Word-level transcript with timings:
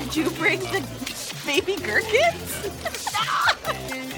Did 0.00 0.16
you 0.16 0.30
bring 0.30 0.60
the 0.60 0.84
baby 1.44 1.76
gherkins? 1.76 2.62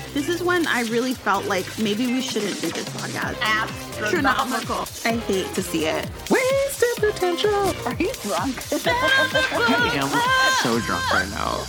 this 0.15 0.29
is 0.29 0.43
when 0.43 0.67
I 0.67 0.83
really 0.83 1.15
felt 1.15 1.47
like 1.47 1.67
maybe 1.79 2.07
we 2.07 2.21
shouldn't 2.21 2.61
do 2.61 2.71
this 2.71 2.89
podcast. 2.91 3.41
Astronomical. 3.41 4.87
I 5.05 5.17
hate 5.17 5.55
to 5.55 5.63
see 5.63 5.87
it. 5.87 6.09
Wasted 6.31 7.13
potential. 7.13 7.75
Are 7.87 7.95
you 7.95 8.13
drunk? 8.23 8.57
I 8.73 9.91
am 9.95 10.63
so 10.63 10.79
drunk 10.81 11.13
right 11.13 11.29
now. 11.31 11.65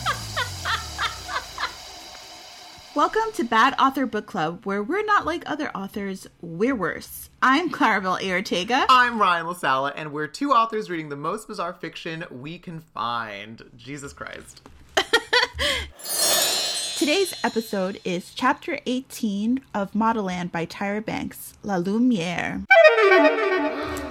Welcome 2.96 3.32
to 3.36 3.44
Bad 3.44 3.76
Author 3.80 4.08
Book 4.08 4.26
Club, 4.26 4.66
where 4.66 4.82
we're 4.82 5.06
not 5.06 5.24
like 5.24 5.44
other 5.46 5.70
authors, 5.78 6.26
we're 6.42 6.74
worse. 6.76 7.30
I'm 7.40 7.70
Claribel 7.70 8.20
Ortega. 8.28 8.88
I'm 8.90 9.22
Ryan 9.22 9.46
LaSala, 9.46 9.94
and 9.96 10.12
we're 10.12 10.26
two 10.26 10.54
authors 10.54 10.90
reading 10.90 11.10
the 11.10 11.16
most 11.16 11.48
bizarre 11.48 11.74
fiction 11.74 12.26
we 12.32 12.58
can 12.58 12.80
find. 12.80 13.62
Jesus 13.78 14.12
Christ. 14.12 14.68
Today's 16.98 17.36
episode 17.44 18.02
is 18.04 18.34
Chapter 18.34 18.80
18 18.88 19.62
of 19.76 19.92
Modelland 19.92 20.52
by 20.52 20.66
Tyra 20.66 21.06
Banks, 21.06 21.54
La 21.64 21.76
Lumiere. 21.78 22.64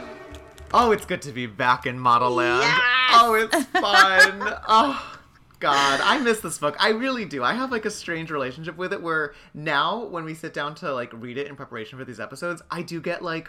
Oh, 0.75 0.91
it's 0.91 1.07
good 1.07 1.23
to 1.23 1.33
be 1.33 1.47
back 1.47 1.87
in 1.87 1.99
Modelland. 1.99 2.71
Oh, 3.13 3.33
it's 3.33 3.65
fun. 3.71 4.55
oh, 4.69 5.18
God. 5.61 6.01
I 6.03 6.19
miss 6.19 6.41
this 6.41 6.59
book. 6.59 6.77
I 6.79 6.91
really 6.91 7.25
do. 7.25 7.43
I 7.43 7.55
have 7.55 7.71
like 7.71 7.85
a 7.85 7.91
strange 7.91 8.31
relationship 8.31 8.77
with 8.77 8.93
it 8.93 9.03
where 9.03 9.35
now 9.55 10.05
when 10.05 10.25
we 10.25 10.35
sit 10.35 10.55
down 10.55 10.75
to 10.77 10.93
like 10.93 11.13
read 11.13 11.39
it 11.39 11.47
in 11.47 11.57
preparation 11.57 11.99
for 11.99 12.05
these 12.05 12.21
episodes, 12.21 12.63
I 12.71 12.83
do 12.83 13.01
get 13.01 13.23
like 13.23 13.49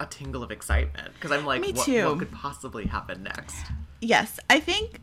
a 0.00 0.06
tingle 0.06 0.42
of 0.42 0.50
excitement 0.50 1.14
because 1.14 1.30
I'm 1.30 1.46
like, 1.46 1.60
Me 1.60 1.72
too. 1.72 2.06
what 2.06 2.18
could 2.18 2.32
possibly 2.32 2.86
happen 2.86 3.22
next? 3.22 3.56
Yes, 4.00 4.40
I 4.50 4.60
think 4.60 5.00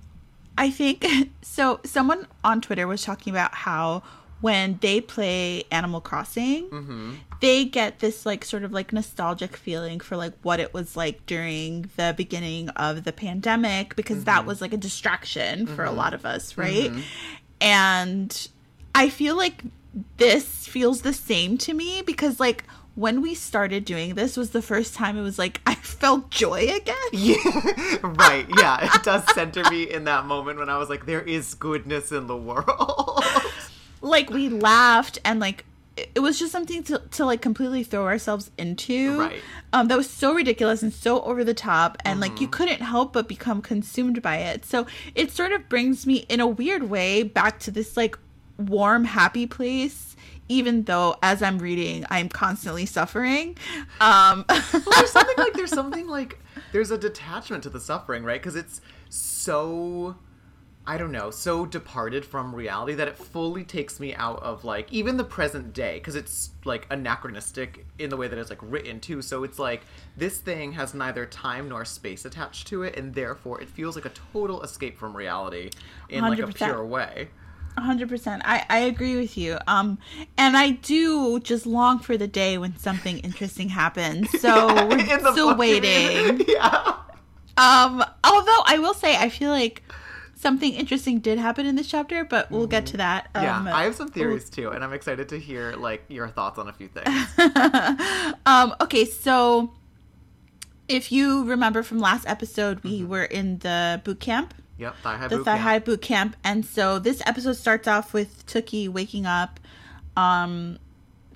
I 0.58 0.70
think 0.70 1.06
so 1.42 1.80
someone 1.84 2.28
on 2.44 2.62
Twitter 2.62 2.88
was 2.88 3.04
talking 3.04 3.32
about 3.32 3.54
how 3.54 4.04
when 4.42 4.80
they 4.82 5.00
play 5.02 5.64
Animal 5.72 6.02
Crossing, 6.02 6.70
mm-hmm. 6.70 7.14
They 7.42 7.66
get 7.66 8.00
this 8.00 8.26
like 8.26 8.46
sort 8.46 8.64
of 8.64 8.72
like 8.72 8.94
nostalgic 8.94 9.58
feeling 9.58 10.00
for 10.00 10.16
like 10.16 10.34
what 10.44 10.60
it 10.60 10.74
was 10.74 10.96
like 10.96 11.26
during 11.26 11.90
the 11.98 12.14
beginning 12.16 12.70
of 12.70 13.04
the 13.04 13.12
pandemic 13.12 13.96
because 13.96 14.24
that 14.24 14.40
mm-hmm. 14.40 14.48
was 14.48 14.62
like 14.62 14.74
a 14.74 14.78
distraction 14.78 15.66
for 15.66 15.84
a 15.84 15.88
mm-hmm. 15.88 15.98
lot 15.98 16.14
of 16.14 16.24
us, 16.26 16.56
right? 16.56 16.92
Mm-hmm. 16.92 17.02
And 17.60 18.48
I 18.94 19.10
feel 19.10 19.36
like 19.36 19.64
this 20.18 20.68
feels 20.68 21.02
the 21.02 21.14
same 21.14 21.58
to 21.58 21.74
me 21.74 22.04
because 22.04 22.40
like 22.40 22.64
when 22.94 23.22
we 23.22 23.34
started 23.34 23.86
doing 23.86 24.14
this 24.16 24.38
was 24.38 24.52
the 24.52 24.62
first 24.62 24.94
time 24.94 25.18
it 25.18 25.22
was 25.22 25.40
like 25.40 25.62
I 25.66 25.74
felt 25.76 26.30
joy 26.30 26.68
again. 26.70 26.96
Yeah, 27.12 27.98
right. 28.04 28.46
Yeah, 28.56 28.96
it 28.96 29.04
does 29.04 29.24
center 29.34 29.68
me 29.70 29.92
in 29.92 30.04
that 30.04 30.26
moment 30.26 30.60
when 30.60 30.70
I 30.70 30.78
was 30.78 30.90
like, 30.90 31.08
there 31.08 31.22
is 31.22 31.56
goodness 31.56 32.12
in 32.12 32.28
the 32.28 32.38
world. 32.38 33.24
like 34.02 34.30
we 34.30 34.48
laughed 34.50 35.18
and 35.26 35.40
like 35.40 35.66
it 35.98 36.20
was 36.22 36.40
just 36.40 36.52
something 36.52 36.84
to, 36.84 37.00
to 37.12 37.26
like 37.26 37.42
completely 37.42 37.84
throw 37.84 38.06
ourselves 38.06 38.50
into 38.58 39.20
Right. 39.20 39.42
um 39.74 39.88
that 39.90 39.98
was 39.98 40.10
so 40.10 40.34
ridiculous 40.34 40.82
and 40.82 40.94
so 40.94 41.22
over 41.24 41.44
the 41.44 41.54
top 41.54 41.98
and 42.06 42.20
like 42.20 42.40
you 42.40 42.48
couldn't 42.48 42.82
help 42.82 43.12
but 43.14 43.28
become 43.28 43.62
consumed 43.62 44.22
by 44.22 44.38
it 44.38 44.66
so 44.66 44.86
it 45.16 45.32
sort 45.32 45.52
of 45.52 45.68
brings 45.68 46.08
me 46.08 46.26
in 46.30 46.40
a 46.40 46.48
weird 46.48 46.84
way 46.90 47.24
back 47.24 47.60
to 47.60 47.72
this 47.72 47.98
like 47.98 48.18
warm 48.58 49.04
happy 49.04 49.46
place 49.46 50.16
even 50.48 50.84
though 50.84 51.16
as 51.22 51.42
i'm 51.42 51.60
reading 51.60 52.06
i'm 52.10 52.30
constantly 52.30 52.86
suffering 52.86 53.58
um 54.00 54.46
well, 54.48 54.62
there's 54.96 55.12
something 55.12 55.36
like 55.38 55.54
there's 55.54 55.70
something 55.82 56.08
like 56.08 56.40
there's 56.72 56.92
a 56.92 56.98
detachment 56.98 57.64
to 57.64 57.70
the 57.70 57.80
suffering, 57.80 58.24
right? 58.24 58.40
Because 58.42 58.56
it's 58.56 58.82
so 59.10 60.16
I 60.86 60.98
don't 60.98 61.12
know, 61.12 61.30
so 61.30 61.66
departed 61.68 62.26
from 62.26 62.56
reality 62.56 62.96
that 62.96 63.08
it 63.08 63.16
fully 63.16 63.64
takes 63.64 64.00
me 64.00 64.16
out 64.16 64.42
of 64.42 64.64
like 64.66 64.92
even 64.92 65.16
the 65.16 65.24
present 65.24 65.74
day 65.74 66.00
because 66.00 66.16
it's 66.16 66.52
like 66.66 66.88
anachronistic 66.90 67.86
in 68.00 68.10
the 68.10 68.18
way 68.18 68.28
that 68.28 68.38
it's 68.40 68.50
like 68.50 68.60
written 68.64 69.00
too. 69.00 69.22
So 69.22 69.44
it's 69.44 69.60
like 69.60 69.84
this 70.18 70.40
thing 70.40 70.72
has 70.72 70.96
neither 70.96 71.28
time 71.28 71.70
nor 71.70 71.86
space 71.86 72.26
attached 72.26 72.68
to 72.70 72.82
it, 72.82 72.96
and 72.98 73.14
therefore 73.14 73.62
it 73.62 73.70
feels 73.70 73.96
like 73.96 74.06
a 74.06 74.12
total 74.34 74.64
escape 74.64 74.98
from 74.98 75.16
reality 75.16 75.70
in 76.10 76.24
like 76.24 76.40
a 76.40 76.48
pure 76.48 76.84
way. 76.84 77.30
hundred 77.78 78.10
percent. 78.10 78.42
I 78.44 78.66
I 78.68 78.80
agree 78.80 79.18
with 79.18 79.38
you. 79.38 79.60
Um, 79.68 80.00
and 80.36 80.58
I 80.58 80.72
do 80.72 81.40
just 81.42 81.68
long 81.68 82.00
for 82.00 82.18
the 82.18 82.28
day 82.28 82.58
when 82.58 82.76
something 82.78 83.20
interesting 83.20 83.70
happens. 83.70 84.30
So 84.40 84.88
we're 84.88 85.06
still 85.20 85.20
book, 85.22 85.36
you 85.36 85.46
mean? 85.46 85.58
waiting. 85.58 86.46
yeah. 86.48 86.96
Um, 87.58 88.04
although 88.24 88.64
I 88.66 88.80
will 88.80 88.96
say, 88.96 89.16
I 89.16 89.30
feel 89.30 89.52
like 89.52 89.84
something 90.42 90.74
interesting 90.74 91.20
did 91.20 91.38
happen 91.38 91.66
in 91.66 91.76
this 91.76 91.88
chapter, 91.88 92.26
but 92.26 92.50
we'll 92.52 92.68
get 92.68 92.88
to 92.88 92.98
that. 92.98 93.30
Um, 93.36 93.44
Yeah, 93.44 93.76
I 93.76 93.84
have 93.84 93.96
some 93.96 94.10
theories 94.10 94.50
too, 94.50 94.70
and 94.70 94.84
I'm 94.84 94.94
excited 94.94 95.30
to 95.30 95.40
hear 95.40 95.74
like 95.74 96.04
your 96.10 96.28
thoughts 96.28 96.58
on 96.60 96.68
a 96.68 96.74
few 96.74 96.90
things. 96.90 98.36
um, 98.46 98.76
okay, 98.82 99.06
so 99.06 99.72
if 100.88 101.12
you 101.12 101.46
remember 101.46 101.84
from 101.84 102.00
last 102.00 102.28
episode, 102.28 102.84
we 102.84 103.04
were 103.04 103.24
in 103.24 103.60
the 103.60 104.02
boot 104.04 104.20
camp. 104.20 104.54
Yep, 104.78 104.96
Thigh 105.04 105.18
High 105.18 105.28
the 105.28 105.38
Boot 105.38 105.46
Thigh 105.46 105.52
Camp. 105.54 105.64
High 105.64 105.80
Boot 105.80 106.02
Camp. 106.02 106.36
And 106.44 106.66
so 106.66 107.00
this 107.00 107.22
episode 107.26 107.54
starts 107.54 107.88
off 107.88 108.14
with 108.14 108.46
Tookie 108.48 108.90
waking 108.90 109.26
up, 109.28 109.60
um, 110.18 110.80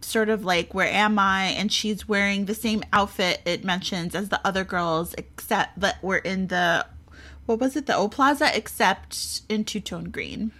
sort 0.01 0.29
of 0.29 0.43
like, 0.43 0.73
Where 0.73 0.87
am 0.87 1.19
I? 1.19 1.45
And 1.45 1.71
she's 1.71 2.07
wearing 2.07 2.45
the 2.45 2.55
same 2.55 2.83
outfit 2.91 3.41
it 3.45 3.63
mentions 3.63 4.15
as 4.15 4.29
the 4.29 4.41
other 4.45 4.63
girls, 4.63 5.13
except 5.17 5.79
that 5.79 6.01
we're 6.01 6.17
in 6.17 6.47
the, 6.47 6.85
what 7.45 7.59
was 7.59 7.75
it, 7.75 7.85
the 7.85 7.95
O 7.95 8.07
Plaza, 8.07 8.55
except 8.55 9.41
in 9.49 9.63
two 9.65 9.79
tone 9.79 10.05
green. 10.05 10.51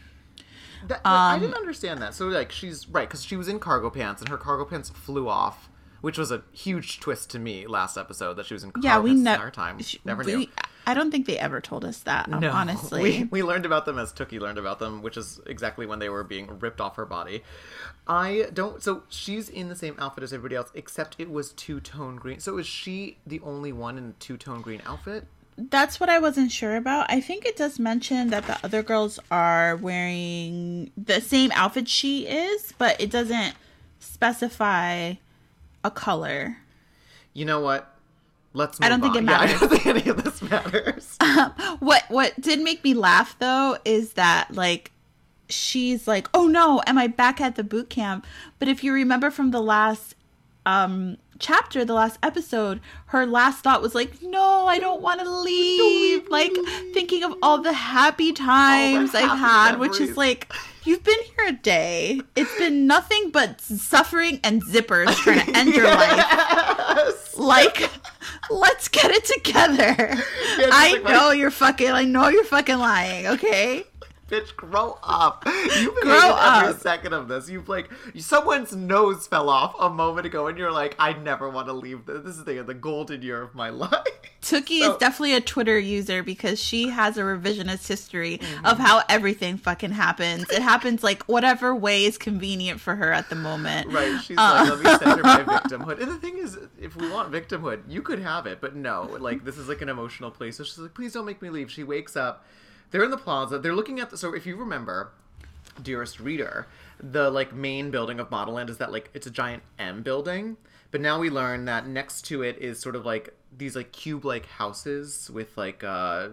That, 0.87 1.01
I 1.03 1.39
didn't 1.39 1.55
understand 1.55 2.01
that. 2.01 2.13
So 2.13 2.27
like 2.27 2.51
she's 2.51 2.87
right 2.89 3.07
because 3.07 3.23
she 3.25 3.35
was 3.35 3.47
in 3.47 3.59
cargo 3.59 3.89
pants 3.89 4.21
and 4.21 4.29
her 4.29 4.37
cargo 4.37 4.65
pants 4.65 4.89
flew 4.91 5.27
off, 5.27 5.67
which 6.01 6.17
was 6.17 6.29
a 6.31 6.43
huge 6.51 6.99
twist 6.99 7.31
to 7.31 7.39
me 7.39 7.65
last 7.65 7.97
episode 7.97 8.35
that 8.35 8.45
she 8.45 8.53
was 8.53 8.63
in 8.63 8.71
cargo 8.71 8.87
Yeah, 8.87 8.99
we 8.99 9.09
pants 9.11 9.23
ne- 9.23 9.33
entire 9.33 9.51
time. 9.51 9.81
sh- 9.81 9.97
Never 10.05 10.23
we- 10.23 10.35
knew. 10.35 10.47
I 10.87 10.93
don't 10.93 11.09
think 11.09 11.25
they 11.25 11.39
ever 11.39 11.61
told 11.61 11.83
us 11.83 11.97
that, 12.01 12.31
um, 12.31 12.41
No, 12.41 12.51
honestly. 12.51 13.01
we, 13.01 13.23
we 13.23 13.41
learned 13.41 13.65
about 13.65 13.85
them 13.87 13.97
as 13.97 14.13
Tookie 14.13 14.39
learned 14.39 14.59
about 14.59 14.77
them, 14.77 15.01
which 15.01 15.17
is 15.17 15.41
exactly 15.47 15.87
when 15.87 15.97
they 15.97 16.09
were 16.09 16.23
being 16.23 16.59
ripped 16.59 16.79
off 16.79 16.97
her 16.97 17.07
body. 17.07 17.41
I 18.07 18.49
don't. 18.53 18.83
So 18.83 19.01
she's 19.09 19.49
in 19.49 19.69
the 19.69 19.75
same 19.75 19.95
outfit 19.97 20.23
as 20.23 20.31
everybody 20.31 20.55
else, 20.55 20.69
except 20.75 21.15
it 21.17 21.31
was 21.31 21.53
two 21.53 21.79
tone 21.79 22.17
green. 22.17 22.39
So 22.39 22.59
is 22.59 22.67
she 22.67 23.17
the 23.25 23.39
only 23.39 23.71
one 23.73 23.97
in 23.97 24.13
two 24.19 24.37
tone 24.37 24.61
green 24.61 24.83
outfit? 24.85 25.25
That's 25.57 25.99
what 25.99 26.09
I 26.09 26.19
wasn't 26.19 26.51
sure 26.51 26.75
about. 26.75 27.09
I 27.09 27.21
think 27.21 27.45
it 27.45 27.55
does 27.55 27.79
mention 27.79 28.29
that 28.29 28.45
the 28.45 28.57
other 28.63 28.83
girls 28.83 29.19
are 29.31 29.77
wearing 29.77 30.91
the 30.97 31.21
same 31.21 31.51
outfit 31.53 31.87
she 31.87 32.27
is, 32.27 32.73
but 32.77 32.99
it 32.99 33.09
doesn't 33.09 33.55
specify 33.99 35.13
a 35.83 35.91
color. 35.91 36.57
You 37.33 37.45
know 37.45 37.61
what? 37.61 37.95
Let's. 38.53 38.79
I 38.81 38.89
don't 38.89 39.01
move 39.01 39.13
think 39.13 39.23
it 39.23 39.25
matters. 39.25 39.51
Yeah, 39.51 39.55
I 39.55 39.59
don't 39.59 39.69
think 39.69 39.85
any 39.85 40.09
of 40.09 40.23
this 40.23 40.41
matters. 40.41 41.17
What 41.79 42.03
what 42.09 42.39
did 42.39 42.61
make 42.61 42.83
me 42.83 42.93
laugh 42.93 43.37
though 43.39 43.77
is 43.85 44.13
that 44.13 44.53
like 44.53 44.91
she's 45.49 46.07
like, 46.07 46.29
"Oh 46.33 46.47
no, 46.47 46.81
am 46.87 46.97
I 46.97 47.07
back 47.07 47.41
at 47.41 47.55
the 47.55 47.63
boot 47.63 47.89
camp?" 47.89 48.25
But 48.59 48.67
if 48.67 48.83
you 48.83 48.93
remember 48.93 49.29
from 49.29 49.51
the 49.51 49.61
last 49.61 50.15
um 50.65 51.17
chapter, 51.39 51.83
the 51.85 51.93
last 51.93 52.17
episode, 52.23 52.79
her 53.07 53.25
last 53.25 53.63
thought 53.63 53.81
was 53.81 53.95
like, 53.95 54.21
"No, 54.21 54.67
I 54.67 54.79
don't 54.79 55.01
want 55.01 55.19
to 55.21 55.29
leave." 55.29 56.27
Like 56.29 56.51
thinking 56.93 57.23
of 57.23 57.35
all 57.41 57.59
the 57.59 57.73
happy 57.73 58.31
times 58.33 59.13
I've 59.15 59.25
happy 59.29 59.39
had, 59.39 59.79
which 59.79 59.99
is 59.99 60.17
like, 60.17 60.51
you've 60.83 61.03
been 61.03 61.19
here 61.35 61.47
a 61.47 61.51
day. 61.53 62.21
It's 62.35 62.55
been 62.57 62.87
nothing 62.87 63.31
but 63.31 63.59
suffering 63.61 64.39
and 64.43 64.63
zippers 64.63 65.13
trying 65.17 65.45
to 65.45 65.57
end 65.57 65.73
your 65.73 65.85
life. 65.95 67.37
Like, 67.37 67.89
let's 68.49 68.87
get 68.87 69.11
it 69.11 69.25
together. 69.25 70.15
just 70.57 70.73
I 70.73 70.93
like, 70.93 71.03
know 71.03 71.31
you're 71.31 71.51
fucking. 71.51 71.89
I 71.91 72.03
know 72.03 72.27
you're 72.29 72.43
fucking 72.45 72.77
lying. 72.77 73.27
Okay. 73.27 73.83
Bitch, 74.27 74.55
grow 74.55 74.97
up. 75.03 75.43
You've 75.79 75.93
Grow 76.01 76.35
every 76.35 76.69
up. 76.73 76.79
second 76.79 77.13
of 77.13 77.27
this. 77.27 77.47
You've 77.47 77.69
like 77.69 77.89
someone's 78.17 78.75
nose 78.75 79.27
fell 79.27 79.49
off 79.49 79.75
a 79.79 79.87
moment 79.87 80.25
ago, 80.25 80.47
and 80.47 80.57
you're 80.57 80.71
like, 80.71 80.95
I 80.97 81.13
never 81.13 81.47
want 81.47 81.67
to 81.67 81.73
leave. 81.73 82.07
This, 82.07 82.23
this 82.23 82.37
is 82.37 82.43
the 82.43 82.63
the 82.63 82.73
golden 82.73 83.21
year 83.21 83.39
of 83.43 83.53
my 83.53 83.69
life. 83.85 83.91
Tookie 84.41 84.79
So- 84.81 84.93
is 84.93 84.97
definitely 84.97 85.35
a 85.35 85.41
Twitter 85.41 85.77
user 85.77 86.23
because 86.23 86.59
she 86.59 86.89
has 86.89 87.17
a 87.17 87.21
revisionist 87.21 87.87
history 87.87 88.39
Mm-hmm. 88.39 88.65
of 88.65 88.79
how 88.79 89.03
everything 89.09 89.57
fucking 89.57 89.91
happens. 89.91 90.49
It 90.49 90.61
happens 90.63 91.03
like 91.03 91.21
whatever 91.25 91.75
way 91.75 92.05
is 92.05 92.17
convenient 92.17 92.79
for 92.81 92.95
her 92.95 93.11
at 93.13 93.29
the 93.29 93.35
moment. 93.35 93.91
Right? 93.91 94.19
She's 94.23 94.37
Uh. 94.39 94.65
like, 94.67 94.83
let 94.83 95.01
me 95.03 95.05
center 95.07 95.23
my 95.23 95.43
victimhood. 95.59 96.01
And 96.01 96.09
the 96.11 96.17
thing 96.17 96.39
is, 96.39 96.57
if 96.81 96.95
we 96.95 97.09
want 97.11 97.31
victimhood, 97.31 97.83
you 97.87 98.01
could 98.01 98.19
have 98.19 98.47
it, 98.47 98.59
but 98.59 98.75
no. 98.75 99.03
Like 99.19 99.45
this 99.45 99.57
is 99.59 99.69
like 99.69 99.83
an 99.83 99.89
emotional 99.89 100.31
place. 100.31 100.57
So 100.57 100.63
she's 100.63 100.79
like, 100.79 100.95
please 100.95 101.13
don't 101.13 101.25
make 101.25 101.43
me 101.43 101.51
leave. 101.51 101.69
She 101.71 101.83
wakes 101.83 102.15
up. 102.15 102.43
They're 102.91 103.03
in 103.03 103.11
the 103.11 103.17
plaza. 103.17 103.59
They're 103.59 103.75
looking 103.75 103.99
at 103.99 104.09
the. 104.09 104.17
So 104.17 104.33
if 104.33 104.45
you 104.45 104.55
remember, 104.55 105.11
dearest 105.81 106.19
reader, 106.19 106.67
the 106.99 107.29
like 107.29 107.53
main 107.53 107.91
building 107.91 108.19
of 108.19 108.29
Modelland 108.29 108.69
is 108.69 108.77
that 108.77 108.91
like 108.91 109.09
it's 109.13 109.27
a 109.27 109.31
giant 109.31 109.63
M 109.79 110.01
building. 110.03 110.57
But 110.91 111.01
now 111.01 111.19
we 111.19 111.29
learn 111.29 111.65
that 111.65 111.87
next 111.87 112.21
to 112.27 112.41
it 112.41 112.57
is 112.59 112.79
sort 112.79 112.95
of 112.95 113.05
like 113.05 113.33
these 113.57 113.75
like 113.75 113.91
cube-like 113.91 114.45
houses 114.45 115.29
with 115.33 115.57
like 115.57 115.83
uh 115.83 116.29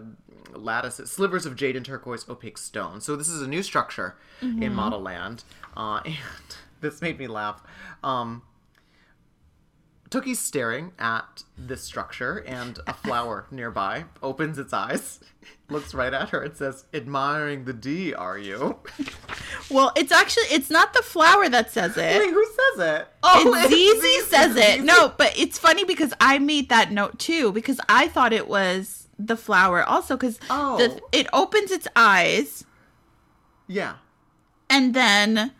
lattices, 0.53 1.11
slivers 1.11 1.45
of 1.45 1.55
jade 1.55 1.75
and 1.75 1.85
turquoise 1.85 2.27
opaque 2.29 2.57
stone. 2.57 3.01
So 3.01 3.15
this 3.15 3.29
is 3.29 3.41
a 3.41 3.47
new 3.47 3.63
structure 3.63 4.15
in 4.41 4.73
Model 4.73 5.01
Land, 5.01 5.43
uh, 5.75 6.01
and 6.05 6.15
this 6.81 7.01
made 7.01 7.17
me 7.19 7.27
laugh. 7.27 7.61
Um, 8.03 8.43
Tookie's 10.13 10.39
staring 10.39 10.91
at 10.99 11.43
this 11.57 11.81
structure, 11.83 12.37
and 12.45 12.79
a 12.85 12.93
flower 12.93 13.47
nearby 13.51 14.05
opens 14.21 14.59
its 14.59 14.71
eyes, 14.73 15.19
looks 15.69 15.93
right 15.95 16.13
at 16.13 16.29
her, 16.29 16.41
and 16.43 16.55
says, 16.55 16.85
"Admiring 16.93 17.65
the 17.65 17.73
D, 17.73 18.13
are 18.13 18.37
you?" 18.37 18.77
Well, 19.71 19.91
it's 19.95 20.11
actually 20.11 20.43
it's 20.51 20.69
not 20.69 20.93
the 20.93 21.01
flower 21.01 21.47
that 21.49 21.71
says 21.71 21.97
it. 21.97 22.19
Wait, 22.19 22.29
who 22.33 22.45
says 22.45 22.99
it? 22.99 23.07
Oh, 23.23 23.43
oh, 23.47 23.53
it's 23.55 23.69
Zizi 23.69 24.29
says 24.29 24.55
it. 24.55 24.71
Zizi. 24.75 24.81
No, 24.85 25.13
but 25.17 25.33
it's 25.39 25.57
funny 25.57 25.83
because 25.85 26.13
I 26.19 26.37
made 26.37 26.69
that 26.69 26.91
note 26.91 27.17
too 27.17 27.51
because 27.53 27.79
I 27.89 28.07
thought 28.09 28.33
it 28.33 28.47
was 28.47 29.07
the 29.17 29.37
flower 29.37 29.81
also 29.83 30.15
because 30.15 30.37
Oh. 30.49 30.77
the, 30.77 31.01
it 31.17 31.27
opens 31.33 31.71
its 31.71 31.87
eyes 31.95 32.65
Yeah. 33.67 33.95
and 34.69 34.93
then 34.93 35.53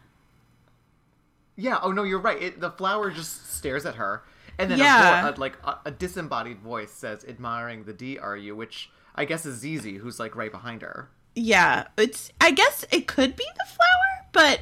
Yeah. 1.55 1.79
Oh 1.81 1.91
no, 1.91 2.03
you're 2.03 2.19
right. 2.19 2.41
It, 2.41 2.59
the 2.59 2.71
flower 2.71 3.09
just 3.09 3.55
stares 3.55 3.85
at 3.85 3.95
her, 3.95 4.21
and 4.57 4.69
then 4.71 4.77
Yeah. 4.79 5.29
a, 5.29 5.31
a, 5.31 5.39
like 5.39 5.57
a, 5.63 5.77
a 5.85 5.91
disembodied 5.91 6.59
voice 6.59 6.91
says, 6.91 7.25
"Admiring 7.27 7.83
the 7.85 7.93
D, 7.93 8.17
are 8.19 8.37
you?" 8.37 8.55
Which 8.55 8.89
I 9.15 9.25
guess 9.25 9.45
is 9.45 9.57
Zizi, 9.59 9.95
who's 9.97 10.19
like 10.19 10.35
right 10.35 10.51
behind 10.51 10.81
her. 10.81 11.09
yeah, 11.35 11.87
it's 11.97 12.31
I 12.41 12.51
guess 12.51 12.85
it 12.91 13.07
could 13.07 13.35
be 13.35 13.45
the 13.57 13.65
flower, 13.65 14.27
but 14.31 14.61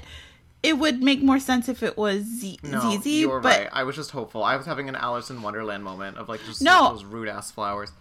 it 0.64 0.78
would 0.78 1.02
make 1.02 1.24
more 1.24 1.40
sense 1.40 1.68
if 1.68 1.82
it 1.82 1.98
was 1.98 2.24
Z- 2.24 2.60
No, 2.64 2.80
Zizi. 2.92 3.10
you 3.10 3.30
were 3.30 3.40
but 3.40 3.60
right. 3.62 3.70
I 3.74 3.84
was 3.84 3.96
just 3.96 4.12
hopeful. 4.12 4.44
I 4.44 4.56
was 4.56 4.66
having 4.68 4.88
an 4.90 4.96
Alice 4.96 5.30
in 5.32 5.42
Wonderland 5.42 5.84
moment 5.84 6.18
of 6.18 6.30
like 6.30 6.44
just 6.46 6.62
No. 6.62 6.92
those 6.92 7.04
rude 7.04 7.28
ass 7.30 7.50
flowers. 7.52 7.92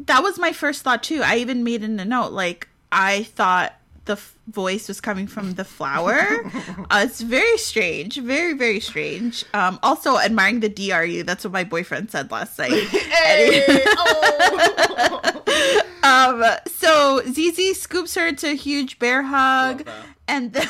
that 0.00 0.22
was 0.22 0.38
my 0.38 0.52
first 0.52 0.82
thought 0.82 1.02
too. 1.02 1.22
I 1.22 1.36
even 1.36 1.62
made 1.64 1.82
in 1.84 1.98
a 2.00 2.04
note 2.04 2.32
like 2.32 2.68
I 2.90 3.22
thought 3.24 3.74
the 4.08 4.14
f- 4.14 4.34
voice 4.48 4.88
was 4.88 5.00
coming 5.00 5.28
from 5.28 5.54
the 5.54 5.64
flower. 5.64 6.18
uh, 6.90 7.04
it's 7.04 7.20
very 7.20 7.56
strange, 7.58 8.16
very 8.16 8.54
very 8.54 8.80
strange. 8.80 9.44
Um, 9.54 9.78
also 9.84 10.18
admiring 10.18 10.58
the 10.60 10.68
DRU. 10.68 11.22
That's 11.22 11.44
what 11.44 11.52
my 11.52 11.62
boyfriend 11.62 12.10
said 12.10 12.32
last 12.32 12.58
night. 12.58 12.72
um, 16.02 16.42
so 16.66 17.22
ZZ 17.30 17.80
scoops 17.80 18.16
her 18.16 18.26
into 18.26 18.50
a 18.50 18.54
huge 18.54 18.98
bear 18.98 19.22
hug, 19.22 19.86
and 20.26 20.52
then 20.54 20.66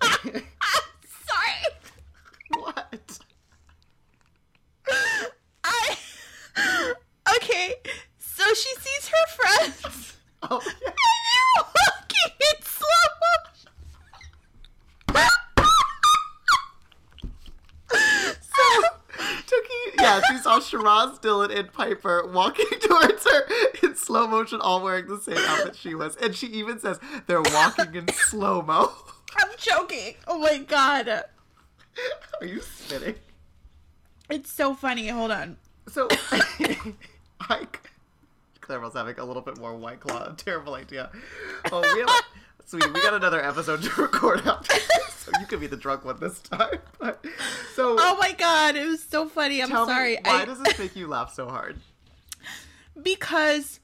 sorry. 0.00 0.42
what? 2.56 3.18
I 5.64 5.96
okay. 7.36 7.74
So 8.18 8.44
she 8.54 8.74
sees 8.76 9.08
her 9.08 9.26
friends. 9.26 10.16
Oh, 10.50 10.60
yeah. 10.64 11.93
And 12.22 12.32
they're 12.38 12.50
walking 12.50 12.50
in 12.50 12.62
slow 12.62 13.08
motion. 13.24 13.70
so 18.40 18.64
Tookie, 19.46 20.00
yeah, 20.00 20.20
she 20.28 20.38
saw 20.38 20.60
Shiraz, 20.60 21.18
Dylan, 21.18 21.56
and 21.56 21.72
Piper 21.72 22.26
walking 22.32 22.66
towards 22.80 23.24
her 23.24 23.46
in 23.82 23.96
slow 23.96 24.26
motion, 24.26 24.60
all 24.60 24.82
wearing 24.82 25.06
the 25.06 25.20
same 25.20 25.38
outfit 25.38 25.76
she 25.76 25.94
was. 25.94 26.16
And 26.16 26.34
she 26.34 26.46
even 26.48 26.78
says 26.78 26.98
they're 27.26 27.42
walking 27.42 27.94
in 27.94 28.08
slow 28.12 28.62
mo. 28.62 28.92
I'm 29.36 29.48
choking. 29.56 30.14
Oh 30.26 30.38
my 30.38 30.58
god. 30.58 31.08
Are 31.08 32.46
you 32.46 32.60
spitting? 32.60 33.16
It's 34.30 34.50
so 34.50 34.74
funny. 34.74 35.08
Hold 35.08 35.30
on. 35.30 35.56
So, 35.88 36.08
I. 37.40 37.66
Claribel's 38.64 38.94
having 38.94 39.18
a 39.18 39.24
little 39.24 39.42
bit 39.42 39.58
more 39.58 39.74
White 39.74 40.00
Claw. 40.00 40.32
Terrible 40.36 40.74
idea. 40.74 41.10
Oh, 41.70 41.80
we 41.94 42.00
have. 42.00 42.10
Sweetie, 42.66 42.90
we 42.92 43.02
got 43.02 43.12
another 43.12 43.44
episode 43.44 43.82
to 43.82 44.00
record 44.00 44.46
after 44.46 44.72
this, 44.72 45.14
so 45.16 45.30
you 45.38 45.44
could 45.44 45.60
be 45.60 45.66
the 45.66 45.76
drunk 45.76 46.06
one 46.06 46.18
this 46.18 46.40
time. 46.40 46.78
But, 46.98 47.22
so, 47.74 47.96
Oh 47.98 48.16
my 48.18 48.32
god, 48.32 48.74
it 48.74 48.86
was 48.86 49.02
so 49.02 49.28
funny. 49.28 49.62
I'm 49.62 49.68
sorry. 49.68 50.14
me, 50.14 50.20
why 50.24 50.42
I, 50.42 50.44
does 50.46 50.62
this 50.62 50.78
make 50.78 50.96
you 50.96 51.06
laugh 51.06 51.34
so 51.34 51.46
hard? 51.46 51.76
because 53.02 53.80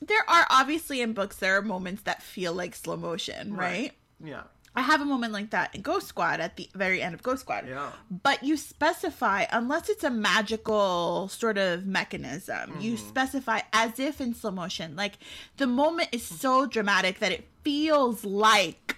there 0.00 0.28
are 0.28 0.46
obviously 0.50 1.00
in 1.00 1.12
books 1.12 1.36
there 1.36 1.56
are 1.56 1.62
moments 1.62 2.02
that 2.02 2.22
feel 2.22 2.52
like 2.52 2.74
slow 2.74 2.96
motion, 2.96 3.54
right? 3.54 3.92
Yeah. 4.22 4.42
I 4.78 4.82
have 4.82 5.00
a 5.00 5.04
moment 5.04 5.32
like 5.32 5.50
that 5.50 5.74
in 5.74 5.82
Ghost 5.82 6.06
Squad 6.06 6.38
at 6.38 6.56
the 6.56 6.68
very 6.74 7.02
end 7.02 7.12
of 7.14 7.22
Ghost 7.22 7.40
Squad. 7.40 7.66
Yeah. 7.68 7.90
But 8.28 8.44
you 8.44 8.56
specify, 8.56 9.44
unless 9.50 9.88
it's 9.88 10.04
a 10.04 10.10
magical 10.10 11.28
sort 11.28 11.58
of 11.58 11.84
mechanism, 11.84 12.76
you 12.80 12.92
Mm-hmm. 12.94 13.08
specify 13.08 13.60
as 13.72 13.98
if 13.98 14.20
in 14.20 14.34
slow 14.34 14.52
motion. 14.52 14.94
Like 14.94 15.14
the 15.56 15.66
moment 15.66 16.10
is 16.12 16.22
so 16.22 16.64
dramatic 16.66 17.18
that 17.18 17.32
it 17.32 17.48
feels 17.64 18.24
like 18.24 18.96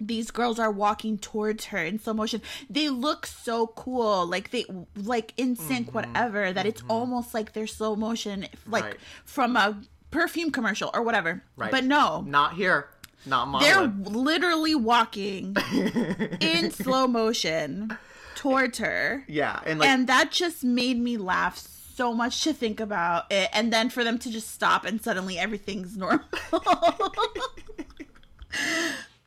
these 0.00 0.30
girls 0.30 0.58
are 0.58 0.70
walking 0.72 1.18
towards 1.18 1.66
her 1.66 1.78
in 1.78 1.98
slow 2.00 2.14
motion. 2.14 2.40
They 2.68 2.88
look 2.88 3.26
so 3.26 3.68
cool, 3.68 4.26
like 4.26 4.50
they 4.50 4.64
like 4.96 5.34
in 5.36 5.54
sync, 5.56 5.86
Mm-hmm. 5.88 5.94
whatever. 5.94 6.52
That 6.52 6.66
it's 6.66 6.82
almost 6.88 7.32
like 7.34 7.52
they're 7.52 7.66
slow 7.68 7.94
motion, 7.96 8.46
like 8.66 8.84
Right. 8.84 8.96
from 9.24 9.56
a 9.56 9.80
perfume 10.10 10.50
commercial 10.50 10.90
or 10.94 11.02
whatever. 11.02 11.44
Right. 11.56 11.70
But 11.70 11.84
no, 11.84 12.22
Not 12.26 12.54
here. 12.54 12.88
Not 13.26 13.60
they're 13.60 13.86
literally 13.86 14.74
walking 14.74 15.54
in 16.40 16.70
slow 16.70 17.06
motion 17.06 17.96
towards 18.34 18.78
her. 18.78 19.24
Yeah, 19.28 19.60
and 19.66 19.78
like 19.78 19.88
and 19.88 20.06
that 20.06 20.30
just 20.30 20.64
made 20.64 20.98
me 20.98 21.16
laugh 21.18 21.58
so 21.58 22.14
much 22.14 22.42
to 22.44 22.52
think 22.54 22.80
about 22.80 23.30
it. 23.30 23.50
And 23.52 23.70
then 23.72 23.90
for 23.90 24.04
them 24.04 24.18
to 24.20 24.30
just 24.30 24.50
stop 24.50 24.86
and 24.86 25.02
suddenly 25.02 25.38
everything's 25.38 25.96
normal. 25.98 26.24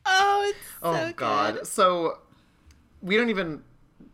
oh, 0.05 0.45
it's 0.50 0.57
Oh 0.81 0.93
so 0.93 1.13
god. 1.15 1.53
good. 1.55 1.67
So 1.67 2.17
we 3.01 3.15
don't 3.15 3.29
even 3.29 3.63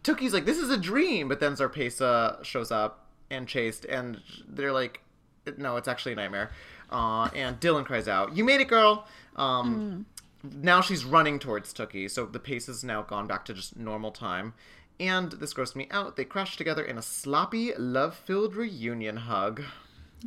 Tookie's 0.03 0.33
like, 0.33 0.45
this 0.45 0.57
is 0.57 0.69
a 0.69 0.77
dream, 0.77 1.27
but 1.27 1.39
then 1.39 1.53
Zarpesa 1.53 2.43
shows 2.43 2.71
up 2.71 3.05
and 3.29 3.47
chased 3.47 3.85
and 3.85 4.19
they're 4.47 4.73
like 4.73 5.01
no, 5.57 5.77
it's 5.77 5.87
actually 5.87 6.11
a 6.11 6.15
nightmare. 6.15 6.51
Uh, 6.91 7.29
and 7.35 7.59
Dylan 7.59 7.85
cries 7.85 8.07
out, 8.07 8.35
You 8.35 8.43
made 8.43 8.61
it, 8.61 8.67
girl. 8.67 9.05
Um 9.39 10.05
now 10.43 10.81
she's 10.81 11.03
running 11.03 11.39
towards 11.39 11.73
Tookie, 11.73 12.09
so 12.09 12.25
the 12.25 12.39
pace 12.39 12.67
has 12.67 12.83
now 12.83 13.01
gone 13.01 13.27
back 13.27 13.45
to 13.45 13.53
just 13.53 13.77
normal 13.77 14.11
time. 14.11 14.53
And 14.99 15.31
this 15.33 15.53
grossed 15.53 15.75
me 15.75 15.87
out. 15.91 16.15
They 16.17 16.25
crash 16.25 16.57
together 16.57 16.83
in 16.83 16.97
a 16.97 17.01
sloppy, 17.01 17.73
love-filled 17.77 18.55
reunion 18.55 19.17
hug. 19.17 19.63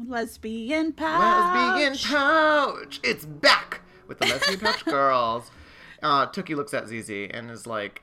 Lesbian 0.02 0.92
pouch. 0.92 1.54
Lesbian 1.54 1.96
pouch. 1.98 3.00
It's 3.02 3.26
back 3.26 3.82
with 4.08 4.18
the 4.18 4.26
lesbian 4.26 4.60
pouch 4.60 4.84
girls. 4.84 5.50
Uh, 6.02 6.26
Tookie 6.26 6.56
looks 6.56 6.74
at 6.74 6.88
ZZ 6.88 7.28
and 7.30 7.48
is 7.48 7.64
like, 7.64 8.02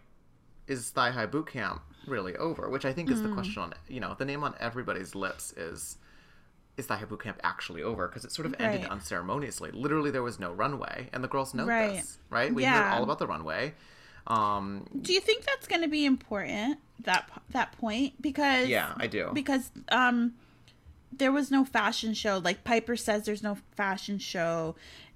"Is 0.68 0.90
Thigh 0.90 1.12
High 1.12 1.26
Boot 1.26 1.48
Camp 1.48 1.82
really 2.08 2.34
over?" 2.38 2.70
Which 2.70 2.86
I 2.86 2.94
think 2.94 3.12
is 3.12 3.22
the 3.22 3.28
question 3.28 3.62
on 3.62 3.74
you 3.90 4.00
know 4.00 4.16
the 4.18 4.24
name 4.24 4.42
on 4.42 4.56
everybody's 4.58 5.16
lips 5.16 5.52
is. 5.58 5.98
Is 6.80 6.88
the 6.88 6.96
Boot 7.08 7.22
Camp 7.22 7.40
actually 7.44 7.84
over? 7.84 8.08
Because 8.08 8.24
it 8.26 8.32
sort 8.32 8.46
of 8.46 8.56
ended 8.60 8.82
Right. 8.84 8.92
unceremoniously. 8.92 9.70
Literally, 9.72 10.10
there 10.12 10.24
was 10.24 10.40
no 10.40 10.52
runway, 10.54 11.10
and 11.14 11.24
the 11.24 11.28
girls 11.28 11.54
know 11.54 11.66
Right. 11.66 11.98
this, 11.98 12.18
right? 12.30 12.54
We 12.54 12.64
Yeah. 12.64 12.92
all 12.94 13.04
about 13.04 13.20
the 13.20 13.28
runway. 13.28 13.76
Um, 14.28 14.86
Do 15.02 15.12
you 15.14 15.20
think 15.20 15.44
that's 15.46 15.68
going 15.68 15.82
to 15.82 15.88
be 15.88 16.06
important 16.06 16.80
that 17.02 17.30
that 17.52 17.72
point 17.80 18.22
because 18.22 18.68
Yeah, 18.68 18.94
I 18.98 19.08
do. 19.08 19.32
because 19.34 19.72
um 19.90 20.34
there 21.12 21.32
was 21.32 21.50
no 21.50 21.66
fashion 21.66 22.14
show 22.14 22.38
like 22.38 22.64
Piper 22.64 22.96
says 22.96 23.26
there's 23.26 23.42
no 23.42 23.58
fashion 23.76 24.20
show 24.20 24.76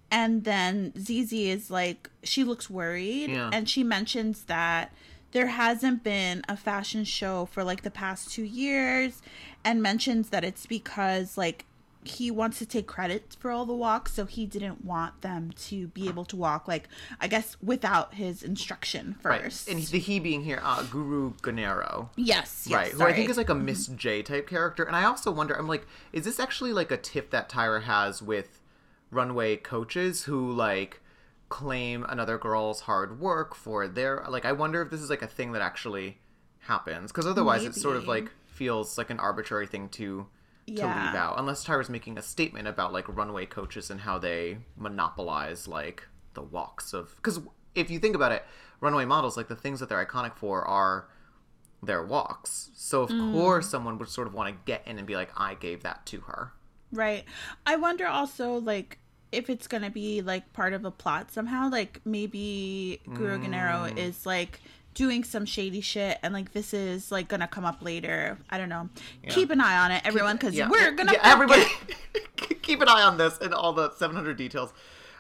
and 0.10 0.44
then 0.44 0.94
Zizi 0.98 1.50
is 1.50 1.70
like 1.70 2.10
she 2.24 2.44
looks 2.44 2.70
worried 2.70 3.30
Yeah. 3.32 3.50
and 3.54 3.70
she 3.70 3.84
mentions 3.84 4.44
that 4.46 4.92
there 5.34 5.48
hasn't 5.48 6.04
been 6.04 6.42
a 6.48 6.56
fashion 6.56 7.04
show 7.04 7.46
for 7.46 7.64
like 7.64 7.84
the 7.84 7.92
past 7.92 8.32
2 8.32 8.44
years 8.44 9.22
and 9.64 9.82
mentions 9.82 10.30
that 10.30 10.44
it's 10.44 10.66
because 10.66 11.38
like 11.38 11.66
he 12.06 12.30
wants 12.30 12.60
to 12.60 12.66
take 12.66 12.86
credit 12.86 13.36
for 13.40 13.50
all 13.50 13.66
the 13.66 13.74
walks 13.74 14.14
so 14.14 14.26
he 14.26 14.46
didn't 14.46 14.84
want 14.84 15.22
them 15.22 15.52
to 15.56 15.88
be 15.88 16.10
able 16.10 16.26
to 16.26 16.36
walk 16.36 16.68
like 16.68 16.90
i 17.22 17.28
guess 17.28 17.56
without 17.64 18.16
his 18.16 18.44
instruction 18.44 19.16
right. 19.24 19.44
first 19.44 19.70
And 19.70 19.82
the 19.84 20.00
he 20.00 20.20
being 20.20 20.44
here, 20.44 20.60
uh, 20.64 20.84
Guru 20.84 21.34
Ganero. 21.42 22.10
Yes, 22.16 22.66
yes. 22.70 22.76
right. 22.76 22.92
Who 22.92 23.04
I 23.04 23.14
think 23.14 23.30
is 23.30 23.38
like 23.38 23.50
a 23.50 23.56
Miss 23.56 23.88
J 23.88 24.22
type 24.22 24.48
character. 24.48 24.84
And 24.84 24.96
I 24.96 25.06
also 25.06 25.32
wonder, 25.32 25.56
I'm 25.56 25.68
like, 25.68 25.86
is 26.12 26.26
this 26.26 26.40
actually 26.40 26.74
like 26.74 26.92
a 26.92 26.98
tip 26.98 27.32
that 27.32 27.50
Tyra 27.50 27.84
has 27.84 28.22
with 28.22 28.60
runway 29.12 29.58
coaches 29.58 30.24
who 30.24 30.52
like 30.52 31.02
claim 31.60 32.04
another 32.10 32.38
girl's 32.40 32.82
hard 32.82 33.20
work 33.20 33.54
for 33.54 33.88
their 33.88 34.26
like 34.28 34.44
I 34.46 34.54
wonder 34.54 34.82
if 34.82 34.90
this 34.90 35.02
is 35.02 35.10
like 35.10 35.22
a 35.22 35.28
thing 35.28 35.52
that 35.52 35.62
actually 35.62 36.18
happens 36.62 37.12
because 37.12 37.28
otherwise 37.28 37.64
it 37.64 37.76
sort 37.76 37.96
of 37.96 38.08
like 38.08 38.32
feels 38.48 38.98
like 38.98 39.10
an 39.12 39.20
arbitrary 39.20 39.68
thing 39.68 39.88
to 39.90 40.26
to 40.66 40.74
Yeah. 40.74 41.06
leave 41.06 41.16
out 41.16 41.36
unless 41.38 41.64
Tyra's 41.64 41.90
making 41.90 42.18
a 42.18 42.22
statement 42.22 42.68
about 42.68 42.92
like 42.92 43.06
runway 43.08 43.46
coaches 43.46 43.92
and 43.92 44.00
how 44.02 44.18
they 44.18 44.58
monopolize 44.76 45.68
like 45.68 46.08
the 46.34 46.42
walks 46.42 46.94
of 46.94 47.16
because 47.18 47.40
if 47.76 47.92
you 47.92 48.00
think 48.00 48.16
about 48.16 48.32
it 48.32 48.44
runway 48.80 49.06
models 49.06 49.38
like 49.38 49.48
the 49.48 49.56
things 49.56 49.80
that 49.80 49.90
they're 49.90 50.04
iconic 50.06 50.36
for 50.36 50.66
are 50.68 51.08
their 51.84 52.04
walks 52.04 52.72
so 52.74 53.04
of 53.04 53.10
Mm. 53.12 53.32
course 53.32 53.70
someone 53.70 53.98
would 54.00 54.10
sort 54.10 54.26
of 54.28 54.34
want 54.34 54.48
to 54.54 54.60
get 54.66 54.82
in 54.88 54.98
and 54.98 55.06
be 55.06 55.16
like 55.16 55.30
I 55.38 55.54
gave 55.54 55.84
that 55.84 56.06
to 56.08 56.22
her 56.22 56.52
Right. 56.92 57.26
I 57.66 57.76
wonder 57.76 58.06
also 58.08 58.54
like 58.60 59.00
if 59.34 59.50
it's 59.50 59.68
gonna 59.68 59.90
be 59.90 60.22
like 60.22 60.54
part 60.54 60.74
of 60.74 60.86
a 60.86 60.92
plot 60.92 61.32
somehow. 61.32 61.70
Like 61.70 62.00
maybe 62.06 63.02
Guru 63.14 63.38
Mm. 63.38 63.44
Gennaro 63.44 63.84
is 63.98 64.26
like 64.26 64.62
doing 64.94 65.24
some 65.24 65.44
shady 65.46 65.82
shit 65.82 66.20
and 66.22 66.34
like 66.34 66.52
this 66.54 66.74
is 66.74 67.12
like 67.12 67.28
gonna 67.28 67.48
come 67.48 67.66
up 67.66 67.82
later. 67.82 68.38
I 68.50 68.58
don't 68.58 68.70
know. 68.70 68.90
Keep 69.30 69.50
an 69.52 69.60
eye 69.62 69.78
on 69.86 69.92
it, 69.92 70.02
everyone, 70.06 70.36
because 70.36 70.54
Yeah. 70.56 70.70
we're 70.70 70.92
gonna 70.92 71.14
yeah, 71.14 71.20
everybody 71.24 71.64
keep 72.62 72.82
an 72.82 72.88
eye 72.90 73.02
on 73.04 73.18
this 73.18 73.38
and 73.40 73.54
all 73.54 73.74
the 73.74 73.92
700 73.96 74.38
details 74.38 74.72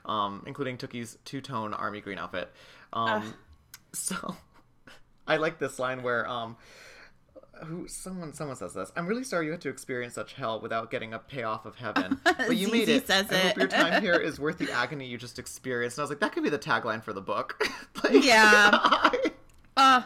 um 0.05 0.43
including 0.45 0.77
Tookie's 0.77 1.17
two-tone 1.25 1.73
army 1.73 2.01
green 2.01 2.17
outfit 2.17 2.51
um 2.91 3.33
so 3.93 4.35
i 5.27 5.37
like 5.37 5.59
this 5.59 5.79
line 5.79 6.03
where 6.03 6.27
um 6.27 6.57
who 7.65 7.87
someone 7.87 8.33
someone 8.33 8.55
says 8.55 8.73
this. 8.73 8.91
I'm 8.95 9.05
really 9.07 9.23
sorry 9.23 9.45
you 9.45 9.51
had 9.51 9.61
to 9.61 9.69
experience 9.69 10.15
such 10.15 10.33
hell 10.33 10.59
without 10.59 10.89
getting 10.91 11.13
a 11.13 11.19
payoff 11.19 11.65
of 11.65 11.75
heaven 11.75 12.19
but 12.23 12.57
you 12.57 12.67
made 12.69 12.89
it. 12.89 13.07
says 13.07 13.27
i 13.31 13.35
hope 13.37 13.57
your 13.57 13.67
time 13.67 14.01
here 14.01 14.13
is 14.19 14.39
worth 14.39 14.57
the 14.57 14.71
agony 14.71 15.05
you 15.05 15.17
just 15.17 15.39
experienced. 15.39 15.97
And 15.97 16.01
i 16.01 16.03
was 16.03 16.09
like 16.09 16.19
that 16.19 16.31
could 16.33 16.43
be 16.43 16.49
the 16.49 16.59
tagline 16.59 17.03
for 17.03 17.13
the 17.13 17.21
book. 17.21 17.63
Like, 18.03 18.23
Yeah. 18.23 19.11
Uh 19.77 20.03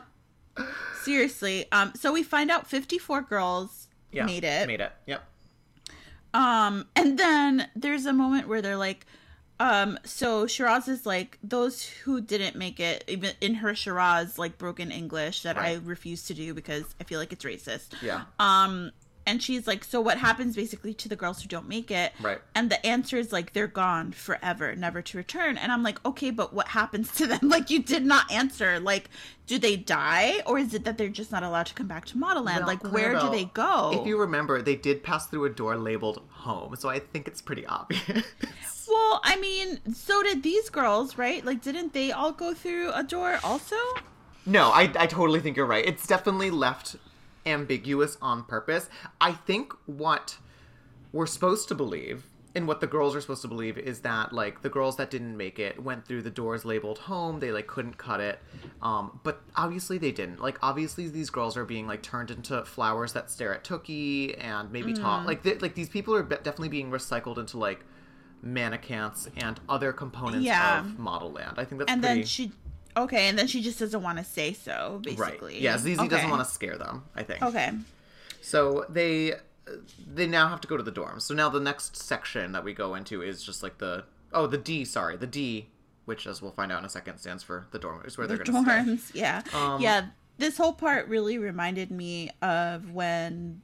seriously. 1.04 1.66
Um 1.72 1.94
so 1.96 2.12
we 2.14 2.22
find 2.24 2.52
out 2.52 2.68
fifty 2.68 2.98
four 2.98 3.22
girls 3.22 3.88
yeah 4.12 4.26
made 4.26 4.44
it. 4.44 4.68
made 4.68 4.82
it. 4.82 4.92
Yep. 5.06 5.24
Um, 6.34 6.86
and 6.96 7.18
then 7.18 7.68
there's 7.76 8.06
a 8.06 8.14
moment 8.14 8.48
where 8.48 8.62
they're 8.62 8.78
like, 8.78 9.06
um, 9.60 9.98
so 10.04 10.46
Shiraz 10.48 10.88
is 10.88 11.06
like, 11.06 11.38
those 11.44 11.84
who 11.84 12.22
didn't 12.22 12.56
make 12.56 12.80
it, 12.80 13.04
even 13.08 13.32
in 13.42 13.56
her 13.56 13.74
Shiraz, 13.76 14.38
like 14.38 14.58
broken 14.58 14.92
English 14.92 15.42
that 15.42 15.58
I 15.58 15.80
refuse 15.84 16.26
to 16.28 16.34
do 16.34 16.54
because 16.54 16.84
I 17.02 17.04
feel 17.04 17.20
like 17.20 17.34
it's 17.34 17.46
racist. 17.46 18.02
yeah 18.02 18.24
Um, 18.40 18.92
and 19.28 19.44
she's 19.44 19.68
like, 19.68 19.84
so 19.84 20.00
what 20.00 20.18
happens 20.18 20.56
basically 20.56 20.94
to 20.94 21.10
the 21.10 21.18
girls 21.18 21.42
who 21.42 21.50
don't 21.50 21.68
make 21.68 21.92
it? 21.92 22.14
Right. 22.22 22.40
And 22.56 22.70
the 22.70 22.84
answer 22.86 23.18
is 23.18 23.34
like, 23.34 23.52
they're 23.52 23.68
gone 23.68 24.14
forever, 24.14 24.74
never 24.74 25.02
to 25.02 25.18
return. 25.18 25.58
And 25.58 25.70
I'm 25.70 25.84
like, 25.84 26.04
okay, 26.06 26.32
but 26.32 26.54
what 26.54 26.70
happens 26.70 27.12
to 27.16 27.28
them? 27.28 27.40
Like, 27.58 27.70
you 27.70 27.82
did 27.82 28.06
not 28.06 28.32
answer. 28.32 28.80
Like, 28.80 29.10
do 29.48 29.58
they 29.60 29.76
die? 29.76 30.42
Or 30.46 30.58
is 30.58 30.74
it 30.74 30.86
that 30.86 30.98
they're 30.98 31.10
just 31.10 31.32
not 31.32 31.44
allowed 31.44 31.66
to 31.66 31.74
come 31.74 31.88
back 31.88 32.06
to 32.06 32.16
Modelland? 32.16 32.60
Well, 32.60 32.68
like, 32.68 32.84
where 32.92 33.20
do 33.20 33.30
they 33.30 33.46
go? 33.46 33.92
If 34.00 34.08
you 34.08 34.18
remember, 34.20 34.62
they 34.62 34.76
did 34.76 35.04
pass 35.04 35.28
through 35.28 35.46
a 35.46 35.50
door 35.50 35.76
labeled 35.76 36.22
home, 36.30 36.76
so 36.78 36.88
I 36.88 37.00
think 37.00 37.28
it's 37.28 37.42
pretty 37.42 37.66
obvious. 37.66 38.24
Well, 38.90 39.22
I 39.24 39.36
mean, 39.38 39.80
so 39.94 40.24
did 40.24 40.44
these 40.44 40.70
girls, 40.70 41.18
right? 41.18 41.44
Like, 41.44 41.62
didn't 41.62 41.94
they 41.94 42.12
all 42.12 42.32
go 42.32 42.54
through 42.54 42.92
a 42.94 43.04
door 43.04 43.40
also? 43.44 43.76
no, 44.46 44.70
I, 44.70 44.92
I 44.98 45.08
totally 45.08 45.42
think 45.42 45.58
you're 45.58 45.66
right. 45.66 45.86
It's 45.86 46.08
definitely 46.08 46.52
left 46.52 46.96
ambiguous 47.46 48.18
on 48.22 48.44
purpose. 48.44 48.90
I 49.20 49.34
think 49.34 49.74
what 49.86 50.38
we're 51.12 51.26
supposed 51.26 51.68
to 51.70 51.76
believe 51.76 52.26
and 52.56 52.68
what 52.68 52.82
the 52.82 52.88
girls 52.88 53.16
are 53.16 53.22
supposed 53.22 53.44
to 53.44 53.48
believe 53.48 53.78
is 53.78 54.00
that 54.00 54.34
like 54.34 54.62
the 54.64 54.70
girls 54.70 54.98
that 54.98 55.12
didn't 55.12 55.38
make 55.38 55.60
it 55.60 55.82
went 55.82 56.06
through 56.08 56.24
the 56.24 56.30
doors 56.32 56.66
labeled 56.66 56.98
home 56.98 57.40
they 57.40 57.52
like 57.52 57.68
couldn't 57.68 57.98
cut 57.98 58.20
it 58.20 58.40
um 58.82 59.20
but 59.24 59.42
obviously 59.56 59.98
they 59.98 60.12
didn't 60.12 60.42
like 60.42 60.58
obviously 60.64 61.08
these 61.08 61.30
girls 61.30 61.56
are 61.56 61.66
being 61.66 61.86
like 61.86 62.02
turned 62.02 62.32
into 62.32 62.64
flowers 62.66 63.14
that 63.14 63.30
stare 63.30 63.54
at 63.54 63.64
Tookie 63.64 64.36
and 64.44 64.72
maybe 64.72 64.94
talk 64.94 65.26
like 65.28 65.44
they, 65.44 65.56
like 65.60 65.76
these 65.76 65.90
people 65.90 66.16
are 66.16 66.24
be- 66.24 66.36
definitely 66.38 66.70
being 66.70 66.90
recycled 66.90 67.38
into 67.38 67.58
like 67.58 67.86
mannequins 68.42 69.30
and 69.38 69.60
other 69.68 69.92
components 69.94 70.46
Yeah. 70.46 70.80
of 70.80 70.86
Modelland 70.98 71.58
i 71.58 71.66
think 71.66 71.80
that's 71.80 71.92
And 71.92 72.02
pretty 72.02 72.20
then 72.22 72.26
she, 72.28 72.52
okay, 72.96 73.28
and 73.30 73.38
then 73.38 73.48
she 73.48 73.62
just 73.62 73.80
doesn't 73.80 74.02
want 74.02 74.18
to 74.18 74.24
say 74.24 74.54
so, 74.54 75.00
basically. 75.04 75.54
right 75.54 75.62
yeah 75.62 75.78
ZZ 75.78 76.00
okay. 76.00 76.08
doesn't 76.08 76.30
want 76.30 76.44
to 76.46 76.50
scare 76.52 76.78
them 76.78 77.04
i 77.16 77.24
think 77.24 77.42
Okay. 77.42 77.72
So 78.42 78.86
they 78.88 79.34
they 80.14 80.28
now 80.28 80.48
have 80.48 80.62
to 80.62 80.68
go 80.70 80.78
to 80.78 80.84
the 80.84 80.92
dorms. 80.94 81.24
So 81.24 81.34
now 81.34 81.50
the 81.50 81.60
next 81.60 81.98
section 81.98 82.54
that 82.54 82.64
we 82.64 82.74
go 82.74 82.96
into 82.96 83.22
is 83.22 83.44
just 83.44 83.62
like 83.62 83.80
the 83.80 84.06
oh 84.32 84.48
the 84.48 84.58
D 84.58 84.86
sorry 84.86 85.18
the 85.18 85.28
D, 85.28 85.68
which 86.06 86.26
as 86.26 86.42
we'll 86.42 86.54
find 86.54 86.72
out 86.72 86.80
in 86.80 86.86
a 86.86 86.90
second 86.90 87.18
stands 87.18 87.44
for 87.44 87.68
the 87.72 87.80
dorm 87.80 88.04
is 88.06 88.18
where 88.18 88.26
The 88.28 88.36
they're 88.38 88.44
going 88.46 88.64
to 88.64 88.72
stay. 88.72 88.80
Um, 88.80 88.88
dorms, 88.98 89.12
yeah, 89.14 89.78
yeah. 89.80 90.06
This 90.38 90.56
whole 90.56 90.72
part 90.72 91.10
really 91.10 91.38
reminded 91.38 91.92
me 91.92 92.30
of 92.42 92.92
when 92.94 93.62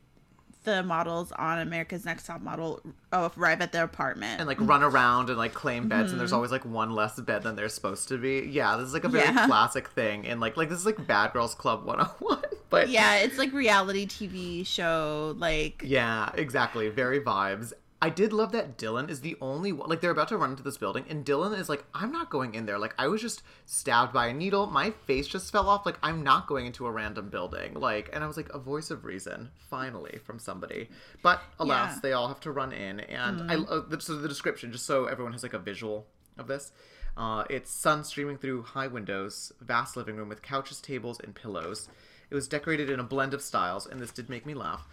the 0.63 0.83
models 0.83 1.31
on 1.33 1.59
America's 1.59 2.05
Next 2.05 2.25
Top 2.25 2.41
Model 2.41 2.81
uh, 3.11 3.29
arrive 3.37 3.61
at 3.61 3.71
their 3.71 3.83
apartment. 3.83 4.39
And 4.39 4.47
like 4.47 4.59
run 4.61 4.83
around 4.83 5.29
and 5.29 5.37
like 5.37 5.53
claim 5.53 5.87
beds, 5.87 6.11
and 6.11 6.19
there's 6.19 6.33
always 6.33 6.51
like 6.51 6.65
one 6.65 6.91
less 6.91 7.19
bed 7.19 7.43
than 7.43 7.55
there's 7.55 7.73
supposed 7.73 8.07
to 8.09 8.17
be. 8.17 8.47
Yeah, 8.51 8.77
this 8.77 8.87
is 8.87 8.93
like 8.93 9.03
a 9.03 9.09
very 9.09 9.23
Mm-hmm. 9.27 9.37
Yeah. 9.37 9.45
classic 9.47 9.87
thing, 9.89 10.27
and 10.27 10.39
like 10.41 10.57
like 10.57 10.69
this 10.69 10.79
is 10.79 10.85
like 10.85 11.05
Bad 11.07 11.33
Girls 11.33 11.55
Club 11.55 11.85
101. 11.85 12.41
But 12.69 12.89
yeah, 12.89 13.17
it's 13.17 13.37
like 13.37 13.53
reality 13.53 14.07
TV 14.07 14.65
show, 14.65 15.35
like 15.37 15.83
Yeah, 15.85 16.31
exactly. 16.33 16.89
Very 16.89 17.19
vibes. 17.19 17.71
I 18.03 18.09
did 18.09 18.33
love 18.33 18.51
that 18.51 18.77
Dylan 18.77 19.09
is 19.09 19.21
the 19.21 19.37
only 19.39 19.71
one. 19.71 19.89
Like, 19.89 20.01
they're 20.01 20.11
about 20.11 20.27
to 20.27 20.37
run 20.37 20.51
into 20.51 20.61
this 20.63 20.77
building, 20.77 21.05
and 21.09 21.25
Dylan 21.25 21.57
is 21.57 21.69
like, 21.69 21.85
I'm 21.93 22.11
not 22.11 22.29
going 22.29 22.53
in 22.53 22.65
there. 22.65 22.77
Like, 22.77 22.93
I 22.97 23.07
was 23.07 23.21
just 23.21 23.43
stabbed 23.65 24.11
by 24.11 24.27
a 24.27 24.33
needle. 24.33 24.67
My 24.67 24.91
face 24.91 25.25
just 25.25 25.51
fell 25.53 25.69
off. 25.69 25.85
Like, 25.85 25.97
I'm 26.03 26.21
not 26.21 26.45
going 26.47 26.65
into 26.65 26.85
a 26.85 26.91
random 26.91 27.29
building. 27.29 27.75
Like, 27.75 28.09
and 28.11 28.21
I 28.21 28.27
was 28.27 28.35
like, 28.35 28.49
a 28.53 28.59
voice 28.59 28.91
of 28.91 29.05
reason, 29.05 29.51
finally, 29.69 30.19
from 30.25 30.37
somebody. 30.37 30.89
But 31.21 31.41
alas, 31.59 31.93
Yeah. 31.93 31.99
they 32.01 32.11
all 32.11 32.27
have 32.27 32.41
to 32.41 32.51
run 32.51 32.73
in. 32.73 32.99
And 32.99 33.49
I, 33.49 33.55
uh, 33.55 33.97
so 33.99 34.17
the 34.17 34.27
description, 34.27 34.73
just 34.73 34.85
so 34.85 35.05
everyone 35.05 35.31
has 35.31 35.43
like 35.43 35.53
a 35.53 35.59
visual 35.59 36.05
of 36.37 36.47
this. 36.47 36.73
Uh, 37.15 37.45
it's 37.49 37.71
sun 37.71 38.03
streaming 38.03 38.37
through 38.37 38.63
high 38.63 38.87
windows, 38.87 39.53
vast 39.61 39.95
living 39.95 40.17
room 40.17 40.27
with 40.27 40.41
couches, 40.41 40.81
tables, 40.81 41.21
and 41.23 41.33
pillows. 41.35 41.87
It 42.29 42.35
was 42.35 42.47
decorated 42.47 42.89
in 42.89 42.99
a 42.99 43.03
blend 43.03 43.33
of 43.33 43.41
styles, 43.41 43.85
and 43.85 44.01
this 44.01 44.11
did 44.11 44.27
make 44.29 44.45
me 44.45 44.55
laugh. 44.55 44.87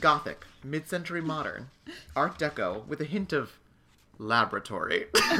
Gothic, 0.00 0.44
mid 0.64 0.88
century 0.88 1.20
modern, 1.20 1.70
Art 2.16 2.38
Deco 2.38 2.86
with 2.86 3.00
a 3.00 3.04
hint 3.04 3.32
of 3.32 3.58
laboratory. 4.18 5.06
what 5.12 5.38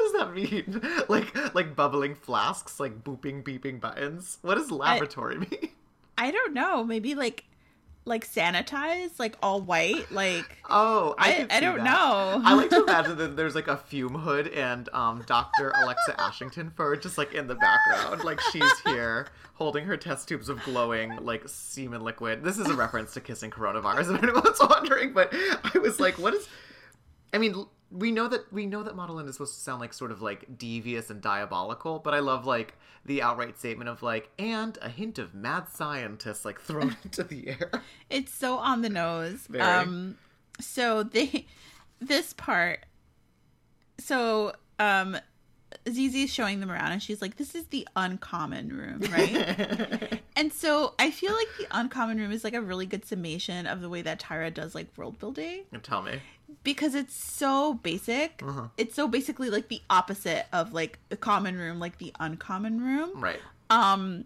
does 0.00 0.12
that 0.12 0.32
mean? 0.34 0.80
Like 1.08 1.54
like 1.54 1.74
bubbling 1.74 2.14
flasks, 2.14 2.78
like 2.78 3.02
booping 3.02 3.42
beeping 3.42 3.80
buttons? 3.80 4.38
What 4.42 4.56
does 4.56 4.70
laboratory 4.70 5.38
mean? 5.38 5.70
I 6.16 6.30
don't 6.30 6.52
know, 6.52 6.84
maybe 6.84 7.14
like 7.14 7.44
like 8.08 8.26
sanitized, 8.28 9.18
like 9.18 9.36
all 9.42 9.60
white, 9.60 10.10
like 10.10 10.44
Oh, 10.70 11.14
I, 11.18 11.46
I- 11.50 11.56
I 11.56 11.60
don't 11.60 11.78
that. 11.78 11.84
know. 11.84 12.42
I 12.44 12.54
like 12.54 12.70
to 12.70 12.82
imagine 12.82 13.16
that 13.18 13.36
there's 13.36 13.54
like 13.54 13.68
a 13.68 13.76
fume 13.76 14.14
hood 14.14 14.48
and 14.48 14.88
um, 14.92 15.22
Dr. 15.26 15.70
Alexa 15.70 16.20
Ashington 16.20 16.70
fur 16.70 16.96
just 16.96 17.16
like 17.18 17.34
in 17.34 17.46
the 17.46 17.54
background, 17.54 18.24
like 18.24 18.40
she's 18.52 18.80
here 18.86 19.28
holding 19.54 19.84
her 19.84 19.96
test 19.96 20.28
tubes 20.28 20.48
of 20.48 20.62
glowing 20.64 21.16
like 21.24 21.42
semen 21.48 22.02
liquid. 22.02 22.42
This 22.42 22.58
is 22.58 22.66
a 22.68 22.74
reference 22.74 23.12
to 23.14 23.20
kissing 23.20 23.50
coronavirus, 23.50 24.14
if 24.16 24.22
anyone's 24.22 24.58
wondering. 24.68 25.12
But 25.12 25.32
I 25.32 25.78
was 25.78 26.00
like, 26.00 26.18
what 26.18 26.34
is? 26.34 26.48
I 27.32 27.38
mean, 27.38 27.66
we 27.90 28.10
know 28.10 28.28
that 28.28 28.52
we 28.52 28.66
know 28.66 28.82
that 28.82 28.94
Modelland 28.94 29.28
is 29.28 29.36
supposed 29.36 29.54
to 29.54 29.60
sound 29.60 29.80
like 29.80 29.92
sort 29.92 30.10
of 30.10 30.20
like 30.20 30.58
devious 30.58 31.10
and 31.10 31.20
diabolical, 31.20 31.98
but 31.98 32.14
I 32.14 32.18
love 32.18 32.46
like 32.46 32.74
the 33.04 33.22
outright 33.22 33.58
statement 33.58 33.88
of 33.88 34.02
like 34.02 34.30
and 34.38 34.76
a 34.82 34.88
hint 34.88 35.18
of 35.18 35.34
mad 35.34 35.68
scientist 35.70 36.44
like 36.44 36.60
thrown 36.60 36.96
into 37.04 37.22
the 37.22 37.48
air. 37.48 37.70
it's 38.10 38.32
so 38.32 38.56
on 38.58 38.82
the 38.82 38.90
nose. 38.90 39.46
Very. 39.48 39.62
Um 39.62 40.18
so 40.60 41.02
they 41.02 41.46
this 42.00 42.32
part 42.34 42.80
so 43.98 44.52
um 44.78 45.16
Zizi's 45.86 46.32
showing 46.32 46.60
them 46.60 46.70
around 46.70 46.92
and 46.92 47.02
she's 47.02 47.20
like, 47.20 47.36
This 47.36 47.54
is 47.54 47.66
the 47.66 47.86
uncommon 47.96 48.68
room, 48.68 49.00
right? 49.12 50.20
and 50.36 50.52
so 50.52 50.94
I 50.98 51.10
feel 51.10 51.32
like 51.32 51.48
the 51.58 51.66
uncommon 51.70 52.18
room 52.18 52.32
is 52.32 52.44
like 52.44 52.54
a 52.54 52.60
really 52.60 52.86
good 52.86 53.04
summation 53.04 53.66
of 53.66 53.80
the 53.80 53.88
way 53.88 54.02
that 54.02 54.20
Tyra 54.20 54.52
does 54.52 54.74
like 54.74 54.88
world 54.96 55.18
building 55.18 55.64
Tell 55.82 56.02
me. 56.02 56.20
Because 56.64 56.94
it's 56.94 57.14
so 57.14 57.74
basic. 57.74 58.42
Uh-huh. 58.44 58.68
It's 58.76 58.94
so 58.94 59.08
basically 59.08 59.50
like 59.50 59.68
the 59.68 59.80
opposite 59.90 60.46
of 60.52 60.72
like 60.72 60.98
the 61.08 61.16
common 61.16 61.56
room, 61.56 61.78
like 61.78 61.98
the 61.98 62.12
uncommon 62.20 62.80
room. 62.80 63.10
Right. 63.20 63.40
Um 63.70 64.24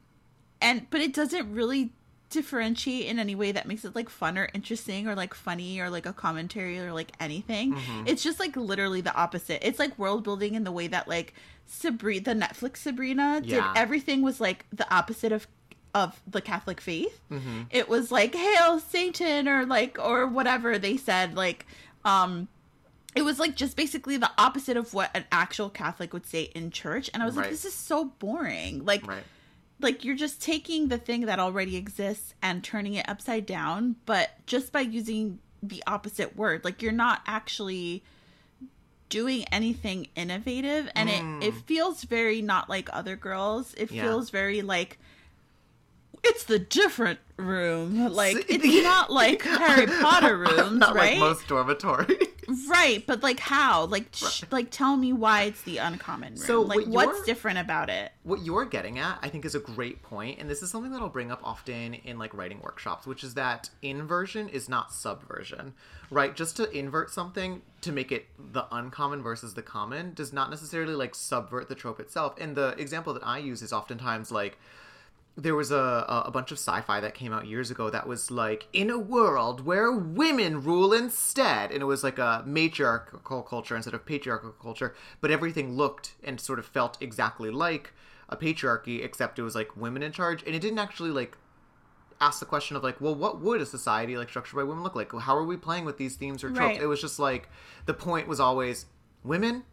and 0.61 0.89
but 0.91 1.01
it 1.01 1.13
doesn't 1.13 1.53
really 1.53 1.93
differentiate 2.31 3.07
in 3.07 3.19
any 3.19 3.35
way 3.35 3.53
that 3.53 3.67
makes 3.69 3.85
it 3.85 3.95
like 3.95 4.09
fun 4.09 4.39
or 4.39 4.49
interesting 4.55 5.07
or 5.07 5.15
like 5.15 5.35
funny 5.35 5.79
or 5.81 5.91
like 5.91 6.07
a 6.07 6.13
commentary 6.15 6.79
or 6.79 6.93
like 6.93 7.13
anything. 7.21 7.75
Mm-hmm. 7.75 8.07
It's 8.07 8.23
just 8.23 8.41
like 8.41 8.57
literally 8.57 9.03
the 9.03 9.15
opposite. 9.15 9.67
It's 9.67 9.79
like 9.79 9.99
world 9.99 10.25
building 10.25 10.55
in 10.55 10.65
the 10.65 10.73
way 10.73 10.87
that 10.87 11.07
like 11.09 11.35
Sabrina, 11.67 12.23
the 12.23 12.35
Netflix 12.35 12.79
Sabrina, 12.79 13.41
did 13.43 13.51
Yeah. 13.51 13.73
everything 13.77 14.23
was 14.23 14.41
like 14.41 14.65
the 14.73 14.93
opposite 14.95 15.33
of 15.33 15.47
of 15.95 16.23
the 16.27 16.41
Catholic 16.41 16.81
faith. 16.81 17.21
Mm-hmm. 17.31 17.63
It 17.71 17.87
was 17.87 18.11
like 18.11 18.35
hail 18.35 18.81
Satan 18.81 19.47
or 19.47 19.67
like 19.67 19.99
or 19.99 20.27
whatever 20.27 20.79
they 20.79 20.97
said 20.97 21.37
like 21.37 21.67
um 22.05 22.49
it 23.15 23.23
was 23.23 23.39
like 23.39 23.55
just 23.57 23.77
basically 23.77 24.17
the 24.17 24.31
opposite 24.39 24.77
of 24.77 24.95
what 24.95 25.11
an 25.15 25.25
actual 25.31 25.69
Catholic 25.69 26.13
would 26.15 26.25
say 26.27 26.45
in 26.55 26.71
church 26.71 27.11
and 27.13 27.23
I 27.23 27.27
was 27.27 27.37
like 27.37 27.51
this 27.51 27.65
is 27.65 27.75
so 27.75 28.07
boring. 28.07 28.85
Like 28.85 29.07
Right. 29.07 29.25
like 29.81 30.05
you're 30.05 30.17
just 30.17 30.41
taking 30.43 30.89
the 30.89 30.99
thing 30.99 31.23
that 31.27 31.39
already 31.39 31.77
exists 31.77 32.35
and 32.43 32.65
turning 32.65 32.95
it 32.95 33.09
upside 33.09 33.45
down 33.47 33.97
but 34.07 34.31
just 34.47 34.73
by 34.73 34.81
using 34.81 35.39
the 35.63 35.83
opposite 35.87 36.37
word 36.37 36.65
like 36.65 36.83
you're 36.83 36.91
not 36.93 37.21
actually 37.27 38.03
doing 39.09 39.45
anything 39.53 40.09
innovative 40.17 40.89
and 40.97 41.11
it 41.11 41.23
it 41.49 41.55
feels 41.67 42.03
very 42.05 42.41
not 42.41 42.71
like 42.71 42.89
other 42.93 43.15
girls 43.15 43.75
it 43.75 43.91
Mm. 43.91 43.95
Yeah. 43.97 44.03
feels 44.05 44.31
very 44.31 44.63
like 44.63 44.99
it's 46.25 46.45
the 46.45 46.59
different 46.59 47.19
room 47.37 48.13
like 48.13 48.47
it's 48.49 48.83
not 48.85 49.11
like 49.23 49.43
harry 49.43 49.87
potter 49.87 50.37
rooms 50.49 50.79
Not 50.79 50.95
right 50.95 51.13
like 51.13 51.19
most 51.19 51.49
dormitories. 51.49 52.29
right 52.69 53.05
but 53.07 53.23
like 53.23 53.41
how 53.41 53.87
like 53.87 54.07
sh- 54.15 54.45
like 54.51 54.71
tell 54.71 54.97
me 54.97 55.13
why 55.13 55.43
it's 55.43 55.63
the 55.63 55.79
uncommon 55.79 56.35
room 56.35 56.37
So 56.43 56.61
like 56.61 56.87
what 56.87 57.09
what's 57.09 57.23
different 57.25 57.59
about 57.59 57.91
it 57.91 58.13
what 58.25 58.45
you're 58.45 58.65
getting 58.65 59.01
at, 59.01 59.19
I 59.21 59.29
think, 59.29 59.45
is 59.45 59.57
a 59.57 59.59
great 59.61 60.01
point, 60.03 60.39
and 60.39 60.49
this 60.49 60.63
is 60.63 60.71
something 60.71 60.93
that 60.93 61.01
I'll 61.01 61.09
bring 61.09 61.33
up 61.33 61.41
often 61.43 61.95
in 61.95 62.19
like 62.21 62.33
writing 62.35 62.61
workshops, 62.61 63.05
which 63.05 63.25
is 63.25 63.35
that 63.35 63.69
inversion 63.83 64.49
is 64.49 64.69
not 64.69 64.93
subversion, 64.93 65.75
right? 66.09 66.35
Just 66.37 66.57
to 66.59 66.71
invert 66.71 67.11
something 67.11 67.63
to 67.81 67.91
make 67.91 68.13
it 68.13 68.27
the 68.39 68.65
uncommon 68.71 69.25
versus 69.25 69.55
the 69.55 69.63
common 69.63 70.15
does 70.15 70.33
not 70.33 70.51
necessarily 70.51 70.95
like 70.95 71.17
subvert 71.17 71.69
the 71.69 71.75
trope 71.75 71.99
itself. 71.99 72.37
And 72.41 72.55
the 72.55 72.77
example 72.79 73.13
that 73.15 73.27
I 73.27 73.39
use 73.39 73.61
is 73.61 73.73
oftentimes 73.73 74.31
like 74.31 74.57
there 75.37 75.55
was 75.55 75.71
a, 75.71 76.23
a 76.27 76.31
bunch 76.31 76.53
of 76.53 76.59
sci-fi 76.59 77.01
that 77.01 77.15
came 77.15 77.33
out 77.33 77.47
years 77.47 77.71
ago 77.71 77.89
that 77.89 78.07
was 78.07 78.31
like 78.31 78.69
in 78.73 78.91
a 78.91 78.99
world 78.99 79.65
where 79.65 79.91
women 79.91 80.63
rule 80.63 80.93
instead 80.93 81.71
and 81.71 81.81
it 81.81 81.87
was 81.87 82.05
like 82.05 82.19
a 82.19 82.43
matriarchal 82.47 83.43
culture 83.43 83.75
instead 83.75 83.95
of 83.95 84.05
patriarchal 84.05 84.53
culture 84.53 84.95
but 85.23 85.31
everything 85.31 85.75
looked 85.75 86.13
and 86.23 86.39
sort 86.39 86.59
of 86.59 86.67
felt 86.67 87.01
exactly 87.01 87.51
like 87.51 87.95
a 88.29 88.37
patriarchy 88.37 89.03
except 89.03 89.39
it 89.39 89.43
was 89.43 89.55
like 89.55 89.75
women 89.77 90.03
in 90.03 90.13
charge 90.13 90.43
and 90.45 90.55
it 90.55 90.61
didn't 90.61 90.79
actually 90.79 91.11
like 91.11 91.37
ask 92.21 92.39
the 92.39 92.47
question 92.47 92.77
of 92.77 92.83
like 92.83 93.01
well 93.01 93.15
what 93.15 93.41
would 93.41 93.61
a 93.61 93.67
society 93.67 94.17
like 94.17 94.29
structured 94.29 94.57
by 94.57 94.63
women 94.63 94.83
look 94.83 94.95
like? 94.95 95.13
How 95.13 95.37
are 95.37 95.45
we 95.45 95.57
playing 95.57 95.85
with 95.85 95.99
these 95.99 96.17
themes 96.17 96.45
or 96.45 96.49
tropes? 96.49 96.77
Right. 96.77 96.81
it 96.81 96.87
was 96.87 97.01
just 97.01 97.19
like 97.19 97.49
the 97.87 97.95
point 97.95 98.29
was 98.29 98.39
always 98.39 98.87
women 99.25 99.65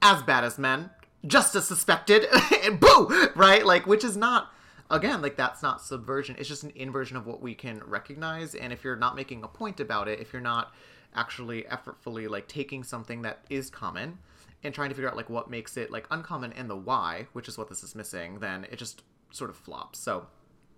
as 0.00 0.22
bad 0.22 0.44
as 0.44 0.58
men 0.58 0.90
just 1.26 1.54
as 1.54 1.66
suspected 1.66 2.24
and 2.64 2.80
boo 2.80 3.30
right? 3.34 3.66
Like 3.66 3.86
which 3.86 4.04
is 4.04 4.16
not 4.16 4.52
again 4.90 5.20
like 5.20 5.36
that's 5.36 5.62
not 5.62 5.80
subversion 5.82 6.34
it's 6.38 6.48
just 6.48 6.62
an 6.62 6.72
inversion 6.74 7.16
of 7.16 7.26
what 7.26 7.40
we 7.42 7.54
can 7.54 7.80
recognize 7.84 8.54
and 8.54 8.72
if 8.72 8.82
you're 8.84 8.96
not 8.96 9.14
making 9.14 9.42
a 9.44 9.48
point 9.48 9.80
about 9.80 10.08
it 10.08 10.20
if 10.20 10.32
you're 10.32 10.40
not 10.42 10.72
actually 11.14 11.62
effortfully 11.64 12.28
like 12.28 12.48
taking 12.48 12.82
something 12.82 13.22
that 13.22 13.40
is 13.50 13.70
common 13.70 14.18
and 14.64 14.74
trying 14.74 14.88
to 14.88 14.94
figure 14.94 15.08
out 15.08 15.16
like 15.16 15.30
what 15.30 15.50
makes 15.50 15.76
it 15.76 15.90
like 15.90 16.06
uncommon 16.10 16.52
and 16.54 16.68
the 16.68 16.76
why 16.76 17.26
which 17.32 17.48
is 17.48 17.56
what 17.58 17.68
this 17.68 17.82
is 17.82 17.94
missing 17.94 18.38
then 18.40 18.64
it 18.70 18.76
just 18.76 19.02
sort 19.30 19.50
of 19.50 19.56
flops. 19.56 19.98
So 19.98 20.26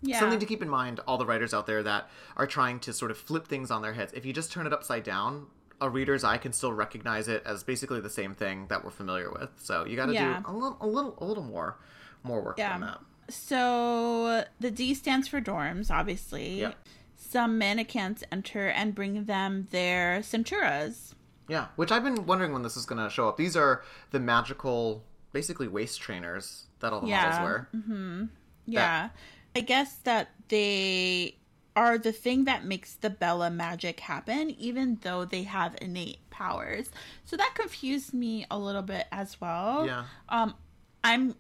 yeah. 0.03 0.19
something 0.19 0.39
to 0.39 0.47
keep 0.47 0.63
in 0.63 0.69
mind 0.69 1.01
all 1.07 1.19
the 1.19 1.27
writers 1.27 1.55
out 1.55 1.67
there 1.67 1.83
that 1.83 2.09
are 2.37 2.47
trying 2.47 2.81
to 2.81 2.93
sort 2.93 3.11
of 3.11 3.19
flip 3.19 3.47
things 3.47 3.71
on 3.71 3.83
their 3.83 3.93
heads. 3.93 4.13
If 4.13 4.25
you 4.25 4.33
just 4.33 4.53
turn 4.53 4.67
it 4.67 4.73
upside 4.73 5.05
down 5.05 5.47
a 5.81 5.89
reader's 5.89 6.25
eye 6.25 6.37
can 6.37 6.53
still 6.53 6.73
recognize 6.73 7.27
it 7.27 7.43
as 7.47 7.63
basically 7.63 8.01
the 8.01 8.11
same 8.11 8.35
thing 8.35 8.67
that 8.69 8.85
we're 8.85 8.91
familiar 8.91 9.31
with. 9.33 9.51
So 9.57 9.87
you 9.87 9.97
got 9.97 10.07
to 10.07 10.13
Yeah. 10.13 10.41
do 10.41 10.51
a 10.51 10.53
little 10.53 10.77
a 10.81 10.87
little 10.87 11.15
a 11.19 11.25
little 11.25 11.43
more 11.43 11.79
more 12.23 12.43
work 12.43 12.59
Yeah. 12.59 12.75
on 12.75 12.81
that 12.83 13.01
So 13.31 14.45
the 14.61 14.71
D 14.71 14.95
stands 14.95 15.29
for 15.29 15.41
dorms, 15.41 15.91
obviously. 15.91 16.61
Yep. 16.61 16.75
Some 17.17 17.59
mannequins 17.59 18.25
enter 18.33 18.69
and 18.69 18.95
bring 18.95 19.25
them 19.25 19.69
their 19.71 20.23
centuras. 20.23 21.15
yeah 21.49 21.67
which 21.77 21.91
i've 21.93 22.03
been 22.05 22.27
wondering 22.27 22.53
when 22.53 22.63
this 22.63 22.77
is 22.77 22.87
going 22.87 23.03
to 23.03 23.11
show 23.11 23.29
up 23.29 23.37
these 23.37 23.57
are 23.57 23.83
the 24.13 24.21
magical 24.21 25.03
basically 25.33 25.67
waist 25.69 26.01
trainers 26.01 26.67
that 26.81 26.93
all 26.93 27.01
the 27.01 27.09
Yeah. 27.09 27.23
models 27.41 27.69
wear 27.75 28.29
Yeah. 28.67 29.09
I 29.57 29.61
guess 29.61 29.97
that 30.05 30.31
they 30.49 31.37
are 31.77 31.99
the 31.99 32.13
thing 32.13 32.45
that 32.45 32.65
makes 32.65 32.95
the 32.95 33.11
Bella 33.11 33.51
magic 33.51 34.01
happen, 34.01 34.51
even 34.51 34.99
though 35.03 35.25
they 35.25 35.43
have 35.45 35.77
innate 35.81 36.19
powers. 36.31 36.91
So 37.25 37.37
that 37.37 37.53
confused 37.55 38.13
me 38.15 38.47
a 38.51 38.59
little 38.59 38.83
bit 38.83 39.07
as 39.13 39.41
well. 39.41 39.87
Yeah. 39.87 40.05
Um, 40.29 40.55
I'm 41.03 41.35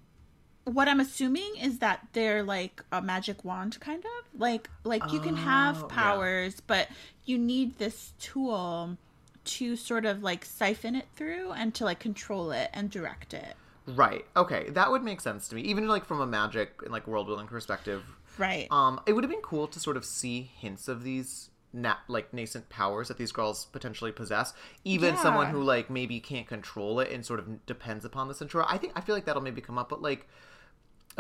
what 0.73 0.89
I'm 0.89 1.01
assuming 1.01 1.53
is 1.61 1.79
that 1.79 2.07
they're 2.13 2.43
like 2.43 2.83
a 2.93 3.01
magic 3.03 3.45
wand 3.45 3.79
kind 3.81 4.05
of. 4.05 4.41
Like 4.41 4.69
like 4.85 5.13
you 5.13 5.21
can 5.21 5.35
Oh, 5.35 5.39
have 5.39 5.77
yeah. 5.81 5.87
powers 5.89 6.61
but 6.61 6.89
you 7.25 7.39
need 7.39 7.79
this 7.79 8.13
tool 8.21 8.97
to 9.45 9.77
sort 9.77 10.05
of 10.05 10.23
like 10.23 10.45
siphon 10.45 10.95
it 10.95 11.07
through 11.17 11.51
and 11.53 11.75
to 11.75 11.85
like 11.85 11.99
control 11.99 12.51
it 12.53 12.71
and 12.73 12.91
direct 12.91 13.35
it. 13.35 13.55
Right. 13.87 14.25
Okay. 14.37 14.71
That 14.71 14.91
would 14.91 15.03
make 15.03 15.21
sense 15.21 15.49
to 15.49 15.55
me 15.57 15.63
even 15.63 15.89
like 15.89 16.05
from 16.05 16.21
a 16.21 16.27
magic 16.27 16.81
and 16.83 16.93
like 16.93 17.07
world 17.07 17.27
building 17.27 17.47
perspective. 17.47 18.05
Right. 18.39 18.69
Um, 18.71 19.01
it 19.07 19.13
would 19.13 19.25
have 19.25 19.31
been 19.31 19.43
cool 19.43 19.67
to 19.69 19.81
sort 19.81 19.97
of 19.97 20.05
see 20.05 20.51
hints 20.57 20.87
of 20.89 21.03
these 21.03 21.51
na- 21.73 21.97
like 22.09 22.33
nascent 22.33 22.69
powers 22.69 23.09
that 23.09 23.19
these 23.19 23.33
girls 23.33 23.65
potentially 23.67 24.13
possess. 24.13 24.55
Even 24.85 25.17
someone 25.17 25.47
who 25.49 25.63
like 25.63 25.91
maybe 25.91 26.21
can't 26.21 26.47
control 26.47 27.01
it 27.01 27.11
and 27.11 27.25
sort 27.27 27.41
of 27.41 27.67
depends 27.67 28.05
upon 28.05 28.29
the 28.29 28.35
Centura. 28.35 28.65
I 28.69 28.79
think 28.79 28.93
I 28.95 29.01
feel 29.01 29.15
like 29.15 29.25
that'll 29.25 29.43
maybe 29.43 29.61
come 29.61 29.79
up, 29.79 29.89
but 29.89 30.01
like 30.03 30.29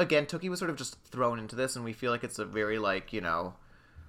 again, 0.01 0.27
Tookie 0.27 0.49
was 0.49 0.59
sort 0.59 0.71
of 0.71 0.77
just 0.77 0.97
thrown 1.05 1.39
into 1.39 1.55
this, 1.57 1.77
and 1.77 1.85
we 1.85 1.93
feel 1.93 2.11
like 2.11 2.25
it's 2.25 2.39
a 2.39 2.45
very 2.45 2.79
like 2.79 3.13
you 3.13 3.21
know 3.21 3.55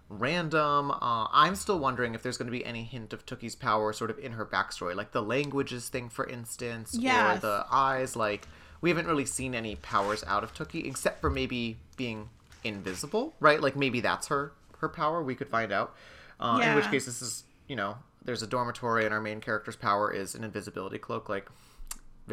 random. 0.09 0.91
Uh, 0.91 1.27
I'm 1.31 1.55
still 1.55 1.79
wondering 1.79 2.15
if 2.15 2.23
there's 2.23 2.37
going 2.37 2.47
to 2.47 2.51
be 2.51 2.65
any 2.65 2.83
hint 2.83 3.13
of 3.13 3.25
Tookie's 3.25 3.55
power 3.55 3.93
sort 3.93 4.09
of 4.09 4.19
in 4.19 4.33
her 4.33 4.45
backstory, 4.45 4.95
like 4.95 5.11
the 5.11 5.21
languages 5.21 5.89
thing, 5.89 6.09
for 6.09 6.27
instance, 6.27 6.97
or 7.35 7.39
the 7.41 7.65
eyes. 7.71 8.15
Like 8.15 8.47
we 8.81 8.89
haven't 8.89 9.07
really 9.07 9.25
seen 9.25 9.55
any 9.55 9.75
powers 9.75 10.23
out 10.27 10.43
of 10.43 10.53
Tookie 10.53 10.85
except 10.85 11.21
for 11.21 11.29
maybe 11.29 11.77
being 11.97 12.29
invisible, 12.63 13.33
right? 13.39 13.61
Like 13.61 13.75
maybe 13.75 14.01
that's 14.01 14.27
her 14.27 14.53
her 14.79 14.89
power. 14.89 15.21
We 15.23 15.35
could 15.35 15.49
find 15.49 15.71
out. 15.71 15.95
Uh, 16.39 16.59
In 16.71 16.75
which 16.75 16.89
case, 16.89 17.05
this 17.05 17.21
is 17.21 17.43
you 17.67 17.75
know, 17.75 17.97
there's 18.25 18.41
a 18.43 18.47
dormitory, 18.47 19.05
and 19.05 19.13
our 19.13 19.21
main 19.21 19.39
character's 19.39 19.75
power 19.75 20.11
is 20.11 20.35
an 20.35 20.43
invisibility 20.43 20.97
cloak. 20.97 21.29
Like 21.29 21.47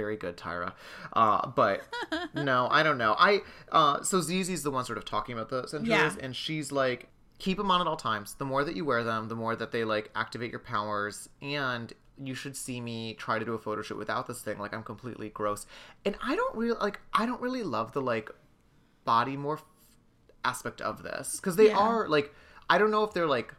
very 0.03 0.17
good 0.25 0.37
tyra. 0.45 0.71
Uh 1.13 1.41
but 1.63 1.77
no 2.35 2.69
i 2.71 2.81
don't 2.87 2.99
know. 3.05 3.13
I 3.19 3.31
uh 3.79 3.97
so 4.03 4.17
zizi's 4.21 4.63
the 4.63 4.71
one 4.79 4.85
sort 4.85 4.99
of 4.99 5.05
talking 5.05 5.33
about 5.37 5.49
the 5.55 5.63
Centuras 5.73 5.87
Yeah. 5.87 6.25
and 6.25 6.33
she's 6.45 6.71
like 6.83 7.01
keep 7.45 7.57
them 7.59 7.71
on 7.71 7.81
at 7.81 7.87
all 7.91 7.97
times. 8.11 8.29
The 8.35 8.45
more 8.53 8.63
that 8.65 8.75
you 8.79 8.85
wear 8.85 9.03
them 9.05 9.29
the 9.29 9.39
more 9.45 9.55
that 9.57 9.71
they 9.75 9.85
like 9.95 10.07
activate 10.25 10.51
your 10.51 10.65
powers 10.75 11.29
and 11.43 11.93
you 12.29 12.35
should 12.35 12.57
see 12.57 12.81
me 12.81 13.15
try 13.15 13.39
to 13.39 13.45
do 13.45 13.55
a 13.55 13.59
photo 13.67 13.81
shoot 13.83 13.97
without 14.05 14.27
this 14.27 14.41
thing. 14.47 14.59
Like 14.65 14.73
i'm 14.77 14.83
completely 14.95 15.29
gross. 15.41 15.67
And 16.05 16.15
i 16.31 16.33
don't 16.37 16.55
really 16.57 16.79
like 16.81 17.01
i 17.21 17.27
don't 17.27 17.41
really 17.47 17.63
love 17.77 17.93
the 17.93 18.03
like 18.13 18.29
body 19.05 19.37
morph 19.37 19.63
aspect 20.45 20.81
of 20.81 21.03
this 21.03 21.37
because 21.37 21.57
they 21.57 21.69
Yeah. 21.69 21.79
are 21.87 22.09
like 22.17 22.29
i 22.71 22.79
don't 22.79 22.91
know 22.91 23.05
if 23.05 23.13
they're 23.15 23.27
like 23.39 23.51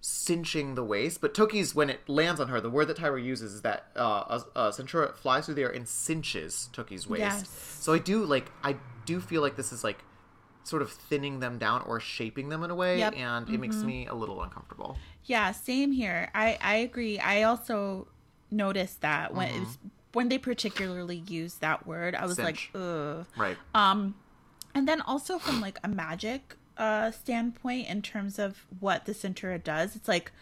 cinching 0.00 0.74
the 0.74 0.84
waist, 0.84 1.20
but 1.20 1.34
Tookie's 1.34 1.74
when 1.74 1.90
it 1.90 2.08
lands 2.08 2.40
on 2.40 2.48
her, 2.48 2.60
the 2.60 2.70
word 2.70 2.86
that 2.88 2.96
Tyra 2.96 3.22
uses 3.22 3.54
is 3.54 3.62
that 3.62 3.86
uh, 3.96 4.38
a, 4.54 4.60
a 4.60 4.68
Centura 4.70 5.14
flies 5.14 5.46
through 5.46 5.54
the 5.54 5.62
air 5.62 5.68
and 5.70 5.86
cinches 5.86 6.68
Tookie's 6.72 7.06
waist. 7.06 7.20
Yes. 7.20 7.76
So 7.80 7.92
I 7.92 7.98
do 7.98 8.24
like 8.24 8.50
I 8.62 8.76
do 9.04 9.20
feel 9.20 9.42
like 9.42 9.56
this 9.56 9.72
is 9.72 9.84
like 9.84 9.98
sort 10.64 10.82
of 10.82 10.90
thinning 10.92 11.40
them 11.40 11.58
down 11.58 11.82
or 11.86 12.00
shaping 12.00 12.48
them 12.48 12.62
in 12.62 12.70
a 12.70 12.74
way, 12.74 12.98
Yep. 12.98 13.14
Mm-hmm. 13.14 13.22
and 13.22 13.48
it 13.50 13.58
makes 13.60 13.76
me 13.76 14.06
a 14.06 14.14
little 14.14 14.42
uncomfortable. 14.42 14.96
Yeah, 15.24 15.52
same 15.52 15.92
here. 15.92 16.30
I 16.34 16.58
I 16.62 16.76
agree. 16.76 17.18
I 17.18 17.42
also 17.42 18.08
noticed 18.50 19.00
that 19.02 19.34
when 19.34 19.48
it 19.54 19.60
was, 19.60 19.78
when 20.12 20.28
they 20.28 20.38
particularly 20.38 21.22
used 21.28 21.60
that 21.60 21.86
word, 21.86 22.14
I 22.14 22.26
was 22.26 22.36
Cinch. 22.36 22.70
like, 22.74 22.82
ugh. 22.82 23.26
Right. 23.36 23.56
Um, 23.74 24.14
and 24.74 24.88
then 24.88 25.00
also 25.02 25.38
from 25.38 25.60
like 25.60 25.78
a 25.84 25.88
magic 25.88 26.56
uh 26.80 27.10
standpoint 27.12 27.86
in 27.88 28.02
terms 28.02 28.38
of 28.38 28.66
what 28.80 29.04
the 29.04 29.12
Centura 29.12 29.62
does, 29.62 29.94
it's 29.94 30.08
like 30.08 30.32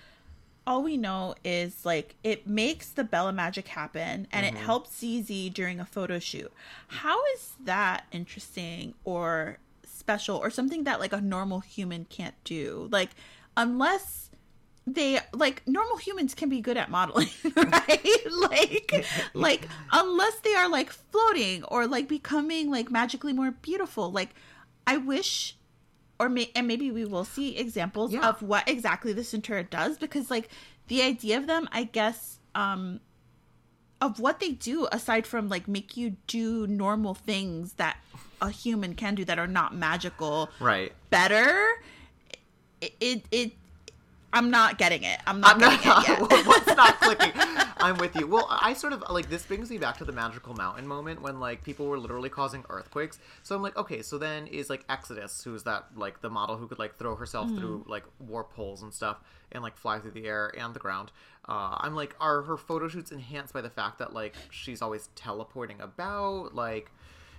all 0.66 0.82
we 0.82 0.96
know 0.96 1.34
is 1.44 1.84
like 1.84 2.14
it 2.22 2.46
makes 2.46 2.90
the 2.90 3.04
Bella 3.04 3.32
magic 3.32 3.68
happen 3.68 4.26
and 4.32 4.46
Mm-hmm. 4.46 4.56
it 4.56 4.60
helps 4.60 4.98
ZZ 4.98 5.50
during 5.50 5.80
a 5.80 5.84
photo 5.86 6.18
shoot. 6.18 6.52
How 6.88 7.18
is 7.34 7.52
that 7.64 8.04
interesting 8.12 8.94
or 9.04 9.58
special 9.84 10.36
or 10.36 10.50
something 10.50 10.84
that 10.84 11.00
like 11.00 11.12
a 11.12 11.20
normal 11.20 11.60
human 11.60 12.04
can't 12.04 12.34
do? 12.44 12.88
Like 12.92 13.10
unless 13.56 14.30
they 14.86 15.20
like 15.34 15.62
normal 15.66 15.96
humans 15.98 16.34
can 16.34 16.48
be 16.48 16.60
good 16.60 16.76
at 16.78 16.90
modeling, 16.90 17.28
right? 17.56 18.06
like 18.50 19.04
like 19.34 19.68
unless 19.92 20.36
they 20.40 20.54
are 20.54 20.68
like 20.68 20.90
floating 20.90 21.64
or 21.64 21.86
like 21.86 22.08
becoming 22.08 22.70
like 22.70 22.90
magically 22.90 23.32
more 23.34 23.50
beautiful. 23.50 24.10
Like 24.12 24.30
I 24.86 24.96
wish 24.96 25.56
or 26.20 26.28
may- 26.28 26.50
and 26.54 26.66
maybe 26.66 26.90
we 26.90 27.04
will 27.04 27.24
see 27.24 27.56
examples 27.56 28.12
Yeah. 28.12 28.28
of 28.28 28.42
what 28.42 28.68
exactly 28.68 29.12
the 29.12 29.22
Centura 29.22 29.68
does 29.68 29.98
because 29.98 30.30
like 30.30 30.48
the 30.88 31.02
idea 31.02 31.36
of 31.38 31.46
them 31.46 31.68
I 31.72 31.84
guess 31.84 32.38
um 32.54 33.00
of 34.00 34.20
what 34.20 34.38
they 34.40 34.52
do 34.52 34.86
aside 34.92 35.26
from 35.26 35.48
like 35.48 35.66
make 35.68 35.96
you 35.96 36.16
do 36.26 36.66
normal 36.66 37.14
things 37.14 37.74
that 37.74 37.96
a 38.40 38.50
human 38.50 38.94
can 38.94 39.14
do 39.16 39.24
that 39.24 39.38
are 39.38 39.46
not 39.48 39.74
magical 39.74 40.48
Right. 40.60 40.92
better 41.10 41.68
it 42.80 42.94
it, 43.00 43.24
it 43.30 43.52
I'm 44.32 44.50
not 44.50 44.76
getting 44.76 45.04
it. 45.04 45.18
I'm 45.26 45.40
not 45.40 45.54
I'm 45.54 45.60
getting 45.60 45.88
not, 45.88 46.08
it 46.08 46.08
yet. 46.08 46.20
what's 46.46 46.66
not 46.66 47.00
clicking? 47.00 47.32
I'm 47.78 47.96
with 47.96 48.14
you. 48.14 48.26
Well, 48.26 48.46
I 48.50 48.74
sort 48.74 48.92
of 48.92 49.02
like 49.10 49.30
this 49.30 49.44
brings 49.46 49.70
me 49.70 49.78
back 49.78 49.96
to 49.98 50.04
the 50.04 50.12
magical 50.12 50.54
mountain 50.54 50.86
moment 50.86 51.22
when 51.22 51.40
like 51.40 51.64
people 51.64 51.86
were 51.86 51.98
literally 51.98 52.28
causing 52.28 52.64
earthquakes. 52.68 53.18
So 53.42 53.56
I'm 53.56 53.62
like, 53.62 53.76
okay, 53.76 54.02
so 54.02 54.18
then 54.18 54.46
is 54.46 54.68
like 54.68 54.84
Exodus, 54.88 55.42
who's 55.42 55.62
that 55.62 55.86
like 55.96 56.20
the 56.20 56.28
model 56.28 56.56
who 56.56 56.66
could 56.66 56.78
like 56.78 56.98
throw 56.98 57.16
herself 57.16 57.48
through 57.48 57.84
like 57.88 58.04
warp 58.18 58.52
holes 58.52 58.82
and 58.82 58.92
stuff 58.92 59.18
and 59.50 59.62
like 59.62 59.76
fly 59.76 59.98
through 59.98 60.10
the 60.10 60.26
air 60.26 60.52
and 60.58 60.74
the 60.74 60.80
ground. 60.80 61.10
Uh, 61.48 61.78
I'm 61.80 61.94
like, 61.94 62.14
are 62.20 62.42
her 62.42 62.58
photo 62.58 62.88
shoots 62.88 63.10
enhanced 63.10 63.54
by 63.54 63.62
the 63.62 63.70
fact 63.70 63.98
that 63.98 64.12
like 64.12 64.34
she's 64.50 64.82
always 64.82 65.08
teleporting 65.14 65.80
about, 65.80 66.54
like? 66.54 66.90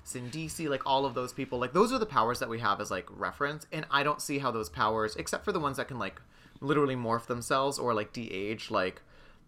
Sindisi, 0.01 0.67
like 0.67 0.81
all 0.87 1.05
of 1.05 1.13
those 1.13 1.33
people, 1.33 1.59
like 1.59 1.73
those 1.73 1.93
are 1.93 1.99
the 1.99 2.05
powers 2.05 2.39
that 2.39 2.49
we 2.49 2.59
have 2.59 2.81
as 2.81 2.89
like 2.89 3.05
reference, 3.11 3.67
and 3.71 3.85
I 3.91 4.01
don't 4.01 4.19
see 4.19 4.39
how 4.39 4.49
those 4.49 4.67
powers, 4.67 5.15
except 5.17 5.45
for 5.45 5.51
the 5.51 5.59
ones 5.59 5.77
that 5.77 5.87
can 5.87 5.99
like 5.99 6.19
literally 6.61 6.95
morph 6.95 7.25
themselves 7.27 7.77
or 7.79 7.93
like 7.93 8.13
de-age, 8.13 8.69
like 8.71 9.01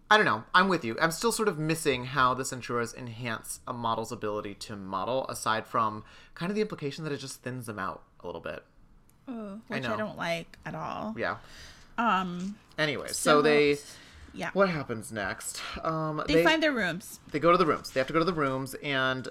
I 0.09 0.17
don't 0.17 0.25
know. 0.25 0.43
I'm 0.53 0.67
with 0.67 0.83
you. 0.83 0.97
I'm 1.01 1.11
still 1.11 1.31
sort 1.31 1.47
of 1.47 1.57
missing 1.57 2.03
how 2.05 2.33
the 2.33 2.43
Centuras 2.43 2.93
enhance 2.93 3.61
a 3.65 3.71
model's 3.71 4.11
ability 4.11 4.55
to 4.55 4.75
model, 4.75 5.25
aside 5.29 5.65
from 5.65 6.03
kind 6.35 6.49
of 6.51 6.55
the 6.55 6.61
implication 6.61 7.05
that 7.05 7.13
it 7.13 7.17
just 7.17 7.41
thins 7.43 7.65
them 7.65 7.79
out 7.79 8.03
a 8.21 8.25
little 8.25 8.41
bit. 8.41 8.63
which 9.25 9.35
I, 9.69 9.79
know. 9.79 9.95
don't 9.95 10.17
like 10.17 10.57
at 10.65 10.75
all. 10.75 11.15
Yeah. 11.17 11.37
Um 11.97 12.55
Anyway, 12.77 13.07
so, 13.09 13.41
they. 13.41 13.77
yeah. 14.33 14.49
What 14.53 14.67
happens 14.69 15.11
next? 15.11 15.61
Um, 15.83 16.21
They, 16.27 16.43
find 16.43 16.61
their 16.63 16.71
rooms. 16.73 17.19
they 17.31 17.39
go 17.39 17.51
to 17.51 17.57
the 17.57 17.65
rooms. 17.65 17.91
They 17.91 17.99
have 17.99 18.07
to 18.07 18.13
go 18.13 18.19
to 18.19 18.25
the 18.25 18.33
rooms, 18.33 18.73
and 18.83 19.27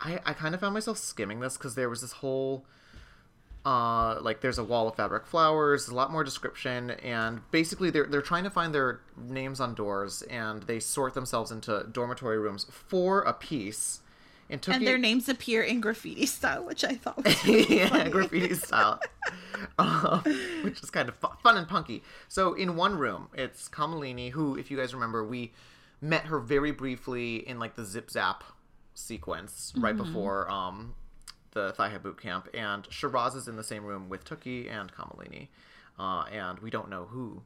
I, 0.00 0.20
I 0.26 0.32
kind 0.34 0.54
of 0.54 0.60
found 0.60 0.74
myself 0.74 0.98
skimming 0.98 1.40
this 1.40 1.56
because 1.56 1.74
there 1.74 1.88
was 1.88 2.00
this 2.02 2.12
whole, 2.12 2.66
uh, 3.64 4.18
like 4.20 4.40
there's 4.40 4.58
a 4.58 4.64
wall 4.64 4.88
of 4.88 4.96
fabric 4.96 5.26
flowers, 5.26 5.88
a 5.88 5.94
lot 5.94 6.10
more 6.10 6.24
description, 6.24 6.90
and 6.90 7.40
basically 7.50 7.90
they're 7.90 8.06
they're 8.06 8.22
trying 8.22 8.44
to 8.44 8.50
find 8.50 8.74
their 8.74 9.00
names 9.16 9.60
on 9.60 9.74
doors, 9.74 10.22
and 10.22 10.64
they 10.64 10.80
sort 10.80 11.14
themselves 11.14 11.50
into 11.50 11.86
dormitory 11.92 12.38
rooms 12.38 12.64
four 12.70 13.22
a 13.22 13.32
piece. 13.32 14.00
And, 14.50 14.60
Tookie, 14.60 14.74
And 14.74 14.86
their 14.86 14.98
names 14.98 15.30
appear 15.30 15.62
in 15.62 15.80
graffiti 15.80 16.26
style, 16.26 16.64
which 16.66 16.84
I 16.84 16.94
thought 16.94 17.24
was 17.24 17.46
yeah, 17.70 18.08
graffiti 18.10 18.52
style, 18.54 19.00
uh, 19.78 20.18
which 20.62 20.82
is 20.82 20.90
kind 20.90 21.08
of 21.08 21.14
fu- 21.14 21.28
fun 21.42 21.56
and 21.56 21.66
punky. 21.66 22.02
So 22.28 22.52
in 22.52 22.76
one 22.76 22.98
room, 22.98 23.28
it's 23.32 23.68
Kamalini, 23.70 24.32
who, 24.32 24.58
if 24.58 24.70
you 24.70 24.76
guys 24.76 24.92
remember, 24.92 25.24
we 25.24 25.52
met 26.02 26.26
her 26.26 26.38
very 26.38 26.70
briefly 26.72 27.48
in 27.48 27.58
like 27.58 27.76
the 27.76 27.84
zip 27.84 28.10
zap 28.10 28.44
sequence 28.94 29.72
right 29.78 29.96
before 29.96 30.50
um, 30.50 30.94
the 31.52 31.74
High 31.76 31.96
boot 31.98 32.20
camp, 32.20 32.48
and 32.54 32.86
Shiraz 32.90 33.34
is 33.34 33.48
in 33.48 33.56
the 33.56 33.64
same 33.64 33.84
room 33.84 34.08
with 34.08 34.24
Tookie 34.24 34.70
and 34.70 34.92
Kamalini, 34.92 35.48
uh, 35.98 36.24
and 36.32 36.58
we 36.60 36.70
don't 36.70 36.90
know 36.90 37.04
who 37.04 37.42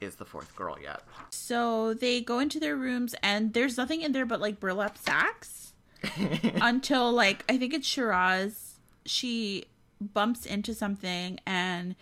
is 0.00 0.16
the 0.16 0.24
fourth 0.24 0.54
girl 0.56 0.76
yet. 0.82 1.02
So 1.30 1.94
they 1.94 2.20
go 2.20 2.38
into 2.38 2.58
their 2.58 2.76
rooms 2.76 3.14
and 3.22 3.52
there's 3.52 3.76
nothing 3.76 4.00
in 4.02 4.12
there 4.12 4.24
but 4.24 4.40
like 4.40 4.58
burlap 4.58 4.96
sacks 4.96 5.74
until 6.62 7.12
like 7.12 7.44
I 7.48 7.58
think 7.58 7.74
it's 7.74 7.86
Shiraz. 7.86 8.78
She 9.04 9.66
bumps 10.00 10.46
into 10.46 10.74
something 10.74 11.38
and 11.46 11.94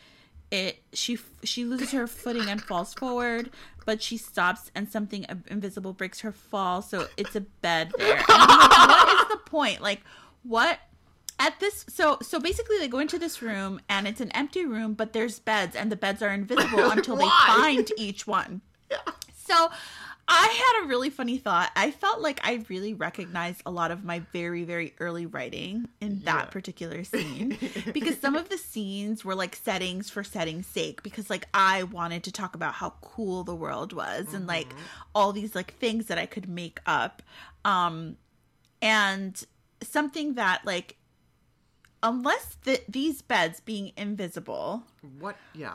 it 0.51 0.83
she 0.93 1.19
she 1.43 1.65
loses 1.65 1.91
her 1.93 2.07
footing 2.07 2.49
and 2.49 2.63
falls 2.63 2.95
forward, 2.95 3.51
but 3.85 4.03
she 4.03 4.17
stops 4.17 4.71
and 4.75 4.89
something 4.89 5.27
invisible 5.49 5.93
breaks 5.93 6.21
her 6.21 6.33
fall. 6.33 6.83
So 6.83 7.09
it's 7.17 7.35
a 7.37 7.41
bed 7.41 7.93
there. 7.99 8.17
And 8.17 8.25
I'm 8.29 8.49
like, 8.49 8.89
what 8.89 9.21
is 9.21 9.29
the 9.29 9.51
point? 9.51 9.81
Like 9.83 10.03
what? 10.43 10.79
At 11.39 11.61
this, 11.61 11.87
so 11.89 12.19
so 12.21 12.41
basically, 12.41 12.79
they 12.79 12.89
go 12.89 12.99
into 12.99 13.19
this 13.19 13.41
room 13.41 13.81
and 13.89 14.09
it's 14.09 14.21
an 14.21 14.31
empty 14.33 14.65
room, 14.67 14.95
but 14.95 15.13
there's 15.13 15.39
beds, 15.39 15.77
and 15.77 15.93
the 15.93 15.97
beds 15.97 16.23
are 16.23 16.31
invisible 16.31 16.91
until 16.91 17.17
they 17.17 17.29
find 17.47 17.91
each 17.97 18.27
one. 18.27 18.61
So 19.35 19.71
I 20.31 20.47
had 20.47 20.85
a 20.85 20.89
really 20.89 21.09
funny 21.09 21.39
thought. 21.39 21.71
I 21.75 21.91
felt 21.91 22.21
like 22.21 22.39
I 22.45 22.63
really 22.69 22.93
recognized 22.93 23.63
a 23.65 23.71
lot 23.71 23.91
of 23.91 24.05
my 24.05 24.19
very, 24.31 24.63
very 24.63 24.95
early 25.01 25.25
writing 25.25 25.89
in 26.03 26.21
that 26.25 26.51
particular 26.51 27.03
scene 27.03 27.57
because 27.95 28.19
some 28.19 28.37
of 28.37 28.51
the 28.51 28.59
scenes 28.59 29.25
were 29.25 29.35
like 29.35 29.57
settings 29.57 30.11
for 30.11 30.23
setting's 30.23 30.67
sake 30.67 31.03
because 31.03 31.31
like 31.31 31.49
I 31.55 31.85
wanted 31.85 32.25
to 32.25 32.33
talk 32.33 32.55
about 32.55 32.75
how 32.75 32.91
cool 33.01 33.43
the 33.43 33.55
world 33.55 33.95
was 33.95 34.35
and 34.35 34.47
like 34.47 34.69
all 35.15 35.33
these 35.33 35.55
like 35.55 35.73
things 35.79 36.07
that 36.07 36.19
I 36.19 36.27
could 36.27 36.47
make 36.47 36.81
up. 36.85 37.23
Um 37.65 38.17
and 38.83 39.43
something 39.83 40.35
that 40.35 40.61
like 40.67 40.98
unless 42.03 42.57
the, 42.65 42.81
these 42.89 43.23
beds 43.23 43.61
being 43.61 43.93
invisible 43.97 44.85
What? 45.19 45.37
Yeah. 45.55 45.75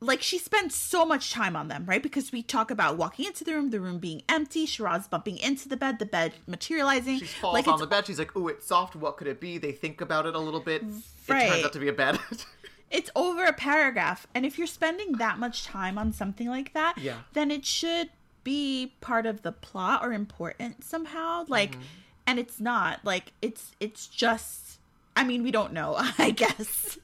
like 0.00 0.22
she 0.22 0.38
spends 0.38 0.74
so 0.74 1.04
much 1.04 1.32
time 1.32 1.56
on 1.56 1.68
them, 1.68 1.84
right? 1.86 2.02
Because 2.02 2.30
we 2.32 2.42
talk 2.42 2.70
about 2.70 2.96
walking 2.96 3.26
into 3.26 3.44
the 3.44 3.54
room, 3.54 3.70
the 3.70 3.80
room 3.80 3.98
being 3.98 4.22
empty, 4.28 4.66
Shiraz 4.66 5.08
bumping 5.08 5.38
into 5.38 5.68
the 5.68 5.76
bed, 5.76 5.98
the 5.98 6.06
bed 6.06 6.34
materializing. 6.46 7.18
She 7.18 7.24
falls 7.26 7.54
like 7.54 7.66
on 7.68 7.78
the 7.78 7.86
bed. 7.86 8.06
She's 8.06 8.18
like, 8.18 8.36
"Ooh, 8.36 8.48
it's 8.48 8.66
soft. 8.66 8.94
What 8.94 9.16
could 9.16 9.26
it 9.26 9.40
be?" 9.40 9.58
They 9.58 9.72
think 9.72 10.00
about 10.00 10.26
it 10.26 10.34
a 10.34 10.38
little 10.38 10.60
bit. 10.60 10.82
It 10.82 10.92
turns 11.26 11.64
out 11.64 11.72
to 11.72 11.78
be 11.78 11.88
a 11.88 11.92
bed. 11.92 12.18
it's 12.90 13.10
over 13.16 13.44
a 13.46 13.52
paragraph, 13.52 14.26
and 14.34 14.44
if 14.46 14.58
you're 14.58 14.66
spending 14.66 15.12
that 15.12 15.38
much 15.38 15.64
time 15.64 15.96
on 15.98 16.12
something 16.12 16.48
like 16.48 16.72
that, 16.74 16.98
Yeah. 16.98 17.16
then 17.32 17.50
it 17.50 17.64
should 17.64 18.10
be 18.44 18.94
part 19.00 19.26
of 19.26 19.42
the 19.42 19.50
plot 19.50 20.04
or 20.04 20.12
important 20.12 20.84
somehow. 20.84 21.44
Like, 21.48 21.72
Mm-hmm. 21.72 21.82
and 22.28 22.38
it's 22.38 22.60
not. 22.60 23.04
Like, 23.04 23.32
it's 23.42 23.72
it's 23.80 24.06
just. 24.06 24.65
I 25.16 25.24
mean, 25.24 25.42
we 25.42 25.50
don't 25.50 25.72
know. 25.72 25.96
I 26.18 26.30
guess. 26.30 26.98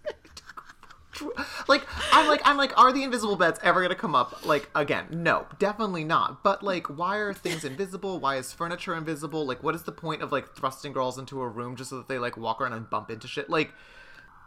like 1.68 1.82
I'm 2.12 2.28
like 2.28 2.40
I'm 2.44 2.56
like, 2.56 2.76
are 2.78 2.92
the 2.92 3.02
invisible 3.02 3.36
beds 3.36 3.58
ever 3.62 3.82
gonna 3.82 3.94
come 3.94 4.14
up? 4.14 4.46
Like 4.46 4.70
again, 4.74 5.06
no, 5.10 5.46
definitely 5.58 6.04
not. 6.04 6.42
But 6.42 6.62
like, 6.62 6.86
why 6.86 7.16
are 7.16 7.32
things 7.32 7.64
invisible? 7.64 8.20
Why 8.20 8.36
is 8.36 8.52
furniture 8.52 8.94
invisible? 8.94 9.46
Like, 9.46 9.62
what 9.62 9.74
is 9.74 9.82
the 9.82 9.92
point 9.92 10.22
of 10.22 10.32
like 10.32 10.54
thrusting 10.54 10.92
girls 10.92 11.18
into 11.18 11.40
a 11.40 11.48
room 11.48 11.76
just 11.76 11.90
so 11.90 11.96
that 11.96 12.08
they 12.08 12.18
like 12.18 12.36
walk 12.36 12.60
around 12.60 12.74
and 12.74 12.88
bump 12.88 13.10
into 13.10 13.26
shit? 13.26 13.50
Like, 13.50 13.72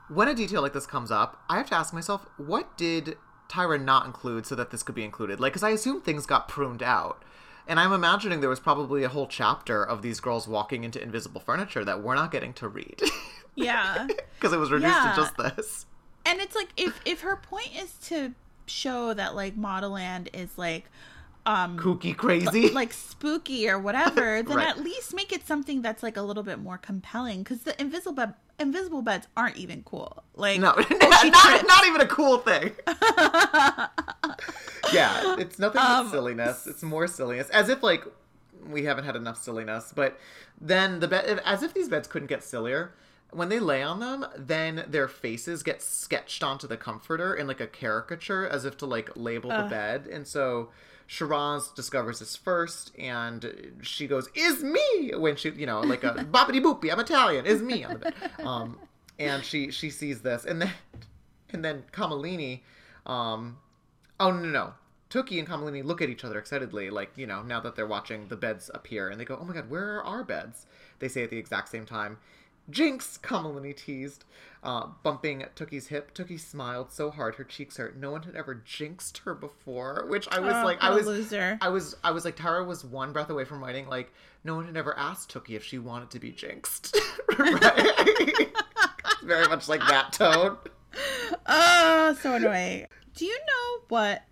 when 0.10 0.28
a 0.28 0.36
detail 0.36 0.62
like 0.62 0.73
this 0.73 0.86
comes 0.86 1.12
up, 1.12 1.43
I 1.49 1.58
have 1.58 1.69
to 1.69 1.75
ask 1.75 1.93
myself, 1.93 2.25
what 2.38 2.78
did 2.78 3.17
Tyra 3.49 3.82
not 3.82 4.06
include 4.06 4.45
so 4.45 4.56
that 4.56 4.71
this 4.71 4.84
could 4.84 4.95
be 4.95 5.04
included? 5.04 5.39
Like, 5.39 5.54
because 5.54 5.63
I 5.63 5.69
assume 5.69 6.01
things 6.01 6.25
got 6.25 6.47
pruned 6.47 6.84
out. 6.84 7.23
And 7.67 7.80
I'm 7.80 7.91
imagining 7.93 8.41
there 8.41 8.49
was 8.49 8.60
probably 8.60 9.04
a 9.04 9.10
whole 9.10 9.28
chapter 9.28 9.84
of 9.84 10.01
these 10.01 10.19
girls 10.19 10.47
walking 10.47 10.84
into 10.84 11.01
invisible 11.01 11.41
furniture 11.41 11.84
that 11.86 12.01
we're 12.04 12.15
not 12.15 12.32
getting 12.32 12.54
to 12.54 12.67
read 12.67 13.01
yeah. 13.56 14.08
because 14.36 14.54
it 14.54 14.58
was 14.60 14.71
reduced 14.71 14.93
Yeah. 14.93 15.13
to 15.15 15.21
just 15.21 15.38
this. 15.38 15.86
and 16.25 16.39
it's 16.39 16.56
like 16.56 16.69
if 16.78 16.99
if 17.06 17.21
her 17.21 17.36
point 17.36 17.69
is 17.75 17.93
to 18.10 18.34
show 18.67 19.13
that 19.13 19.36
like 19.36 19.56
Modelland 19.58 20.28
is 20.34 20.58
like 20.58 20.86
um 21.45 21.77
Kooky 21.77 22.15
crazy. 22.15 22.69
like 22.73 22.93
spooky 22.93 23.69
or 23.69 23.79
whatever, 23.79 24.41
then 24.47 24.58
Right. 24.58 24.67
at 24.67 24.79
least 24.84 25.13
make 25.13 25.31
it 25.31 25.45
something 25.47 25.81
that's 25.81 26.01
like 26.03 26.17
a 26.17 26.21
little 26.21 26.43
bit 26.43 26.60
more 26.60 26.77
compelling 26.77 27.43
because 27.43 27.62
the 27.63 27.79
invisible 27.81 28.13
bed 28.13 28.34
invisible 28.60 29.01
beds 29.01 29.27
aren't 29.36 29.58
even 29.58 29.84
cool. 29.84 30.23
Like 30.36 30.60
No, 30.60 30.73
oh, 30.77 31.29
not, 31.31 31.67
not 31.67 31.86
even 31.88 32.01
a 32.01 32.08
cool 32.08 32.38
thing. 32.39 32.71
yeah, 34.93 35.36
it's 35.38 35.60
nothing 35.60 35.81
but 35.81 35.89
Um, 35.89 36.10
silliness. 36.10 36.67
It's 36.67 36.84
more 36.84 37.08
silliness. 37.08 37.49
As 37.49 37.69
if, 37.69 37.84
like, 37.84 38.03
we 38.67 38.84
haven't 38.86 39.05
had 39.05 39.15
enough 39.15 39.41
silliness. 39.41 39.91
But 39.95 40.19
then, 40.60 40.99
the 40.99 41.08
bed, 41.08 41.41
as 41.45 41.63
if 41.63 41.73
these 41.73 41.89
beds 41.89 42.08
couldn't 42.08 42.27
get 42.27 42.43
sillier. 42.43 42.93
When 43.31 43.49
they 43.49 43.60
lay 43.60 43.84
on 43.84 43.99
them, 43.99 44.25
then 44.38 44.86
their 44.88 45.08
faces 45.10 45.62
get 45.63 45.81
sketched 45.81 46.41
onto 46.43 46.67
the 46.67 46.77
comforter 46.77 47.34
in 47.34 47.47
like 47.47 47.60
a 47.60 47.67
caricature, 47.67 48.47
as 48.47 48.63
if 48.63 48.77
to 48.77 48.86
like 48.86 49.10
label 49.15 49.49
the 49.49 49.63
bed. 49.69 50.08
And 50.08 50.25
so 50.25 50.69
Shiraz 51.07 51.69
discovers 51.69 52.19
this 52.19 52.35
first, 52.35 52.91
and 52.97 53.73
she 53.81 54.07
goes, 54.07 54.29
"Is 54.33 54.63
me?" 54.63 55.13
when 55.15 55.35
she, 55.35 55.51
you 55.51 55.65
know, 55.65 55.81
like 55.81 56.03
a 56.03 56.13
boppity 56.31 56.61
boopy, 56.61 56.91
I'm 56.91 56.99
Italian, 56.99 57.45
is 57.45 57.61
me 57.61 57.83
on 57.83 57.93
the 57.93 57.99
bed. 57.99 58.13
Um, 58.39 58.79
and 59.19 59.43
she 59.43 59.71
she 59.71 59.89
sees 59.89 60.21
this, 60.21 60.45
and 60.45 60.61
then 60.61 60.71
and 61.51 61.63
then 61.63 61.83
Kamalini, 61.91 62.61
um, 63.05 63.57
oh 64.19 64.31
no 64.31 64.49
no. 64.49 64.73
Tookie 65.09 65.37
and 65.39 65.47
Kamalini 65.47 65.83
look 65.83 66.01
at 66.01 66.09
each 66.09 66.25
other 66.25 66.37
excitedly, 66.37 66.89
like, 66.89 67.11
you 67.15 67.27
know, 67.27 67.43
now 67.43 67.59
that 67.59 67.75
they're 67.75 67.85
watching 67.87 68.27
the 68.27 68.35
beds 68.35 68.71
appear, 68.73 69.09
and 69.09 69.21
they 69.21 69.23
go, 69.23 69.37
oh 69.39 69.45
my 69.45 69.53
god, 69.53 69.69
where 69.69 69.97
are 69.97 70.03
our 70.03 70.23
beds? 70.23 70.65
They 70.99 71.07
say 71.07 71.23
at 71.23 71.29
the 71.29 71.37
exact 71.37 71.69
same 71.69 71.85
time. 71.85 72.17
Jinx, 72.69 73.19
Kamalini 73.21 73.75
teased, 73.75 74.25
uh, 74.63 74.88
bumping 75.04 75.45
Tookie's 75.56 75.88
hip. 75.88 76.13
Tookie 76.15 76.39
smiled 76.39 76.91
so 76.91 77.12
hard 77.12 77.36
her 77.36 77.43
cheeks 77.43 77.78
hurt. 77.78 77.95
No 77.95 78.12
one 78.12 78.23
had 78.23 78.36
ever 78.36 78.56
jinxed 78.56 79.19
her 79.19 79.36
before, 79.36 80.06
which 80.08 80.28
I 80.32 80.39
was 80.39 80.54
Oh, 80.56 80.63
like, 80.65 80.82
I 80.82 80.89
was, 80.89 81.06
loser. 81.06 81.58
I 81.62 81.69
was, 81.69 81.95
I 82.04 82.12
was 82.12 82.25
like, 82.25 82.36
Tyra 82.36 82.65
was 82.65 82.84
one 82.84 83.13
breath 83.13 83.30
away 83.30 83.45
from 83.45 83.63
writing 83.63 83.88
like, 83.88 84.12
no 84.43 84.56
one 84.56 84.65
had 84.65 84.78
ever 84.78 84.97
asked 84.97 85.32
Tookie 85.34 85.56
if 85.56 85.63
she 85.63 85.78
wanted 85.78 86.10
to 86.12 86.19
be 86.19 86.32
jinxed. 86.32 86.97
Very 89.23 89.47
much 89.47 89.67
like 89.67 89.82
that 89.82 90.13
tone. 90.13 90.58
Oh, 91.45 92.17
so 92.21 92.36
annoying. 92.36 92.88
Do 93.15 93.25
you 93.25 93.38
know 93.38 93.84
what 93.89 94.23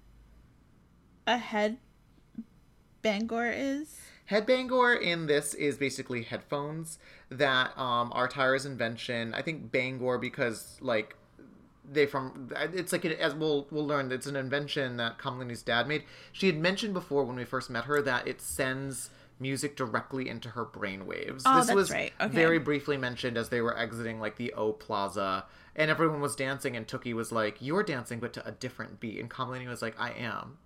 a 1.28 1.38
head 1.38 1.78
bangor 3.02 3.52
is? 3.52 4.00
Headbangor 4.30 5.02
in 5.02 5.28
this 5.28 5.54
is 5.54 5.78
basically 5.78 6.24
headphones 6.24 6.98
that 7.30 7.78
um, 7.78 8.12
are 8.14 8.28
Tyra's 8.28 8.66
invention. 8.66 9.34
I 9.34 9.42
think 9.42 9.72
Bangor 9.72 10.18
because 10.18 10.78
like 10.82 11.16
they 11.90 12.06
from 12.06 12.50
it's 12.74 12.94
like 12.94 13.04
as 13.06 13.36
we'll 13.36 13.68
we'll 13.70 13.86
learn 13.86 14.12
it's 14.12 14.28
an 14.28 14.38
invention 14.38 14.98
that 14.98 15.18
Kamalini's 15.18 15.62
dad 15.62 15.88
made. 15.88 16.04
She 16.32 16.48
had 16.48 16.58
mentioned 16.58 16.94
before 16.94 17.26
when 17.26 17.36
we 17.36 17.44
first 17.44 17.70
met 17.70 17.86
her 17.86 18.02
that 18.02 18.28
it 18.28 18.42
sends 18.42 19.10
music 19.40 19.76
directly 19.76 20.30
into 20.30 20.50
her 20.50 20.64
brain 20.64 21.06
waves. 21.06 21.44
Oh, 21.46 21.58
this 21.58 21.68
that's 21.68 21.76
was 21.76 21.92
right. 21.92 22.14
Okay. 22.22 22.34
very 22.34 22.60
briefly 22.60 22.98
mentioned 22.98 23.38
as 23.38 23.50
they 23.50 23.62
were 23.62 23.78
exiting 23.78 24.20
like 24.20 24.38
the 24.38 24.54
O 24.54 24.72
Plaza 24.72 25.46
and 25.76 25.92
everyone 25.92 26.22
was 26.22 26.36
dancing 26.36 26.76
and 26.78 26.88
Tookie 26.88 27.14
was 27.14 27.32
like, 27.32 27.58
You're 27.60 27.84
dancing 27.84 28.20
but 28.20 28.34
to 28.34 28.48
a 28.48 28.52
different 28.52 29.00
beat 29.00 29.20
and 29.20 29.30
Kamalini 29.30 29.68
was 29.68 29.82
like, 29.82 30.00
I 30.00 30.12
am 30.12 30.58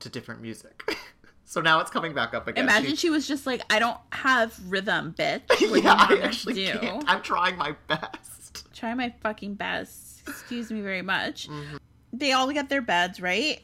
to 0.00 0.08
different 0.08 0.42
music. 0.42 0.82
so 1.44 1.60
now 1.60 1.80
it's 1.80 1.90
coming 1.90 2.14
back 2.14 2.34
up 2.34 2.48
again. 2.48 2.64
Imagine 2.64 2.90
She- 2.90 2.96
she 2.96 3.10
was 3.10 3.26
just 3.28 3.46
like, 3.46 3.62
I 3.72 3.78
don't 3.78 3.98
have 4.10 4.58
rhythm, 4.70 5.14
bitch. 5.18 5.42
What 5.70 5.82
yeah, 5.82 5.94
I 6.08 6.20
actually 6.22 6.54
do? 6.54 6.72
can't. 6.78 7.04
I'm 7.08 7.22
trying 7.22 7.56
my 7.56 7.74
best. 7.88 8.72
Try 8.74 8.94
my 8.94 9.14
fucking 9.22 9.54
best. 9.54 10.22
Excuse 10.28 10.70
me 10.70 10.80
very 10.80 11.02
much. 11.02 11.48
Mm-hmm. 11.48 11.76
They 12.12 12.32
all 12.32 12.50
get 12.52 12.68
their 12.68 12.82
beds, 12.82 13.20
right? 13.20 13.60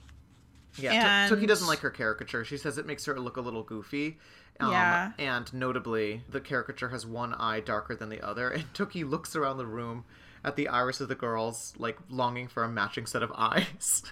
Yeah, 0.77 1.25
And- 1.27 1.33
Tookie 1.33 1.47
doesn't 1.47 1.67
like 1.67 1.81
her 1.81 1.91
caricature. 1.91 2.45
She 2.45 2.57
says 2.57 2.79
it 2.79 2.87
makes 2.87 3.05
her 3.07 3.19
look 3.19 3.37
a 3.37 3.41
little 3.41 3.63
goofy. 3.63 4.19
Um, 4.61 4.71
Yeah. 4.73 5.13
And 5.19 5.53
notably, 5.55 6.23
the 6.29 6.41
caricature 6.41 6.89
has 6.89 7.07
one 7.07 7.35
eye 7.35 7.61
darker 7.61 7.95
than 7.95 8.09
the 8.09 8.21
other, 8.27 8.49
and 8.51 8.65
Tookie 8.75 9.09
looks 9.09 9.35
around 9.37 9.59
the 9.59 9.67
room 9.67 10.05
at 10.45 10.57
the 10.57 10.69
iris 10.69 11.01
of 11.01 11.09
the 11.09 11.15
girls, 11.15 11.75
like 11.79 11.99
longing 12.11 12.49
for 12.49 12.65
a 12.65 12.69
matching 12.69 13.07
set 13.07 13.23
of 13.23 13.33
eyes. 13.37 14.03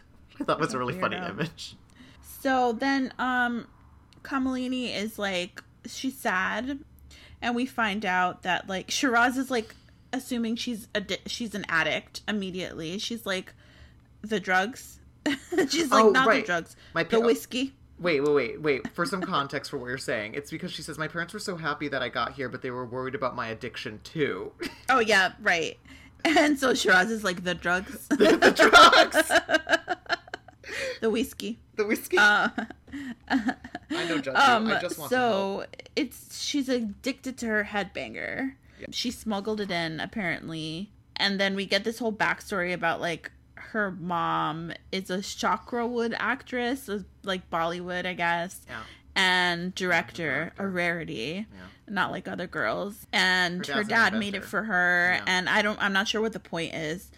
I 0.41 0.45
thought 0.45 0.61
was 0.61 0.75
a 0.75 0.79
really 0.79 0.99
funny 1.01 1.17
image. 1.17 1.77
So 2.41 2.73
then, 2.73 3.13
um, 3.19 3.67
Kamalini 4.23 4.95
is 4.95 5.19
like, 5.19 5.63
she's 5.87 6.17
sad, 6.17 6.79
and 7.43 7.55
we 7.55 7.67
find 7.67 8.05
out 8.05 8.43
that 8.43 8.69
like 8.69 8.91
Shiraz 8.91 9.37
is 9.37 9.51
like 9.51 9.75
assuming 10.13 10.57
she's 10.57 10.89
a 10.95 11.03
she's 11.27 11.55
an 11.55 11.65
addict 11.69 12.23
immediately. 12.29 12.99
She's 12.99 13.27
like, 13.27 13.53
the 14.23 14.41
drugs. 14.41 14.99
she's 15.69 15.91
like, 15.91 16.05
Oh, 16.05 16.11
not 16.11 16.27
right. 16.27 16.43
the 16.43 16.47
drugs, 16.47 16.77
My 16.95 17.03
the 17.03 17.21
whiskey. 17.21 17.73
Wait, 17.99 18.21
wait, 18.21 18.31
wait, 18.31 18.61
wait. 18.61 18.89
For 18.95 19.07
some 19.07 19.23
context 19.23 19.71
for 19.71 19.79
what 19.79 19.87
you're 19.87 19.97
saying, 19.99 20.35
it's 20.35 20.51
because 20.51 20.71
she 20.71 20.83
says 20.83 20.99
my 20.99 21.09
parents 21.09 21.33
were 21.33 21.41
so 21.41 21.57
happy 21.57 21.89
that 21.89 22.03
I 22.03 22.11
got 22.11 22.33
here, 22.35 22.49
but 22.51 22.61
they 22.61 22.71
were 22.71 22.85
worried 22.85 23.15
about 23.15 23.35
my 23.35 23.49
addiction 23.49 24.01
too. 24.05 24.53
Oh 24.89 25.01
yeah, 25.01 25.33
right. 25.41 25.77
And 26.25 26.59
so 26.59 26.73
Shiraz 26.75 27.11
is 27.11 27.25
like 27.25 27.43
the 27.43 27.55
drugs, 27.55 28.07
the 28.09 28.53
drugs, 28.55 30.16
the 31.01 31.11
whiskey. 31.11 31.59
the 31.77 31.85
whiskey. 31.87 32.19
Uh, 32.19 32.49
I 33.29 33.55
know, 34.09 34.19
Judge. 34.19 34.35
um, 34.37 34.67
I 34.69 34.81
just 34.81 34.99
want 34.99 35.11
so 35.11 35.65
it's 35.95 36.41
she's 36.43 36.69
addicted 36.69 37.37
to 37.39 37.47
her 37.47 37.65
headbanger. 37.65 38.55
She 38.91 39.11
smuggled 39.11 39.61
it 39.61 39.71
in 39.71 40.01
apparently, 40.01 40.91
and 41.17 41.41
then 41.41 41.55
we 41.55 41.67
get 41.67 41.85
this 41.85 41.99
whole 41.99 42.13
backstory 42.13 42.73
about 42.75 43.01
like 43.01 43.31
her 43.55 43.91
mom 43.91 44.73
is 44.93 45.11
a 45.11 45.21
Chakrawood 45.23 46.15
actress, 46.19 46.89
like 47.25 47.49
Bollywood, 47.51 48.07
I 48.07 48.13
guess, 48.15 48.61
Yeah. 48.69 48.83
and 49.15 49.75
director, 49.75 50.53
a 50.59 50.67
rarity, 50.67 51.47
not 51.89 52.11
like 52.11 52.29
other 52.29 52.47
girls. 52.47 53.07
And 53.13 53.67
Her 53.67 53.75
her, 53.77 53.85
dad 53.85 54.15
made 54.15 54.35
it 54.35 54.45
for 54.45 54.63
her, 54.63 55.15
Yeah. 55.17 55.25
and 55.27 55.49
I 55.49 55.63
don't, 55.63 55.81
I'm 55.83 55.93
not 55.93 56.07
sure 56.07 56.21
what 56.21 56.33
the 56.33 56.41
point 56.41 56.75
is, 56.75 57.11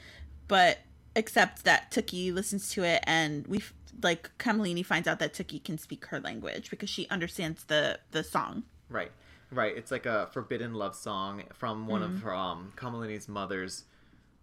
but 0.47 0.79
except 1.17 1.65
that 1.65 1.91
Tookie 1.91 2.33
listens 2.33 2.71
to 2.71 2.85
it, 2.85 3.03
and 3.07 3.47
we 3.47 3.63
like 4.03 4.31
Kamalini 4.39 4.85
finds 4.85 5.09
out 5.09 5.19
that 5.19 5.33
Tookie 5.35 5.63
can 5.65 5.77
speak 5.79 6.05
her 6.07 6.21
language 6.21 6.71
because 6.71 6.89
she 6.91 7.09
understands 7.09 7.65
the 7.65 7.99
the 8.13 8.23
song. 8.23 8.63
Right, 8.89 9.11
right. 9.51 9.77
It's 9.77 9.91
like 9.91 10.07
a 10.07 10.29
forbidden 10.33 10.75
love 10.75 10.95
song 10.95 11.45
from 11.53 11.87
one 11.87 12.03
Mm-hmm. 12.03 12.17
of 12.17 12.23
her, 12.23 12.35
um, 12.35 12.73
Kamalini's 12.77 13.29
mother's 13.29 13.85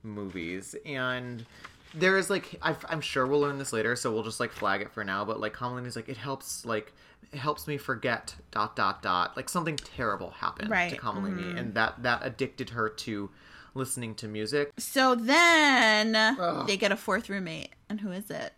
movies, 0.04 0.76
and 0.86 1.46
there 1.94 2.18
is 2.18 2.30
like 2.30 2.56
i 2.62 2.76
I'm 2.90 3.02
sure 3.02 3.26
we'll 3.26 3.40
learn 3.40 3.58
this 3.58 3.72
later, 3.74 3.96
so 3.96 4.12
we'll 4.14 4.24
just 4.24 4.40
like 4.40 4.52
flag 4.52 4.82
it 4.82 4.92
for 4.92 5.04
now. 5.04 5.24
But 5.26 5.40
like 5.40 5.54
Kamalini's 5.54 5.96
like 5.96 6.10
it 6.10 6.18
helps 6.18 6.66
like 6.66 6.94
it 7.32 7.38
helps 7.40 7.68
me 7.68 7.78
forget 7.78 8.36
dot 8.52 8.76
dot 8.76 9.02
dot 9.02 9.36
like 9.36 9.50
something 9.50 9.78
terrible 9.78 10.32
happened 10.32 10.68
to 10.68 10.72
Right, 10.74 10.94
Mm-hmm. 10.94 11.08
Kamalini, 11.26 11.58
and 11.58 11.74
that 11.76 12.04
that 12.04 12.22
addicted 12.24 12.72
her 12.72 12.90
to 12.90 13.30
listening 13.76 14.16
to 14.16 14.28
music. 14.28 14.72
So 14.78 15.14
then 15.16 16.14
they 16.66 16.78
get 16.78 16.92
a 16.92 16.98
fourth 16.98 17.30
roommate, 17.30 17.70
and 17.90 18.02
who 18.02 18.12
is 18.12 18.30
it? 18.32 18.54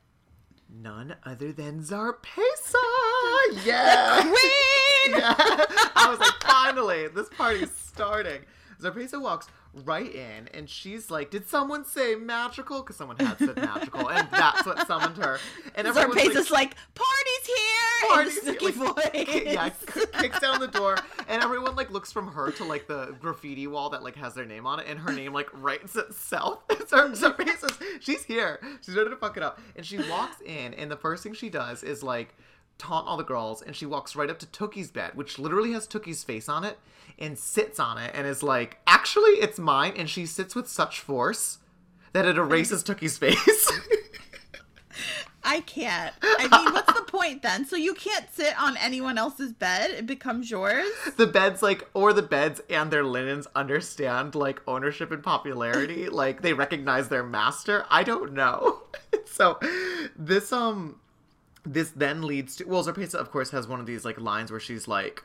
None 0.69 1.15
other 1.25 1.51
than 1.51 1.81
Zarpesa. 1.81 2.75
Yeah. 3.65 4.21
Queen. 4.21 5.17
Yeah. 5.19 5.35
I 5.95 6.07
was 6.09 6.19
like, 6.19 6.33
finally, 6.41 7.07
this 7.07 7.29
party's 7.29 7.71
starting. 7.71 8.41
Zarpesa 8.81 9.21
walks 9.21 9.47
right 9.85 10.13
in, 10.13 10.47
and 10.53 10.69
she's 10.69 11.09
like, 11.11 11.29
"Did 11.31 11.47
someone 11.47 11.85
say 11.85 12.15
magical?" 12.15 12.81
Because 12.81 12.95
someone 12.95 13.17
had 13.17 13.37
said 13.37 13.55
magical, 13.55 14.09
and 14.09 14.27
that's 14.31 14.65
what 14.65 14.85
summoned 14.87 15.17
her. 15.17 15.39
And 15.75 15.87
everyone's 15.87 16.21
Zarpesa's 16.21 16.51
like, 16.51 16.75
"Party's 16.95 17.45
here!" 17.45 18.09
Party's 18.09 18.37
in 18.37 18.59
here, 18.59 18.69
like, 18.69 18.73
voice. 18.75 19.43
yeah, 19.45 19.69
kicks 20.19 20.39
down 20.39 20.59
the 20.59 20.67
door, 20.67 20.97
and 21.27 21.41
everyone 21.43 21.75
like 21.75 21.91
looks 21.91 22.11
from 22.11 22.31
her 22.31 22.51
to 22.51 22.63
like 22.63 22.87
the 22.87 23.15
graffiti 23.19 23.67
wall 23.67 23.89
that 23.89 24.03
like 24.03 24.15
has 24.15 24.33
their 24.33 24.45
name 24.45 24.65
on 24.65 24.79
it, 24.79 24.85
and 24.87 24.99
her 24.99 25.11
name 25.11 25.33
like 25.33 25.49
writes 25.53 25.95
itself. 25.95 26.63
So 26.87 27.09
Zarpesa's 27.09 27.77
she's 27.99 28.23
here, 28.23 28.61
she's 28.81 28.95
ready 28.95 29.09
to 29.09 29.17
fuck 29.17 29.35
it 29.35 29.43
up, 29.43 29.59
and 29.75 29.85
she 29.85 29.97
walks 30.09 30.39
in, 30.39 30.73
and 30.75 30.89
the 30.89 30.95
first 30.95 31.21
thing 31.21 31.33
she 31.33 31.49
does 31.49 31.83
is 31.83 32.01
like 32.01 32.33
taunt 32.77 33.07
all 33.07 33.17
the 33.17 33.23
girls, 33.23 33.61
and 33.61 33.75
she 33.75 33.85
walks 33.85 34.15
right 34.15 34.29
up 34.29 34.39
to 34.39 34.45
Tookie's 34.47 34.91
bed, 34.91 35.11
which 35.15 35.39
literally 35.39 35.73
has 35.73 35.87
Tookie's 35.87 36.23
face 36.23 36.47
on 36.49 36.63
it, 36.63 36.77
and 37.19 37.37
sits 37.37 37.79
on 37.79 37.97
it, 37.97 38.11
and 38.13 38.27
is 38.27 38.43
like, 38.43 38.77
"Actually, 38.87 39.31
it's 39.41 39.59
mine," 39.59 39.93
and 39.97 40.09
she 40.09 40.25
sits 40.25 40.55
with 40.55 40.67
such 40.67 40.99
force 40.99 41.59
that 42.13 42.25
it 42.25 42.37
erases 42.37 42.83
Tookie's 42.83 43.17
face. 43.17 43.71
I 45.43 45.61
can't. 45.61 46.13
I 46.21 46.49
mean, 46.51 46.73
what's 46.73 46.91
the 46.93 47.03
point 47.03 47.41
then? 47.41 47.65
So 47.65 47.77
you 47.77 47.93
can't 47.93 48.25
sit 48.33 48.59
on 48.61 48.75
anyone 48.77 49.17
else's 49.17 49.53
bed; 49.53 49.91
it 49.91 50.05
becomes 50.05 50.51
yours. 50.51 50.85
the 51.15 51.25
beds 51.27 51.63
like 51.63 51.87
or 51.93 52.11
the 52.11 52.21
beds 52.21 52.59
and 52.69 52.91
their 52.91 53.03
linens 53.05 53.47
understand 53.55 54.35
like 54.35 54.61
ownership 54.67 55.09
and 55.11 55.23
popularity 55.23 56.09
like 56.23 56.41
they 56.41 56.51
recognize 56.53 57.07
their 57.07 57.23
master 57.23 57.85
i 57.89 58.03
don't 58.03 58.33
know 58.33 58.81
so 59.25 59.57
this 60.17 60.51
um 60.51 60.99
this 61.73 61.91
then 61.91 62.21
leads 62.23 62.55
to 62.55 62.65
well 62.65 62.83
Zarpesa 62.83 63.15
of 63.15 63.31
course 63.31 63.51
has 63.51 63.67
one 63.67 63.79
of 63.79 63.85
these 63.85 64.05
like 64.05 64.19
lines 64.19 64.51
where 64.51 64.59
she's 64.59 64.87
like 64.87 65.23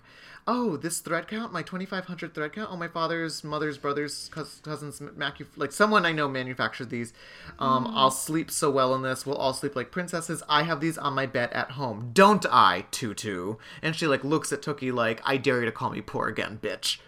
oh 0.48 0.76
this 0.76 0.98
thread 0.98 1.28
count 1.28 1.52
my 1.52 1.62
2500 1.62 2.34
thread 2.34 2.52
count? 2.52 2.68
Oh 2.72 2.76
my 2.76 2.88
father's 2.88 3.44
mother's 3.44 3.78
brother's 3.78 4.28
cousins 4.28 5.00
macu- 5.00 5.46
like 5.56 5.72
someone 5.72 6.04
i 6.04 6.12
know 6.12 6.28
manufactured 6.28 6.90
these. 6.90 7.12
Um 7.58 7.86
i'll 7.94 8.10
sleep 8.10 8.50
so 8.50 8.70
well 8.70 8.94
in 8.94 9.02
this. 9.02 9.24
We'll 9.24 9.36
all 9.36 9.54
sleep 9.54 9.76
like 9.76 9.90
princesses. 9.90 10.42
I 10.48 10.64
have 10.64 10.80
these 10.80 10.98
on 10.98 11.14
my 11.14 11.26
bed 11.26 11.50
at 11.52 11.72
home. 11.72 12.10
Don't 12.12 12.44
i 12.50 12.86
tutu? 12.90 13.56
And 13.82 13.94
she 13.94 14.06
like 14.06 14.24
looks 14.24 14.52
at 14.52 14.62
Tookie 14.62 14.92
like 14.92 15.20
i 15.24 15.36
dare 15.36 15.60
you 15.60 15.66
to 15.66 15.72
call 15.72 15.90
me 15.90 16.00
poor 16.00 16.28
again 16.28 16.58
bitch. 16.60 16.98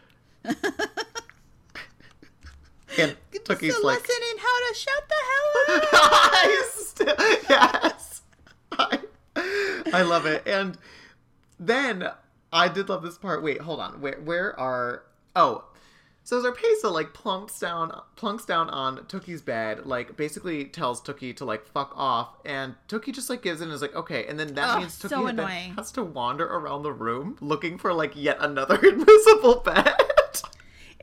And 2.99 3.17
It's 3.33 3.51
a 3.51 3.53
like 3.55 3.83
lesson 3.83 4.23
in 4.31 4.39
how 4.39 4.69
to 4.69 4.75
shout 4.75 5.09
the 5.09 5.15
hell 5.31 5.77
out. 5.77 5.89
I 5.93 6.65
yes. 7.49 8.23
I, 8.73 9.01
I 9.37 10.03
love 10.03 10.27
it. 10.27 10.47
And 10.47 10.79
then 11.59 12.09
I 12.53 12.69
did 12.69 12.89
love 12.89 13.03
this 13.03 13.19
part. 13.19 13.43
Wait, 13.43 13.61
hold 13.61 13.81
on. 13.81 14.01
Where 14.01 14.21
where 14.21 14.59
are 14.59 15.05
oh 15.35 15.65
so 16.27 16.43
Zarpesa 16.43 16.91
like 16.91 17.13
plunks 17.13 17.61
down 17.61 18.01
plunks 18.17 18.47
down 18.47 18.71
on 18.71 18.97
Tookie's 19.05 19.43
bed, 19.43 19.85
like 19.85 20.17
basically 20.17 20.65
tells 20.65 21.03
Tookie 21.03 21.37
to 21.37 21.45
like 21.45 21.67
fuck 21.67 21.93
off, 21.95 22.39
and 22.47 22.75
Tookie 22.89 23.13
just 23.13 23.29
like 23.29 23.43
gives 23.43 23.61
in 23.61 23.69
and 23.69 23.75
is 23.75 23.83
like, 23.83 23.95
okay, 23.95 24.27
and 24.27 24.41
then 24.41 24.55
that 24.55 24.71
Ugh, 24.71 24.81
means 24.81 24.99
Tookie 24.99 25.11
so 25.11 25.45
has 25.77 25.93
to 25.93 26.03
wander 26.03 26.47
around 26.47 26.83
the 26.83 26.93
room 26.93 27.37
looking 27.43 27.77
for 27.77 27.93
like 27.93 28.17
yet 28.17 28.39
another 28.41 28.77
invisible 28.83 29.61
bed. 29.61 29.95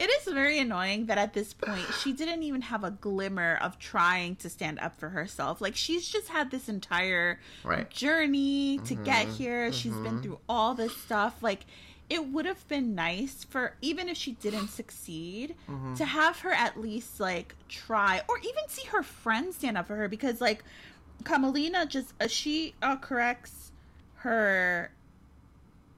It 0.01 0.09
is 0.09 0.33
very 0.33 0.57
annoying 0.57 1.05
that 1.05 1.19
at 1.19 1.33
this 1.33 1.53
point 1.53 1.85
she 2.01 2.11
didn't 2.11 2.41
even 2.41 2.61
have 2.63 2.83
a 2.83 2.89
glimmer 2.89 3.59
of 3.61 3.77
trying 3.77 4.35
to 4.37 4.49
stand 4.49 4.79
up 4.79 4.95
for 4.99 5.09
herself. 5.09 5.61
Like 5.61 5.75
she's 5.75 6.07
just 6.09 6.29
had 6.29 6.49
this 6.49 6.67
entire 6.67 7.39
Right. 7.63 7.87
journey 7.87 8.79
to 8.79 8.95
get 8.95 9.27
here. 9.27 9.71
She's 9.71 9.97
been 9.97 10.17
through 10.17 10.39
all 10.49 10.73
this 10.73 10.97
stuff. 10.97 11.43
Like 11.43 11.67
it 12.09 12.27
would 12.29 12.47
have 12.47 12.67
been 12.67 12.95
nice 12.95 13.43
for 13.43 13.75
even 13.79 14.09
if 14.09 14.17
she 14.17 14.31
didn't 14.31 14.69
succeed 14.69 15.53
to 15.97 16.05
have 16.05 16.39
her 16.39 16.51
at 16.51 16.81
least 16.81 17.19
like 17.19 17.55
try 17.69 18.21
or 18.27 18.39
even 18.39 18.63
see 18.69 18.87
her 18.87 19.03
friends 19.03 19.57
stand 19.57 19.77
up 19.77 19.85
for 19.85 19.95
her 19.97 20.07
because 20.07 20.41
like 20.41 20.63
Kamalina 21.23 21.87
just 21.87 22.13
uh, 22.19 22.25
she 22.27 22.73
uh, 22.81 22.95
corrects 22.95 23.71
her 24.15 24.91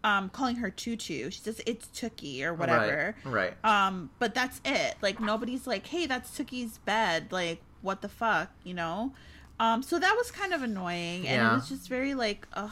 um 0.04 0.30
calling 0.30 0.58
her 0.58 0.70
tutu 0.70 1.30
she 1.30 1.40
says 1.40 1.62
it's 1.66 1.88
Tookie 1.88 2.44
or 2.44 2.54
whatever. 2.54 3.16
Right. 3.24 3.54
um 3.64 4.10
but 4.20 4.34
that's 4.36 4.60
it. 4.66 4.96
Like 5.02 5.20
nobody's 5.20 5.66
like 5.68 5.88
hey 5.88 6.06
that's 6.06 6.38
Tookie's 6.38 6.78
bed. 6.80 7.28
Like 7.32 7.62
what 7.82 8.02
the 8.02 8.10
fuck 8.10 8.50
you 8.64 8.74
know? 8.74 9.14
Um 9.60 9.84
so 9.84 10.00
that 10.00 10.16
was 10.18 10.32
kind 10.32 10.54
of 10.54 10.62
annoying. 10.64 11.28
And 11.28 11.42
Yeah. 11.42 11.52
it 11.52 11.56
was 11.56 11.70
just 11.70 11.88
very 11.88 12.14
like 12.14 12.48
ugh. 12.54 12.72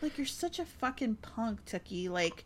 Like 0.00 0.16
you're 0.18 0.26
such 0.26 0.58
a 0.58 0.64
fucking 0.64 1.16
punk 1.16 1.64
Tookie. 1.66 2.08
Like 2.08 2.44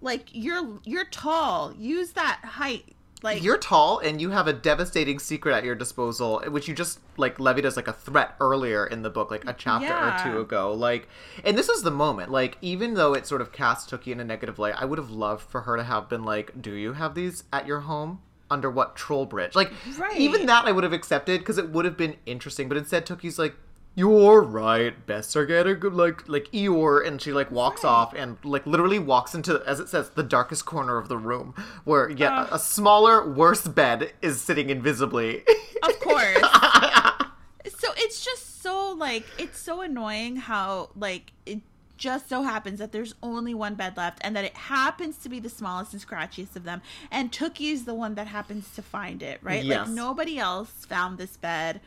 like 0.00 0.28
you're 0.32 0.80
you're 0.84 1.04
tall. 1.06 1.72
Use 1.78 2.10
that 2.12 2.40
height 2.44 2.95
like 3.22 3.42
You're 3.42 3.58
tall 3.58 3.98
and 3.98 4.20
you 4.20 4.30
have 4.30 4.46
a 4.46 4.52
devastating 4.52 5.18
secret 5.18 5.54
at 5.54 5.64
your 5.64 5.74
disposal, 5.74 6.42
which 6.48 6.68
you 6.68 6.74
just 6.74 7.00
like 7.16 7.40
levied 7.40 7.64
as 7.64 7.76
like 7.76 7.88
a 7.88 7.92
threat 7.92 8.34
earlier 8.40 8.86
in 8.86 9.02
the 9.02 9.10
book, 9.10 9.30
like 9.30 9.44
a 9.48 9.52
chapter 9.54 9.86
Yeah. 9.86 10.26
or 10.28 10.32
two 10.32 10.40
ago. 10.40 10.72
Like, 10.74 11.08
and 11.44 11.56
this 11.56 11.68
is 11.68 11.82
the 11.82 11.90
moment. 11.90 12.30
Like, 12.30 12.58
even 12.60 12.94
though 12.94 13.14
it 13.14 13.26
sort 13.26 13.40
of 13.40 13.52
cast 13.52 13.90
Tookie 13.90 14.12
in 14.12 14.20
a 14.20 14.24
negative 14.24 14.58
light, 14.58 14.74
I 14.76 14.84
would 14.84 14.98
have 14.98 15.10
loved 15.10 15.48
for 15.48 15.62
her 15.62 15.76
to 15.76 15.82
have 15.84 16.08
been 16.08 16.24
like, 16.24 16.60
"Do 16.60 16.72
you 16.72 16.92
have 16.92 17.14
these 17.14 17.44
at 17.52 17.66
your 17.66 17.80
home?" 17.80 18.20
Under 18.48 18.70
what 18.70 18.94
troll 18.94 19.26
bridge? 19.26 19.56
Like, 19.56 19.72
Right. 19.98 20.16
even 20.18 20.46
that 20.46 20.66
I 20.66 20.72
would 20.72 20.84
have 20.84 20.92
accepted 20.92 21.40
because 21.40 21.58
it 21.58 21.70
would 21.70 21.84
have 21.84 21.96
been 21.96 22.14
interesting. 22.26 22.68
But 22.68 22.76
instead, 22.76 23.04
Tookie's 23.04 23.40
like, 23.40 23.56
"You're 23.96 24.42
right. 24.42 24.94
Best 25.06 25.34
are 25.36 25.44
getting 25.46 25.80
good." 25.80 25.94
Like, 25.94 26.28
like 26.28 26.44
Eeyore, 26.52 27.04
and 27.04 27.20
she 27.20 27.32
like 27.32 27.50
walks 27.50 27.82
off 27.84 28.14
and 28.14 28.36
like 28.44 28.64
literally 28.66 28.98
walks 29.00 29.34
into, 29.34 29.60
as 29.66 29.80
it 29.80 29.88
says, 29.88 30.10
the 30.10 30.22
darkest 30.22 30.64
corner 30.66 30.98
of 30.98 31.08
the 31.08 31.18
room, 31.18 31.54
where 31.84 32.08
yet 32.08 32.30
a, 32.32 32.54
a 32.54 32.58
smaller, 32.58 33.28
worse 33.28 33.66
bed 33.66 34.12
is 34.22 34.40
sitting 34.40 34.70
invisibly. 34.70 35.42
of 35.82 35.98
course 36.00 36.38
so 37.78 37.88
it's 37.96 38.24
just 38.24 38.62
so 38.62 38.90
like 38.98 39.24
it's 39.38 39.58
so 39.58 39.80
annoying 39.80 40.36
how 40.36 40.90
like 40.96 41.32
it 41.44 41.60
just 41.96 42.28
so 42.28 42.42
happens 42.42 42.78
that 42.78 42.92
there's 42.92 43.14
only 43.22 43.54
one 43.54 43.74
bed 43.74 43.96
left 43.96 44.18
and 44.22 44.36
that 44.36 44.44
it 44.44 44.54
happens 44.54 45.16
to 45.16 45.28
be 45.30 45.40
the 45.40 45.48
smallest 45.48 45.94
and 45.94 46.06
scratchiest 46.06 46.54
of 46.54 46.64
them 46.64 46.82
and 47.10 47.32
Tookie 47.32 47.72
is 47.72 47.86
the 47.86 47.94
one 47.94 48.14
that 48.16 48.26
happens 48.26 48.70
to 48.74 48.82
find 48.82 49.22
it 49.22 49.40
right 49.42 49.64
Yes. 49.64 49.86
like 49.86 49.96
nobody 49.96 50.38
else 50.38 50.84
found 50.84 51.16
this 51.16 51.36
bed 51.38 51.80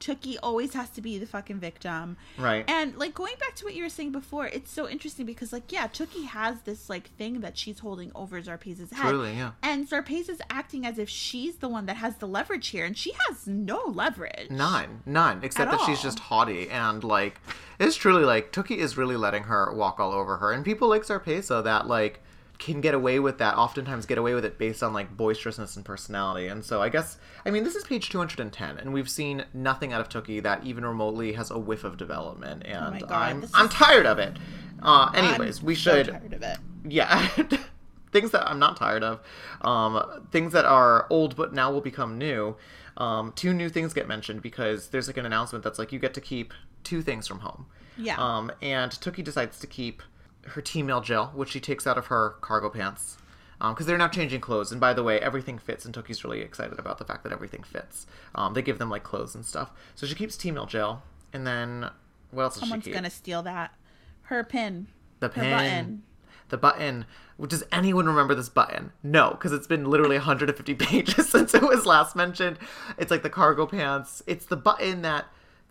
Tookie 0.00 0.36
always 0.42 0.74
has 0.74 0.90
to 0.90 1.00
be 1.00 1.18
the 1.18 1.26
fucking 1.26 1.58
victim 1.60 2.16
Right. 2.36 2.64
and 2.68 2.96
like 2.96 3.14
going 3.14 3.34
back 3.40 3.54
to 3.56 3.64
what 3.64 3.74
you 3.74 3.82
were 3.82 3.88
saying 3.88 4.12
before 4.12 4.46
it's 4.46 4.70
so 4.70 4.88
interesting 4.88 5.26
because 5.26 5.52
like 5.52 5.70
yeah 5.72 5.88
Tookie 5.88 6.26
has 6.26 6.60
this 6.62 6.88
like 6.88 7.10
thing 7.16 7.40
that 7.40 7.58
she's 7.58 7.78
holding 7.80 8.12
over 8.14 8.40
Zarpessa's 8.40 8.92
head 8.92 9.08
Truly, 9.10 9.34
yeah. 9.34 9.52
and 9.62 9.88
Zarpessa 9.88 10.30
is 10.30 10.42
acting 10.50 10.86
as 10.86 10.98
if 10.98 11.08
she's 11.08 11.56
the 11.56 11.68
one 11.68 11.86
that 11.86 11.96
has 11.96 12.16
the 12.16 12.28
leverage 12.28 12.68
here, 12.68 12.84
and 12.84 12.96
she 12.96 13.12
has 13.28 13.46
no 13.46 13.82
leverage. 13.86 14.50
None, 14.50 15.02
none, 15.06 15.40
except 15.42 15.72
At 15.72 15.78
that 15.78 15.86
she's 15.86 16.02
just 16.02 16.18
haughty 16.18 16.68
and 16.70 17.02
like 17.04 17.40
it's 17.78 17.96
truly 17.96 18.24
like 18.24 18.52
Tookie 18.52 18.76
is 18.78 18.96
really 18.96 19.16
letting 19.16 19.44
her 19.44 19.72
walk 19.72 20.00
all 20.00 20.12
over 20.12 20.36
her, 20.38 20.52
and 20.52 20.64
people 20.64 20.88
like 20.88 21.02
Zarpessa 21.02 21.62
that 21.64 21.86
like 21.86 22.22
can 22.58 22.80
get 22.80 22.92
away 22.94 23.18
with 23.20 23.38
that. 23.38 23.56
Oftentimes, 23.56 24.04
get 24.06 24.18
away 24.18 24.34
with 24.34 24.44
it 24.44 24.58
based 24.58 24.82
on 24.82 24.92
like 24.92 25.16
boisterousness 25.16 25.76
and 25.76 25.84
personality. 25.84 26.48
And 26.48 26.64
so, 26.64 26.82
I 26.82 26.88
guess 26.88 27.18
I 27.46 27.50
mean 27.50 27.64
this 27.64 27.74
is 27.76 27.84
page 27.84 28.08
two 28.10 28.18
hundred 28.18 28.40
and 28.40 28.52
ten, 28.52 28.78
and 28.78 28.92
we've 28.92 29.08
seen 29.08 29.44
nothing 29.54 29.92
out 29.92 30.00
of 30.00 30.08
Tookie 30.08 30.42
that 30.42 30.64
even 30.64 30.84
remotely 30.84 31.32
has 31.34 31.50
a 31.50 31.58
whiff 31.58 31.84
of 31.84 31.96
development. 31.96 32.64
And 32.66 33.02
Oh 33.02 33.06
God, 33.06 33.12
I'm 33.12 33.44
I'm 33.54 33.66
is- 33.66 33.72
tired 33.72 34.06
of 34.06 34.18
it. 34.18 34.36
Uh, 34.82 35.10
anyways, 35.14 35.60
I'm 35.60 35.66
we 35.66 35.74
so 35.74 35.80
should 36.02 36.08
tired 36.08 36.32
of 36.34 36.42
it. 36.42 36.58
yeah 36.88 37.28
things 38.12 38.30
that 38.30 38.48
i'm 38.48 38.58
not 38.58 38.76
tired 38.76 39.02
of 39.04 39.20
um 39.62 40.26
things 40.30 40.52
that 40.54 40.64
are 40.64 41.06
old 41.10 41.36
but 41.36 41.52
now 41.52 41.70
will 41.70 41.80
become 41.82 42.16
new 42.16 42.56
um 42.96 43.32
two 43.36 43.52
new 43.52 43.68
things 43.68 43.92
get 43.92 44.08
mentioned 44.08 44.40
because 44.40 44.88
there's 44.88 45.06
like 45.06 45.16
an 45.18 45.26
announcement 45.26 45.62
that's 45.62 45.78
like 45.78 45.92
you 45.92 45.98
get 45.98 46.14
to 46.14 46.20
keep 46.20 46.54
two 46.84 47.02
things 47.02 47.26
from 47.26 47.40
home 47.40 47.66
Yeah. 47.98 48.16
um 48.18 48.50
and 48.62 48.90
tookie 48.92 49.22
decides 49.22 49.58
to 49.58 49.66
keep 49.66 50.02
her 50.48 50.60
T-mail 50.60 51.00
gel 51.00 51.26
which 51.34 51.50
she 51.50 51.60
takes 51.60 51.86
out 51.86 51.98
of 51.98 52.06
her 52.06 52.36
cargo 52.40 52.68
pants 52.70 53.16
um 53.60 53.74
because 53.74 53.86
they're 53.86 53.98
now 53.98 54.08
changing 54.08 54.40
clothes 54.40 54.70
and 54.72 54.80
by 54.80 54.92
the 54.92 55.02
way 55.02 55.20
everything 55.20 55.58
fits 55.58 55.84
and 55.84 55.94
tookie's 55.94 56.24
really 56.24 56.40
excited 56.40 56.78
about 56.78 56.98
the 56.98 57.04
fact 57.04 57.22
that 57.24 57.32
everything 57.32 57.62
fits 57.62 58.06
um 58.34 58.54
they 58.54 58.62
give 58.62 58.78
them 58.78 58.90
like 58.90 59.02
clothes 59.02 59.34
and 59.34 59.44
stuff 59.44 59.72
so 59.94 60.06
she 60.06 60.14
keeps 60.14 60.36
T-mail 60.36 60.66
gel 60.66 61.02
and 61.32 61.46
then 61.46 61.90
what 62.30 62.42
else 62.44 62.54
Someone's 62.56 62.84
does 62.84 62.84
she 62.84 62.90
keep 62.90 62.94
Someone's 62.94 62.94
gonna 62.94 63.10
steal 63.10 63.42
that. 63.42 63.74
Her 64.22 64.44
pin. 64.44 64.88
the 65.20 65.28
pin. 65.28 65.50
button. 65.50 66.02
The 66.50 66.58
button. 66.58 67.06
Does 67.46 67.64
anyone 67.72 68.06
remember 68.06 68.34
this 68.34 68.48
button? 68.48 68.92
No, 69.02 69.30
because 69.30 69.52
it's 69.52 69.66
been 69.66 69.84
literally 69.84 70.16
150 70.16 70.74
pages 70.74 71.28
since 71.30 71.54
it 71.54 71.62
was 71.62 71.86
last 71.86 72.16
mentioned. 72.16 72.58
It's 72.98 73.10
like 73.10 73.22
the 73.22 73.30
cargo 73.30 73.66
pants. 73.66 74.22
It's 74.26 74.46
the 74.46 74.56
button 74.56 75.02
that 75.02 75.26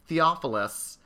Theophilus 0.08 0.98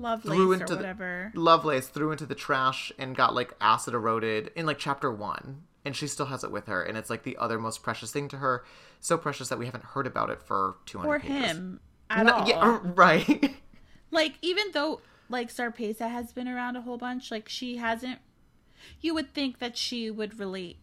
Lovelace 0.00 0.36
threw 0.36 0.50
or 0.50 0.54
into 0.54 0.76
whatever. 0.76 1.30
the 1.34 1.40
Lovelace 1.40 1.88
threw 1.88 2.10
into 2.12 2.26
the 2.26 2.34
trash 2.34 2.90
and 2.98 3.14
got 3.16 3.34
like 3.34 3.52
acid 3.60 3.94
eroded 3.94 4.50
in 4.56 4.66
like 4.66 4.78
chapter 4.78 5.10
one. 5.12 5.62
And 5.84 5.96
she 5.96 6.06
still 6.08 6.26
has 6.26 6.44
it 6.44 6.50
with 6.50 6.66
her, 6.66 6.82
and 6.82 6.98
it's 6.98 7.08
like 7.08 7.22
the 7.22 7.38
other 7.38 7.58
most 7.58 7.82
precious 7.82 8.12
thing 8.12 8.28
to 8.28 8.36
her. 8.36 8.64
So 9.00 9.16
precious 9.16 9.48
that 9.48 9.58
we 9.58 9.64
haven't 9.64 9.84
heard 9.84 10.06
about 10.06 10.28
it 10.28 10.42
for 10.42 10.76
200 10.84 11.08
or 11.08 11.18
pages. 11.20 11.34
him 11.52 11.80
at 12.10 12.26
No, 12.26 12.32
all. 12.34 12.46
yeah, 12.48 12.78
right. 12.94 13.54
Like 14.10 14.34
even 14.42 14.66
though 14.72 15.00
like 15.30 15.50
Zarpessa 15.50 16.10
has 16.10 16.32
been 16.32 16.48
around 16.48 16.76
a 16.76 16.82
whole 16.82 16.98
bunch, 16.98 17.30
like 17.30 17.48
she 17.48 17.76
hasn't. 17.78 18.18
You 19.00 19.14
would 19.14 19.32
think 19.32 19.58
that 19.58 19.76
she 19.76 20.10
would 20.10 20.38
relate 20.38 20.78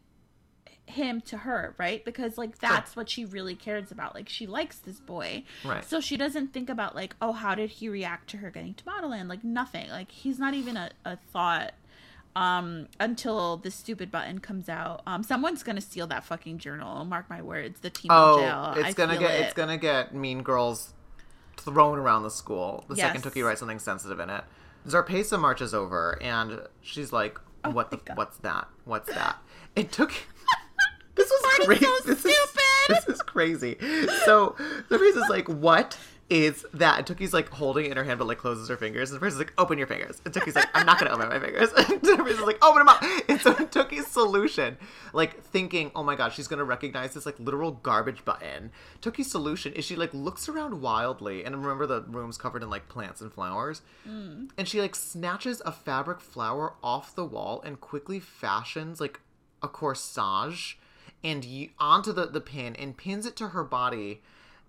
him 0.88 1.21
to 1.21 1.38
her, 1.38 1.76
right? 1.78 2.04
Because 2.04 2.38
like 2.38 2.58
that's 2.60 2.95
what 2.95 3.10
she 3.10 3.26
really 3.26 3.56
cares 3.56 3.91
about. 3.91 4.15
Like 4.15 4.28
she 4.30 4.47
likes 4.47 4.78
this 4.80 5.00
boy, 5.00 5.43
Right. 5.63 5.84
So 5.86 6.00
she 6.02 6.17
doesn't 6.17 6.54
think 6.54 6.69
about 6.69 6.95
like, 6.95 7.15
oh, 7.21 7.34
how 7.34 7.54
did 7.56 7.69
he 7.69 7.89
react 7.89 8.30
to 8.32 8.38
her 8.38 8.50
getting 8.50 8.73
to 8.76 8.84
Modelland? 8.86 9.28
Like 9.30 9.43
nothing. 9.43 9.89
Like 9.89 10.10
he's 10.12 10.39
not 10.39 10.54
even 10.54 10.78
a, 10.78 10.89
a 11.06 11.17
thought 11.32 11.73
um 12.36 12.88
until 13.00 13.58
the 13.58 13.71
stupid 13.71 14.12
button 14.12 14.38
comes 14.38 14.69
out 14.69 15.02
um 15.08 15.23
someone's 15.23 15.63
gonna 15.63 15.82
steal 15.82 16.06
that 16.06 16.23
fucking 16.23 16.60
journal 16.60 17.04
mark 17.04 17.28
my 17.32 17.41
words 17.41 17.80
the 17.80 17.89
team 17.89 18.12
Oh, 18.13 18.38
jail 18.39 18.73
it's 18.76 18.89
I 18.89 18.93
gonna 18.93 19.17
get 19.17 19.32
it. 19.32 19.41
it's 19.45 19.54
gonna 19.56 19.78
get 19.78 20.13
Mean 20.13 20.43
Girls 20.43 20.93
thrown 21.56 21.97
around 21.97 22.21
the 22.23 22.30
school 22.30 22.86
the 22.89 22.95
second 22.95 23.23
Yes. 23.26 23.34
Tookie 23.34 23.43
writes 23.43 23.60
something 23.60 23.80
sensitive 23.80 24.19
in 24.19 24.30
it. 24.30 24.43
Zarpessa 24.88 25.39
marches 25.39 25.73
over 25.73 26.21
and 26.21 26.62
she's 26.82 27.12
like, 27.12 27.39
"What 27.65 27.89
the? 27.89 27.97
Oh 27.97 28.02
my 28.02 28.06
God. 28.10 28.17
What's 28.17 28.38
that? 28.38 28.67
What's 28.86 29.13
that?" 29.13 29.38
It 29.76 29.91
took. 29.91 30.12
This 31.17 31.30
was 31.30 31.60
is 31.60 31.65
crazy. 31.65 31.86
so 31.86 31.97
this, 32.06 32.25
is, 32.25 32.34
stupid. 32.36 32.63
this 32.89 33.08
is 33.08 33.21
crazy. 33.21 33.77
So 34.25 34.56
Zarpessa's 34.89 35.30
like, 35.30 35.47
"What 35.49 35.97
is 36.30 36.65
that?" 36.73 36.97
And 36.99 37.08
Tookie's 37.08 37.34
like 37.34 37.49
holding 37.49 37.86
it 37.86 37.91
in 37.91 37.97
her 37.97 38.03
hand, 38.03 38.19
but 38.19 38.27
like 38.27 38.38
closes 38.38 38.69
her 38.69 38.77
fingers. 38.77 39.12
And 39.12 39.19
Zarpessa's 39.19 39.39
like, 39.39 39.53
"Open 39.58 39.77
your 39.77 39.88
fingers." 39.88 40.21
And 40.25 40.34
Tookie's 40.34 40.56
like, 40.56 40.67
"I'm 40.73 40.86
not 40.86 40.99
gonna 40.99 41.12
open 41.12 41.30
my 41.30 41.39
fingers." 41.39 41.69
And 41.77 42.01
Zarpessa's 42.01 42.41
like, 42.41 42.63
"Open 42.63 42.80
them 42.80 42.89
up." 42.89 43.03
And 43.27 43.41
so 43.41 43.53
Tookie's 43.53 44.08
solution, 44.08 44.77
like 45.13 45.41
thinking, 45.43 45.91
"Oh 45.95 46.03
my 46.03 46.15
god, 46.15 46.34
she's 46.34 46.47
gonna 46.47 46.63
recognize 46.63 47.13
this 47.13 47.25
like 47.25 47.39
literal 47.39 47.71
garbage 47.71 48.23
button." 48.23 48.71
Tookie's 49.01 49.30
solution 49.32 49.73
is 49.73 49.86
she 49.86 49.95
like 49.95 50.13
looks 50.13 50.47
around 50.47 50.82
wildly, 50.82 51.43
and 51.43 51.56
remember 51.56 51.86
the 51.88 52.01
room's 52.01 52.38
covered 52.38 52.63
in 52.63 52.69
like 52.69 52.88
plants 52.89 53.21
and 53.21 53.34
flowers, 53.34 53.82
and 54.06 54.67
she 54.67 54.80
like 54.82 54.95
snatches 54.95 55.62
a 55.65 55.71
fabric 55.71 56.19
flower 56.21 56.73
off 56.84 57.15
the 57.15 57.25
wall 57.25 57.62
and 57.65 57.82
quickly 57.82 58.19
fashions 58.19 59.01
like 59.01 59.19
a 59.63 59.67
corsage 59.67 60.75
and 61.23 61.45
y- 61.45 61.69
onto 61.80 62.12
the, 62.13 62.27
the 62.27 62.41
pin 62.41 62.75
and 62.75 62.97
pins 62.97 63.25
it 63.25 63.36
to 63.36 63.49
her 63.49 63.63
body 63.63 64.21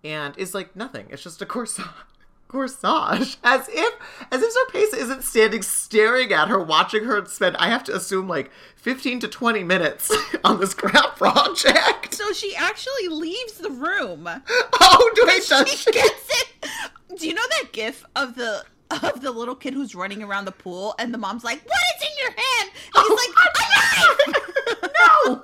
and 0.04 0.36
is 0.38 0.54
like 0.54 0.74
nothing 0.74 1.06
it's 1.10 1.22
just 1.22 1.42
a 1.42 1.46
corsage 1.46 1.88
corsage 2.48 3.36
as 3.44 3.68
if 3.70 3.94
as 4.32 4.40
if 4.42 4.54
Zarpessa 4.54 4.98
isn't 4.98 5.22
standing 5.22 5.60
staring 5.60 6.32
at 6.32 6.48
her 6.48 6.58
watching 6.58 7.04
her 7.04 7.22
spend 7.26 7.54
i 7.58 7.68
have 7.68 7.84
to 7.84 7.94
assume 7.94 8.26
like 8.26 8.50
15 8.76 9.20
to 9.20 9.28
20 9.28 9.64
minutes 9.64 10.10
on 10.44 10.58
this 10.58 10.72
crap 10.72 11.16
project 11.16 12.14
so 12.14 12.32
she 12.32 12.56
actually 12.56 13.08
leaves 13.08 13.54
the 13.54 13.70
room 13.70 14.26
oh 14.80 15.10
do 15.14 15.22
i 15.28 15.40
does 15.46 15.68
she 15.70 15.90
gets 15.90 16.28
it. 16.30 16.48
Do 17.18 17.26
you 17.26 17.34
know 17.34 17.42
that 17.50 17.72
gif 17.72 18.04
of 18.14 18.34
the 18.36 18.64
of 18.90 19.20
the 19.20 19.30
little 19.30 19.54
kid 19.54 19.74
who's 19.74 19.94
running 19.94 20.22
around 20.22 20.44
the 20.44 20.52
pool 20.52 20.94
and 20.98 21.12
the 21.12 21.18
mom's 21.18 21.44
like, 21.44 21.60
"What 21.64 21.78
is 21.96 22.08
in 22.08 22.18
your 22.18 22.30
hand?" 22.30 22.70
And 22.94 23.04
he's 23.04 23.10
oh, 23.10 23.18
like, 23.18 23.34
"A 23.44 24.34
knife." 24.36 24.92
no 25.28 25.42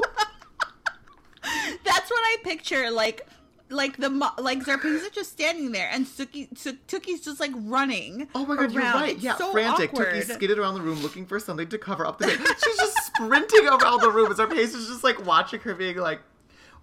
That's 1.84 2.10
what 2.10 2.20
I 2.20 2.36
picture. 2.42 2.90
Like, 2.90 3.26
like 3.70 3.96
the 3.96 4.10
mo- 4.10 4.32
like 4.38 4.64
Zarpessa 4.64 5.12
just 5.12 5.32
standing 5.32 5.72
there 5.72 5.88
and 5.90 6.06
Suki 6.06 6.56
Su- 6.56 6.78
Tookie's 6.88 7.20
just 7.20 7.40
like 7.40 7.52
running. 7.54 8.28
Oh 8.34 8.46
my 8.46 8.56
god, 8.56 8.72
you're 8.72 8.82
right. 8.82 9.14
It's 9.14 9.22
yeah, 9.22 9.36
so 9.36 9.52
frantic. 9.52 9.90
awkward. 9.90 10.14
Tookie 10.14 10.34
skidded 10.34 10.58
around 10.58 10.74
the 10.74 10.82
room 10.82 11.00
looking 11.02 11.26
for 11.26 11.40
something 11.40 11.68
to 11.68 11.78
cover 11.78 12.06
up 12.06 12.18
the. 12.18 12.28
She's 12.28 12.76
just 12.76 13.06
sprinting 13.06 13.66
around 13.66 14.00
the 14.00 14.10
room 14.10 14.34
pace 14.48 14.74
is 14.74 14.88
just 14.88 15.04
like 15.04 15.24
watching 15.26 15.60
her 15.60 15.74
being 15.74 15.96
like, 15.96 16.20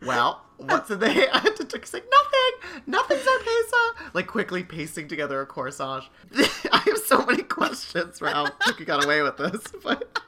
well, 0.02 0.44
what's 0.58 0.90
in 0.90 1.00
the 1.00 1.10
hair? 1.10 1.28
Tookie's 1.32 1.94
like, 1.94 2.06
nothing, 2.12 2.82
nothing, 2.88 3.18
Zarpessa. 3.18 3.74
Uh, 3.74 4.10
like 4.14 4.28
quickly 4.28 4.64
pasting 4.64 5.08
together 5.08 5.42
a 5.42 5.48
corsage. 5.48 6.08
I 6.72 6.78
have 6.86 6.98
so 6.98 7.26
many 7.26 7.44
questions 7.44 8.20
for 8.20 8.28
how 8.28 8.48
Tookie 8.48 8.86
got 8.86 9.04
away 9.04 9.22
with 9.22 9.38
this, 9.38 9.62
but. 9.84 10.20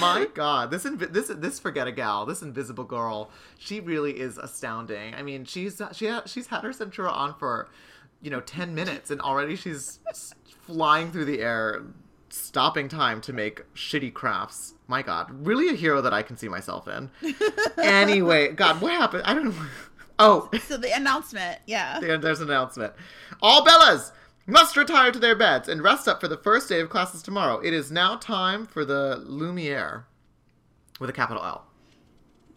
My 0.00 0.26
God, 0.34 0.70
this 0.70 0.84
invi- 0.84 1.12
this 1.12 1.28
this 1.28 1.58
forget 1.58 1.86
a 1.86 1.92
gal, 1.92 2.26
this 2.26 2.42
invisible 2.42 2.84
girl, 2.84 3.30
she 3.58 3.80
really 3.80 4.18
is 4.18 4.38
astounding. 4.38 5.14
I 5.14 5.22
mean, 5.22 5.44
she's 5.44 5.80
she 5.92 6.08
ha- 6.08 6.22
she's 6.26 6.46
had 6.48 6.62
her 6.62 6.70
Centura 6.70 7.12
on 7.12 7.34
for, 7.38 7.68
you 8.22 8.30
know, 8.30 8.40
ten 8.40 8.74
minutes, 8.74 9.10
and 9.10 9.20
already 9.20 9.56
she's 9.56 10.00
flying 10.66 11.10
through 11.10 11.24
the 11.26 11.40
air, 11.40 11.82
stopping 12.28 12.88
time 12.88 13.20
to 13.22 13.32
make 13.32 13.62
shitty 13.74 14.12
crafts. 14.12 14.74
My 14.86 15.02
God, 15.02 15.28
really 15.46 15.68
a 15.68 15.74
hero 15.74 16.00
that 16.02 16.12
I 16.14 16.22
can 16.22 16.36
see 16.36 16.48
myself 16.48 16.88
in. 16.88 17.10
anyway, 17.78 18.52
God, 18.52 18.80
what 18.80 18.92
happened? 18.92 19.22
I 19.24 19.34
don't 19.34 19.44
know. 19.46 19.66
Oh, 20.18 20.50
So 20.64 20.76
the 20.76 20.94
announcement, 20.94 21.60
yeah. 21.66 21.98
there's 22.00 22.40
an 22.40 22.50
announcement. 22.50 22.92
All 23.40 23.64
Bellas 23.64 24.12
must 24.46 24.76
retire 24.76 25.12
to 25.12 25.18
their 25.18 25.34
beds 25.36 25.68
and 25.68 25.82
rest 25.82 26.08
up 26.08 26.20
for 26.20 26.28
the 26.28 26.36
first 26.36 26.68
day 26.68 26.80
of 26.80 26.90
classes 26.90 27.22
tomorrow. 27.22 27.58
It 27.60 27.72
is 27.72 27.90
now 27.90 28.16
time 28.16 28.66
for 28.66 28.84
the 28.84 29.22
Lumiere 29.24 30.06
with 30.98 31.10
a 31.10 31.12
capital 31.12 31.44
L. 31.44 31.66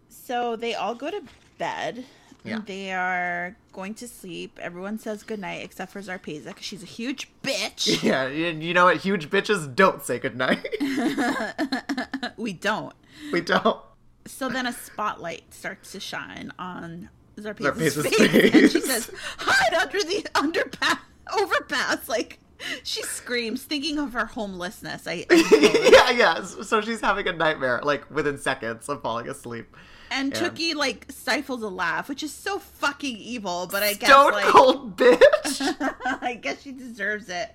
So 0.09 0.55
they 0.55 0.73
all 0.73 0.95
go 0.95 1.11
to 1.11 1.21
bed. 1.57 2.05
Yeah. 2.43 2.57
And 2.57 2.65
they 2.65 2.91
are 2.91 3.55
going 3.71 3.93
to 3.95 4.07
sleep. 4.07 4.59
Everyone 4.61 4.99
says 4.99 5.23
goodnight 5.23 5.63
except 5.63 5.93
for 5.93 6.01
Zarpessa 6.01 6.47
because 6.47 6.65
she's 6.65 6.83
a 6.83 6.87
huge 6.87 7.29
bitch. 7.41 8.03
Yeah, 8.03 8.27
you 8.27 8.47
you 8.47 8.73
know 8.73 8.85
what? 8.85 8.97
Huge 8.97 9.29
bitches 9.29 9.73
don't 9.73 10.03
say 10.03 10.19
goodnight. 10.19 10.67
we 12.37 12.51
don't. 12.51 12.93
we 13.31 13.39
don't. 13.39 13.79
So 14.25 14.49
then 14.49 14.65
a 14.65 14.73
spotlight 14.73 15.53
starts 15.53 15.93
to 15.93 16.01
shine 16.01 16.51
on 16.59 17.09
Zarpessa's, 17.37 17.97
Zarpessa's 17.97 18.15
face, 18.15 18.53
and 18.53 18.71
she 18.71 18.81
says, 18.81 19.11
"Hide 19.37 19.73
under 19.73 19.99
the 19.99 20.27
underpass, 20.35 20.99
overpass!" 21.39 22.07
Like 22.09 22.39
she 22.83 23.01
screams, 23.03 23.63
thinking 23.63 23.99
of 23.99 24.13
her 24.13 24.25
homelessness. 24.25 25.05
I, 25.07 25.25
I 25.29 25.89
yeah, 26.11 26.17
yeah. 26.17 26.43
So 26.43 26.81
she's 26.81 27.01
having 27.01 27.27
a 27.27 27.33
nightmare, 27.33 27.81
like 27.83 28.09
within 28.09 28.37
seconds 28.37 28.87
of 28.89 29.01
falling 29.01 29.27
asleep. 29.27 29.75
and. 30.11 30.33
Tookie 30.33 30.73
like 30.75 31.05
stifles 31.09 31.61
a 31.63 31.69
laugh, 31.69 32.07
which 32.09 32.23
is 32.23 32.31
so 32.33 32.59
fucking 32.59 33.17
evil. 33.17 33.67
But 33.71 33.83
I 33.83 33.93
guess 33.93 34.09
Stone 34.09 34.31
like 34.31 34.45
cold 34.45 34.97
bitch. 34.97 35.75
I 36.21 36.35
guess 36.35 36.61
she 36.61 36.71
deserves 36.71 37.29
it. 37.29 37.51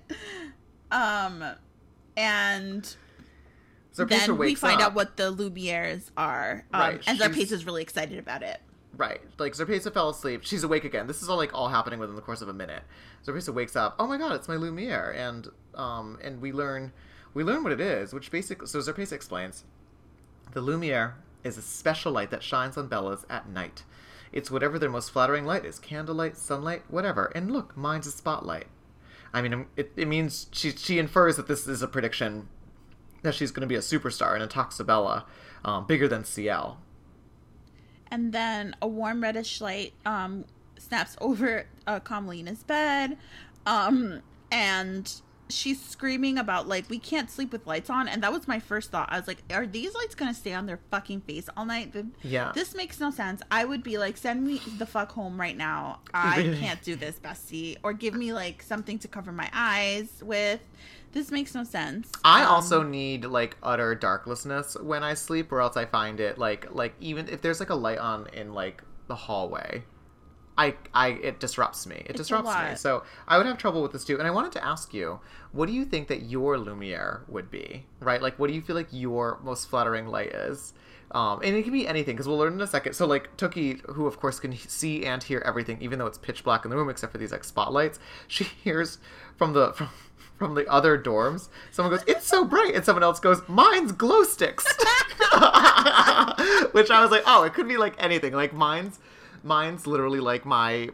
Um, 0.91 1.43
and 2.17 2.95
Zarpessa 3.95 4.07
then 4.27 4.37
we 4.37 4.55
find 4.55 4.81
up. 4.81 4.87
out 4.87 4.93
what 4.95 5.17
the 5.17 5.33
Lumieres 5.33 6.09
are. 6.17 6.65
Um, 6.73 6.79
Right, 6.81 7.01
and 7.07 7.19
Zarpessa's 7.19 7.65
really 7.65 7.81
excited 7.81 8.19
about 8.19 8.43
it. 8.43 8.59
Right. 8.99 9.21
Like 9.37 9.53
Zarpessa 9.53 9.93
fell 9.93 10.09
asleep. 10.09 10.41
She's 10.43 10.65
awake 10.65 10.83
again. 10.83 11.07
This 11.07 11.21
is 11.21 11.29
all 11.29 11.37
like 11.37 11.53
all 11.53 11.69
happening 11.69 11.99
within 11.99 12.17
the 12.17 12.21
course 12.21 12.41
of 12.41 12.49
a 12.49 12.53
minute. 12.53 12.83
Zarpessa 13.25 13.53
wakes 13.53 13.77
up. 13.77 13.95
Oh 13.97 14.05
my 14.05 14.17
god, 14.17 14.33
it's 14.33 14.49
my 14.49 14.57
Lumiere, 14.57 15.15
and 15.15 15.47
um 15.73 16.19
and 16.21 16.41
we 16.41 16.51
learn 16.51 16.91
we 17.33 17.45
learn 17.45 17.63
what 17.63 17.71
it 17.71 17.79
is, 17.79 18.11
which 18.11 18.29
basically 18.29 18.67
so 18.67 18.79
Zarpessa 18.79 19.13
explains. 19.13 19.63
The 20.51 20.59
Lumiere 20.59 21.15
is 21.45 21.57
a 21.57 21.61
special 21.61 22.11
light 22.11 22.29
that 22.31 22.43
shines 22.43 22.75
on 22.75 22.89
Bellas 22.89 23.23
at 23.29 23.47
night. 23.47 23.83
It's 24.33 24.51
whatever 24.51 24.77
their 24.77 24.89
most 24.89 25.11
flattering 25.11 25.45
light 25.45 25.63
is 25.63 25.79
candlelight, 25.79 26.35
sunlight, 26.35 26.83
whatever. 26.89 27.31
And 27.33 27.49
look, 27.49 27.77
mine's 27.77 28.05
a 28.05 28.11
spotlight. 28.11 28.67
I 29.33 29.41
mean, 29.41 29.67
it, 29.77 29.93
it 29.95 30.09
means 30.09 30.47
she, 30.51 30.71
she 30.71 30.99
infers 30.99 31.37
that 31.37 31.47
this 31.47 31.67
is 31.67 31.81
a 31.81 31.87
prediction 31.87 32.49
that 33.21 33.33
she's 33.33 33.51
going 33.51 33.61
to 33.61 33.67
be 33.67 33.75
a 33.75 33.79
superstar 33.79 34.33
and 34.33 34.43
it 34.43 34.49
talks 34.49 34.75
to 34.77 34.83
Bella, 34.83 35.25
um, 35.63 35.85
bigger 35.85 36.07
than 36.07 36.25
CL. 36.25 36.79
And 38.11 38.33
then 38.33 38.75
a 38.81 38.87
warm 38.87 39.21
reddish 39.21 39.61
light 39.61 39.93
um, 40.05 40.45
snaps 40.77 41.15
over 41.21 41.65
uh, 41.85 41.99
Kamalina's 41.99 42.63
bed. 42.63 43.17
Um, 43.65 44.21
and 44.51 45.21
she's 45.49 45.83
screaming 45.83 46.37
about, 46.37 46.67
like, 46.67 46.89
we 46.89 46.99
can't 46.99 47.29
sleep 47.29 47.51
with 47.51 47.65
lights 47.67 47.89
on. 47.89 48.07
And 48.07 48.21
that 48.23 48.31
was 48.31 48.47
my 48.47 48.59
first 48.59 48.91
thought. 48.91 49.09
I 49.11 49.17
was 49.17 49.27
like, 49.27 49.43
are 49.51 49.65
these 49.67 49.93
lights 49.95 50.15
going 50.15 50.31
to 50.33 50.39
stay 50.39 50.53
on 50.53 50.65
their 50.65 50.79
fucking 50.91 51.21
face 51.21 51.49
all 51.57 51.65
night? 51.65 51.93
Yeah. 52.21 52.51
This 52.53 52.75
makes 52.75 52.99
no 52.99 53.11
sense. 53.11 53.41
I 53.49 53.65
would 53.65 53.83
be 53.83 53.97
like, 53.97 54.17
send 54.17 54.45
me 54.45 54.61
the 54.77 54.85
fuck 54.85 55.11
home 55.11 55.39
right 55.39 55.57
now. 55.57 55.99
I 56.13 56.55
can't 56.59 56.81
do 56.81 56.95
this, 56.95 57.19
bestie. 57.19 57.77
Or 57.83 57.93
give 57.93 58.13
me, 58.13 58.33
like, 58.33 58.61
something 58.61 58.99
to 58.99 59.07
cover 59.07 59.31
my 59.31 59.49
eyes 59.53 60.21
with. 60.23 60.61
This 61.11 61.31
makes 61.31 61.55
no 61.55 61.63
sense. 61.63 62.11
I 62.23 62.43
Um, 62.43 62.49
also 62.51 62.83
need 62.83 63.25
like 63.25 63.57
utter 63.63 63.95
darklessness 63.95 64.79
when 64.83 65.03
I 65.03 65.15
sleep, 65.15 65.51
or 65.51 65.59
else 65.59 65.75
I 65.75 65.85
find 65.85 66.19
it 66.19 66.37
like 66.37 66.71
like 66.71 66.93
even 66.99 67.27
if 67.27 67.41
there's 67.41 67.59
like 67.59 67.71
a 67.71 67.75
light 67.75 67.97
on 67.97 68.27
in 68.31 68.53
like 68.53 68.83
the 69.07 69.15
hallway, 69.15 69.83
I 70.59 70.75
I 70.93 71.07
it 71.09 71.39
disrupts 71.39 71.87
me. 71.87 71.95
It 71.95 72.11
It's 72.11 72.17
disrupts 72.17 72.49
me. 72.71 72.75
So 72.75 73.03
I 73.27 73.37
would 73.37 73.45
have 73.45 73.57
trouble 73.57 73.81
with 73.81 73.93
this 73.93 74.03
too. 74.03 74.17
And 74.19 74.27
I 74.27 74.31
wanted 74.31 74.51
to 74.53 74.63
ask 74.63 74.93
you, 74.93 75.21
what 75.53 75.67
do 75.67 75.73
you 75.73 75.85
think 75.85 76.09
that 76.09 76.23
your 76.23 76.57
Lumiere 76.57 77.21
would 77.29 77.49
be? 77.49 77.85
Right? 78.01 78.21
Like, 78.21 78.37
what 78.37 78.47
do 78.49 78.53
you 78.53 78.61
feel 78.61 78.75
like 78.75 78.89
your 78.91 79.39
most 79.41 79.69
flattering 79.69 80.07
light 80.07 80.27
is? 80.27 80.73
Um, 81.11 81.39
and 81.43 81.55
it 81.55 81.63
can 81.63 81.71
be 81.71 81.87
anything 81.87 82.15
because 82.15 82.27
we'll 82.27 82.37
learn 82.37 82.53
in 82.53 82.61
a 82.61 82.67
second. 82.67 82.93
So, 82.93 83.07
like 83.07 83.35
Tookie, 83.37 83.79
who 83.93 84.05
of 84.05 84.19
course 84.19 84.39
can 84.39 84.55
see 84.57 85.05
and 85.05 85.23
hear 85.23 85.41
everything, 85.45 85.81
even 85.81 85.97
though 85.97 86.05
it's 86.05 86.17
pitch 86.19 86.43
black 86.43 86.65
in 86.65 86.71
the 86.71 86.77
room 86.77 86.89
except 86.89 87.13
for 87.13 87.17
these 87.17 87.31
like 87.31 87.45
spotlights, 87.45 87.97
she 88.27 88.43
hears 88.43 88.97
from 89.37 89.53
the 89.53 89.71
from, 89.73 89.89
from 90.37 90.55
the 90.55 90.67
other 90.67 91.01
dorms. 91.01 91.47
Someone 91.71 91.95
goes, 91.95 92.03
"It's 92.05 92.27
so 92.27 92.43
bright," 92.43 92.75
and 92.75 92.83
someone 92.83 93.03
else 93.03 93.19
goes, 93.21 93.41
"Mine's 93.47 93.93
glow 93.93 94.23
sticks," 94.23 94.65
which 96.73 96.91
I 96.91 96.99
was 97.01 97.11
like, 97.11 97.23
"Oh, 97.25 97.43
it 97.43 97.53
could 97.53 97.67
be 97.67 97.77
like 97.77 97.95
anything. 97.97 98.33
Like 98.33 98.53
mine's 98.53 98.99
mine's 99.43 99.87
literally 99.87 100.19
like 100.19 100.45
my." 100.45 100.89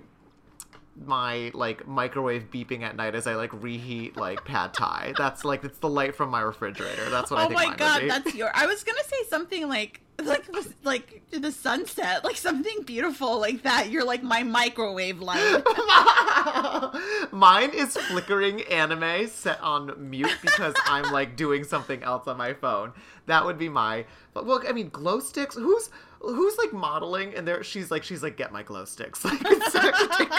my 1.04 1.52
like 1.54 1.86
microwave 1.86 2.50
beeping 2.52 2.82
at 2.82 2.96
night 2.96 3.16
as 3.16 3.28
I 3.28 3.36
like 3.36 3.52
reheat 3.52 4.16
like 4.16 4.46
pad 4.46 4.74
thai. 4.74 5.14
That's 5.18 5.44
like 5.44 5.66
it's 5.66 5.80
the 5.80 5.90
light 5.90 6.16
from 6.16 6.30
my 6.30 6.40
refrigerator. 6.40 7.10
That's 7.10 7.30
what 7.30 7.42
I 7.42 7.46
Oh 7.48 7.50
my 7.50 7.76
god, 7.76 8.04
that's 8.08 8.34
your. 8.34 8.50
I 8.54 8.66
was 8.66 8.84
gonna 8.86 9.04
say 9.04 9.28
something 9.30 9.68
like 9.68 10.00
like 10.24 10.46
like 10.84 11.22
the 11.32 11.52
sunset, 11.52 12.24
like 12.24 12.38
something 12.38 12.84
beautiful 12.84 13.40
like 13.40 13.64
that. 13.64 13.90
You're 13.90 14.06
like 14.06 14.24
my 14.24 14.44
microwave 14.44 15.20
light. 15.20 15.64
Mine 17.32 17.72
is 17.72 17.98
flickering 17.98 18.62
anime 18.64 19.28
set 19.28 19.60
on 19.62 20.10
mute 20.10 20.38
because 20.42 20.74
I'm 20.86 21.12
like 21.12 21.36
doing 21.36 21.64
something 21.64 22.04
else 22.04 22.28
on 22.28 22.38
my 22.38 22.54
phone. 22.54 22.94
That 23.26 23.46
would 23.46 23.58
be 23.58 23.70
my. 23.70 24.06
But 24.34 24.46
look, 24.46 24.68
I 24.68 24.72
mean, 24.72 24.90
glow 24.90 25.20
sticks. 25.20 25.56
Who's 25.56 25.90
who's 26.20 26.58
like 26.58 26.74
modeling 26.74 27.36
and 27.36 27.48
there? 27.48 27.64
She's 27.64 27.92
like 27.92 28.04
she's 28.04 28.24
like 28.24 28.38
get 28.38 28.52
my 28.52 28.64
glow 28.64 28.86
sticks. 28.86 29.26
Like, 29.36 29.44
like, 29.44 30.30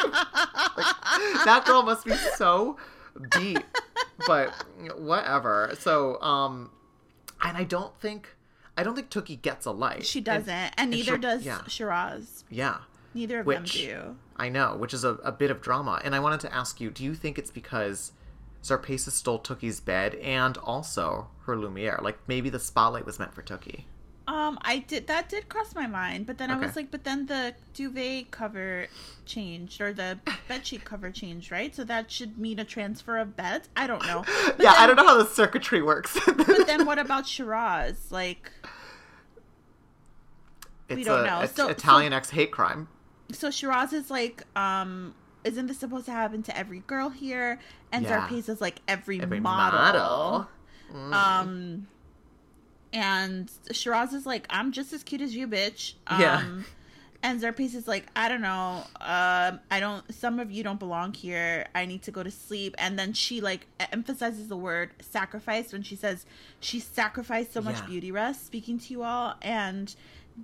that 1.44 1.64
girl 1.66 1.82
must 1.82 2.04
be 2.04 2.14
so 2.36 2.76
beat. 3.38 3.62
But 4.26 4.50
whatever. 4.96 5.72
So 5.78 6.20
um, 6.20 6.70
and 7.42 7.56
I 7.56 7.64
don't 7.64 7.98
think 8.00 8.34
I 8.76 8.82
don't 8.82 8.94
think 8.94 9.10
Tookie 9.10 9.40
gets 9.40 9.66
a 9.66 9.70
light. 9.70 10.04
She 10.04 10.20
doesn't, 10.20 10.48
and, 10.48 10.72
and 10.76 10.90
neither 10.90 11.12
Shir- 11.12 11.18
does 11.18 11.44
yeah. 11.44 11.66
Shiraz. 11.66 12.44
Yeah. 12.50 12.78
Neither 13.14 13.40
of 13.40 13.46
Which- 13.46 13.74
them 13.74 13.82
do. 13.82 14.16
I 14.36 14.50
know, 14.50 14.76
which 14.76 14.92
is 14.92 15.02
a, 15.04 15.14
a 15.24 15.32
bit 15.32 15.50
of 15.50 15.62
drama. 15.62 16.00
And 16.04 16.14
I 16.14 16.20
wanted 16.20 16.40
to 16.40 16.54
ask 16.54 16.78
you, 16.78 16.90
do 16.90 17.02
you 17.02 17.14
think 17.14 17.38
it's 17.38 17.50
because 17.50 18.12
Zarpessa 18.62 19.10
stole 19.10 19.38
Tookie's 19.38 19.80
bed 19.80 20.16
and 20.16 20.58
also 20.58 21.28
her 21.46 21.56
Lumiere? 21.56 21.98
Like 22.02 22.18
maybe 22.26 22.50
the 22.50 22.60
spotlight 22.60 23.06
was 23.06 23.18
meant 23.18 23.32
for 23.34 23.42
Tookie. 23.42 23.84
Um, 24.28 24.58
I 24.62 24.78
did 24.78 25.06
that 25.06 25.28
did 25.28 25.48
cross 25.48 25.72
my 25.74 25.86
mind, 25.86 26.26
but 26.26 26.36
then 26.36 26.50
I 26.50 26.56
was 26.56 26.74
like, 26.74 26.90
but 26.90 27.04
then 27.04 27.26
the 27.26 27.54
duvet 27.74 28.32
cover 28.32 28.88
changed 29.24 29.80
or 29.80 29.92
the 29.92 30.18
bedsheet 30.50 30.82
cover 30.82 31.10
changed, 31.12 31.52
right? 31.52 31.72
So 31.74 31.84
that 31.84 32.10
should 32.10 32.36
mean 32.36 32.58
a 32.58 32.64
transfer 32.64 33.18
of 33.18 33.36
beds. 33.36 33.68
I 33.76 33.86
don't 33.86 34.04
know. 34.04 34.24
But 34.46 34.60
yeah, 34.60 34.74
I 34.76 34.86
don't 34.88 34.96
know 34.96 35.06
how 35.06 35.16
the 35.16 35.26
circuitry 35.26 35.80
works. 35.80 36.18
But 36.26 36.66
then 36.66 36.86
what 36.86 36.98
about 36.98 37.26
Shiraz? 37.28 38.10
Like, 38.10 38.50
it's 40.88 41.06
don't 41.06 41.20
a, 41.20 41.26
know. 41.26 41.40
it's 41.42 41.54
So- 41.54 41.68
Italian 41.68 42.12
ex 42.12 42.30
hate 42.30 42.50
crime. 42.50 42.88
so 43.32 43.50
Shiraz 43.50 43.92
is 43.92 44.10
like, 44.10 44.42
um, 44.56 45.14
isn't 45.44 45.66
this 45.68 45.78
supposed 45.78 46.06
to 46.06 46.12
happen 46.12 46.42
to 46.44 46.56
every 46.56 46.80
girl 46.80 47.10
here? 47.10 47.60
And 47.92 48.04
Yeah. 48.04 48.28
Is 48.32 48.60
like 48.60 48.80
every, 48.88 49.20
Every 49.20 49.40
model. 49.40 49.78
model. 49.78 51.12
Um, 51.12 51.86
and 52.92 53.50
Shiraz 53.72 54.12
is 54.12 54.26
like, 54.26 54.46
I'm 54.50 54.72
just 54.72 54.92
as 54.92 55.02
cute 55.02 55.20
as 55.20 55.34
you, 55.34 55.46
bitch. 55.48 55.94
Um, 56.06 56.20
Yeah. 56.20 56.44
And 57.22 57.40
Zarpessa 57.40 57.74
is 57.74 57.88
like, 57.88 58.06
I 58.14 58.28
don't 58.28 58.42
know. 58.42 58.84
Um, 59.00 59.58
I 59.70 59.80
don't. 59.80 60.04
Some 60.14 60.38
of 60.38 60.52
you 60.52 60.62
don't 60.62 60.78
belong 60.78 61.12
here. 61.12 61.66
I 61.74 61.84
need 61.86 62.02
to 62.02 62.12
go 62.12 62.22
to 62.22 62.30
sleep. 62.30 62.76
And 62.78 62.96
then 62.96 63.14
she 63.14 63.40
like 63.40 63.66
emphasizes 63.90 64.46
the 64.48 64.56
word 64.56 64.90
sacrifice 65.00 65.72
when 65.72 65.82
she 65.82 65.96
says 65.96 66.24
she 66.60 66.78
sacrificed 66.78 67.52
so 67.52 67.60
much 67.60 67.76
Yeah. 67.80 67.86
beauty 67.86 68.12
rest 68.12 68.46
speaking 68.46 68.78
to 68.78 68.92
you 68.92 69.02
all, 69.02 69.34
and 69.42 69.92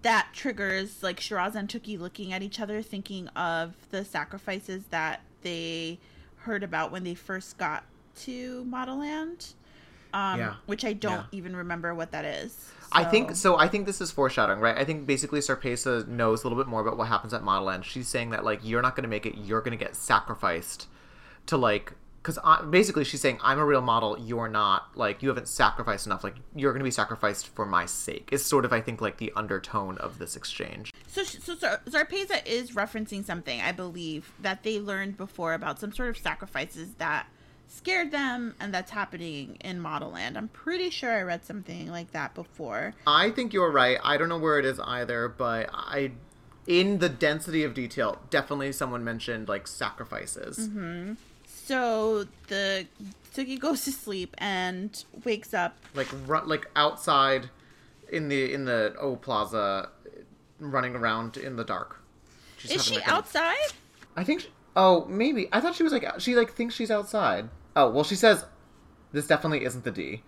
that 0.01 0.29
triggers 0.33 1.03
like 1.03 1.21
Shiraz 1.21 1.55
and 1.55 1.69
Tookie 1.69 2.01
looking 2.01 2.33
at 2.33 2.43
each 2.43 2.59
other, 2.59 2.83
thinking 2.83 3.29
of 3.29 3.75
the 3.91 4.05
sacrifices 4.05 4.85
that 4.91 5.21
they 5.43 6.01
heard 6.39 6.65
about 6.65 6.91
when 6.91 7.05
they 7.05 7.15
first 7.15 7.59
got 7.59 7.85
to 8.23 8.65
Modelland. 8.69 9.53
Um, 10.15 10.39
Yeah. 10.39 10.55
which 10.67 10.85
I 10.85 10.93
don't 10.93 11.13
Yeah. 11.31 11.39
even 11.39 11.57
remember 11.57 11.95
what 11.95 12.11
that 12.13 12.25
is. 12.25 12.71
I 12.93 13.05
think 13.05 13.31
So- 13.31 13.35
so. 13.55 13.59
I 13.59 13.69
think 13.69 13.87
this 13.87 14.01
is 14.03 14.11
foreshadowing, 14.11 14.61
right? 14.61 14.77
I 14.77 14.85
think 14.85 15.07
basically 15.07 15.41
Zarpessa 15.41 16.07
knows 16.07 16.45
a 16.45 16.49
little 16.49 16.63
bit 16.63 16.69
more 16.69 16.83
about 16.83 16.99
what 16.99 17.09
happens 17.09 17.33
at 17.33 17.43
Modelland. 17.43 17.85
She's 17.85 18.09
saying 18.09 18.31
that 18.31 18.45
like 18.45 18.61
you're 18.63 18.83
not 18.83 18.95
going 18.97 19.05
to 19.05 19.09
make 19.09 19.25
it. 19.25 19.37
You're 19.39 19.61
going 19.63 19.77
to 19.77 19.83
get 19.83 19.97
sacrificed 19.97 20.87
to 21.47 21.57
like 21.57 21.95
because 22.23 22.39
basically 22.71 23.03
she's 23.03 23.21
saying 23.21 23.41
I'm 23.43 23.59
a 23.59 23.65
real 23.67 23.81
model. 23.81 24.17
You're 24.17 24.47
not. 24.49 24.97
Like 24.97 25.23
you 25.25 25.29
haven't 25.31 25.49
sacrificed 25.49 26.07
enough. 26.07 26.23
Like 26.23 26.37
you're 26.55 26.73
going 26.73 26.79
to 26.81 26.85
be 26.85 26.91
sacrificed 26.93 27.49
for 27.49 27.65
my 27.67 27.85
sake. 27.87 28.29
Is 28.31 28.45
sort 28.45 28.65
of 28.67 28.73
I 28.73 28.81
think 28.81 29.01
like 29.01 29.17
the 29.17 29.33
undertone 29.35 29.97
of 29.99 30.19
this 30.19 30.37
exchange. 30.37 30.93
So, 31.09 31.25
so 31.25 31.57
Zar- 31.57 31.81
Zarpessa 31.87 32.47
is 32.47 32.73
referencing 32.73 33.25
something 33.25 33.61
I 33.61 33.73
believe 33.73 34.33
that 34.41 34.63
they 34.63 34.79
learned 34.79 35.17
before 35.17 35.53
about 35.55 35.81
some 35.81 35.93
sort 35.93 36.11
of 36.11 36.19
sacrifices 36.19 36.95
that 36.99 37.27
scared 37.73 38.11
them, 38.11 38.55
and 38.61 38.73
that's 38.73 38.91
happening 38.91 39.57
in 39.61 39.83
Modelland. 39.83 40.37
I'm 40.37 40.49
pretty 40.49 40.91
sure 40.91 41.11
I 41.13 41.23
read 41.23 41.45
something 41.45 41.91
like 41.91 42.13
that 42.13 42.35
before. 42.35 42.95
I 43.07 43.31
think 43.31 43.53
you're 43.53 43.71
right. 43.73 43.99
I 44.05 44.17
don't 44.17 44.29
know 44.29 44.39
where 44.39 44.59
it 44.59 44.65
is 44.65 44.79
either, 44.81 45.29
but 45.29 45.71
I. 45.73 46.13
In 46.65 46.99
the 46.99 47.09
density 47.09 47.65
of 47.65 47.75
detail, 47.75 48.21
definitely 48.31 48.71
someone 48.71 49.03
mentioned 49.03 49.49
like 49.49 49.67
sacrifices. 49.67 50.69
Mm-hmm. 50.69 51.15
So 51.45 52.27
the 52.47 52.87
Suki 53.35 53.59
goes 53.59 53.85
to 53.85 53.93
sleep 53.93 54.35
and 54.39 55.05
wakes 55.25 55.53
up. 55.55 55.77
like 55.95 56.09
run 56.27 56.49
like 56.49 56.67
outside 56.77 57.51
in 58.11 58.29
the 58.29 58.53
in 58.53 58.65
the 58.65 58.95
O 59.01 59.17
Plaza, 59.17 59.89
running 60.61 60.95
around 60.95 61.37
in 61.37 61.57
the 61.57 61.65
dark. 61.65 62.01
She's 62.59 62.73
Is 62.73 62.85
she 62.85 62.95
like, 62.97 63.09
outside? 63.09 63.73
I 64.17 64.23
think. 64.23 64.43
She, 64.43 64.49
oh, 64.77 65.05
maybe. 65.07 65.49
I 65.53 65.61
thought 65.61 65.75
she 65.75 65.83
was 65.83 65.93
like 65.93 66.21
she 66.21 66.37
like 66.37 66.53
thinks 66.53 66.77
she's 66.77 66.91
outside. 66.91 67.49
Oh 67.77 67.91
well, 67.91 68.05
she 68.05 68.17
says 68.17 68.45
this 69.13 69.27
definitely 69.27 69.65
isn't 69.65 69.85
the 69.85 69.91
D. 69.91 70.23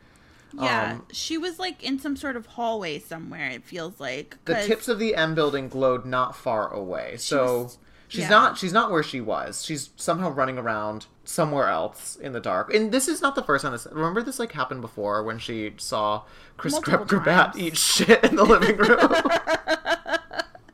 Yeah, 0.57 0.93
Um, 0.93 1.07
she 1.13 1.37
was 1.37 1.59
like 1.59 1.83
in 1.83 1.99
some 1.99 2.17
sort 2.17 2.37
of 2.37 2.47
hallway 2.47 2.99
somewhere. 2.99 3.51
It 3.51 3.65
feels 3.65 3.99
like 3.99 4.37
The 4.45 4.63
tips 4.63 4.89
of 4.89 4.99
the 4.99 5.15
M 5.15 5.35
building 5.35 5.69
glowed 5.69 6.05
not 6.05 6.37
far 6.37 6.73
away, 6.73 7.17
so 7.17 7.71
she's 8.09 8.23
yeah. 8.23 8.29
not 8.29 8.59
she's 8.59 8.73
not 8.73 8.91
where 8.91 9.03
she 9.03 9.21
was. 9.21 9.65
She's 9.65 9.91
somehow 9.97 10.31
running 10.31 10.59
around 10.59 11.07
somewhere 11.25 11.69
else 11.69 12.17
in 12.17 12.33
the 12.33 12.41
dark. 12.41 12.73
And 12.73 12.93
this 12.93 13.09
is 13.09 13.21
not 13.21 13.35
the 13.35 13.43
first 13.43 13.63
time 13.63 13.73
this. 13.73 13.87
Remember 13.91 14.23
this 14.23 14.39
like 14.39 14.53
happened 14.53 14.81
before 14.81 15.23
when 15.25 15.39
she 15.39 15.73
saw 15.79 16.23
Chris 16.57 16.79
times. 16.79 17.57
eat 17.59 17.77
shit 17.77 18.23
in 18.25 18.37
the 18.37 18.45
living 18.45 18.77
room. 18.77 18.99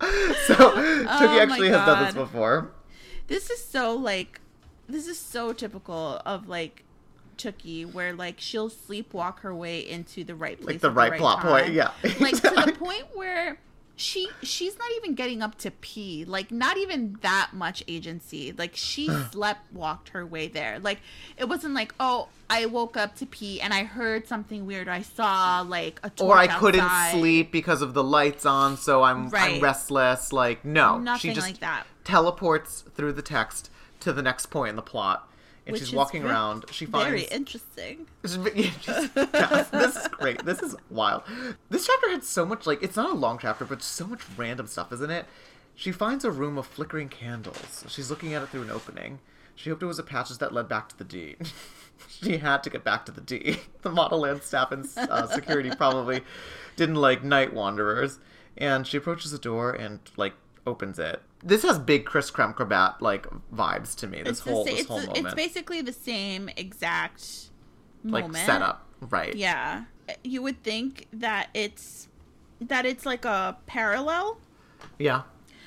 so 0.46 0.54
Tookie 0.54 1.06
Oh 1.08 1.40
actually 1.40 1.68
has 1.68 1.86
done 1.86 2.04
this 2.04 2.14
before. 2.14 2.72
This 3.28 3.48
is 3.50 3.64
so 3.64 3.94
like 3.94 4.40
this 4.90 5.06
is 5.06 5.18
so 5.18 5.52
typical 5.52 6.20
of 6.26 6.48
like 6.48 6.84
Tookie 7.36 7.90
where 7.90 8.12
like 8.12 8.36
she'll 8.38 8.70
sleepwalk 8.70 9.40
her 9.40 9.54
way 9.54 9.80
into 9.80 10.24
the 10.24 10.34
right 10.34 10.60
place 10.60 10.74
like 10.74 10.80
the 10.80 10.90
at 10.90 11.10
right 11.10 11.18
plot 11.18 11.40
point, 11.40 11.72
yeah, 11.72 11.92
like 12.20 12.34
to 12.36 12.50
the 12.50 12.74
point 12.78 13.06
where 13.14 13.58
she 14.00 14.28
she's 14.42 14.78
not 14.78 14.88
even 14.96 15.14
getting 15.14 15.42
up 15.42 15.56
to 15.58 15.70
pee. 15.70 16.24
Like 16.24 16.50
not 16.50 16.76
even 16.76 17.18
that 17.20 17.50
much 17.52 17.84
agency. 17.86 18.52
Like 18.52 18.72
she 18.74 19.08
slept 19.30 19.72
walked 19.72 20.10
her 20.10 20.26
way 20.26 20.48
there. 20.48 20.78
Like 20.78 21.00
it 21.36 21.48
wasn't 21.48 21.74
like 21.74 21.94
oh 22.00 22.28
i 22.48 22.66
woke 22.66 22.96
up 22.96 23.14
to 23.16 23.26
pee 23.26 23.60
and 23.60 23.72
i 23.72 23.84
heard 23.84 24.26
something 24.26 24.66
weird. 24.66 24.88
I 24.88 25.02
saw 25.02 25.60
like 25.66 26.00
a 26.02 26.10
Or 26.22 26.36
I 26.36 26.46
couldn't 26.46 26.88
sleep 27.10 27.52
because 27.52 27.82
of 27.82 27.94
the 27.94 28.02
lights 28.04 28.44
on, 28.46 28.76
so 28.76 29.02
I'm 29.02 29.28
Right. 29.28 29.56
I'm 29.56 29.60
restless. 29.60 30.32
Like 30.32 30.64
no, 30.64 30.96
she 30.98 31.04
Nothing 31.04 31.34
just 31.34 31.46
like 31.46 31.60
that. 31.60 31.86
teleports 32.04 32.84
through 32.94 33.12
the 33.12 33.22
text 33.22 33.70
to 34.00 34.12
the 34.12 34.22
next 34.22 34.46
point 34.46 34.70
in 34.70 34.76
the 34.76 34.82
plot, 34.82 35.28
and 35.66 35.72
which 35.72 35.82
she's 35.82 35.92
walking 35.92 36.22
ve- 36.22 36.28
around. 36.28 36.64
She 36.70 36.86
finds 36.86 37.08
very 37.08 37.22
interesting 37.24 38.06
yes, 38.24 39.68
this 39.68 39.96
is 39.96 40.08
great. 40.08 40.44
This 40.44 40.62
is 40.62 40.76
wild. 40.90 41.22
This 41.68 41.86
chapter 41.86 42.10
had 42.10 42.24
so 42.24 42.44
much 42.44 42.66
like 42.66 42.82
it's 42.82 42.96
not 42.96 43.10
a 43.10 43.14
long 43.14 43.38
chapter, 43.38 43.64
but 43.64 43.82
so 43.82 44.06
much 44.06 44.20
random 44.36 44.66
stuff, 44.66 44.92
isn't 44.92 45.10
it? 45.10 45.26
She 45.74 45.92
finds 45.92 46.24
a 46.24 46.30
room 46.30 46.58
of 46.58 46.66
flickering 46.66 47.08
candles. 47.08 47.84
She's 47.88 48.10
looking 48.10 48.34
at 48.34 48.42
it 48.42 48.50
through 48.50 48.62
an 48.62 48.70
opening. 48.70 49.20
She 49.54 49.70
hoped 49.70 49.82
it 49.82 49.86
was 49.86 49.98
a 49.98 50.02
passage 50.02 50.38
that 50.38 50.52
led 50.52 50.68
back 50.68 50.88
to 50.90 50.96
the 50.96 51.04
D. 51.04 51.36
she 52.08 52.38
had 52.38 52.62
to 52.62 52.70
get 52.70 52.84
back 52.84 53.06
to 53.06 53.12
the 53.12 53.20
D. 53.20 53.58
The 53.82 53.90
Modelland 53.90 54.42
staff 54.42 54.72
and 54.72 54.86
uh, 54.96 55.26
security 55.26 55.70
probably 55.70 56.20
didn't 56.76 56.96
like 56.96 57.24
night 57.24 57.54
wanderers. 57.54 58.18
And 58.58 58.86
she 58.86 58.98
approaches 58.98 59.30
the 59.30 59.38
door 59.38 59.72
and 59.72 60.00
like 60.18 60.34
opens 60.70 60.98
it. 60.98 61.20
This 61.42 61.62
has 61.62 61.78
big 61.78 62.04
Chris 62.06 62.30
Kremkrabat 62.30 63.00
like 63.00 63.26
vibes 63.54 63.94
to 63.96 64.06
me. 64.06 64.22
This 64.22 64.38
it's 64.38 64.40
whole 64.40 64.64
this 64.64 64.86
whole 64.86 65.00
moment, 65.00 65.18
it's 65.18 65.34
basically 65.34 65.82
the 65.82 65.92
same 65.92 66.48
exact 66.56 67.50
like 68.04 68.24
moment 68.24 68.46
setup, 68.46 68.86
right? 69.00 69.34
Yeah, 69.34 69.84
you 70.22 70.42
would 70.42 70.62
think 70.62 71.06
that 71.12 71.48
it's 71.54 72.08
that 72.60 72.86
it's 72.86 73.04
like 73.06 73.24
a 73.24 73.56
parallel, 73.66 74.38
Yeah. 74.98 75.22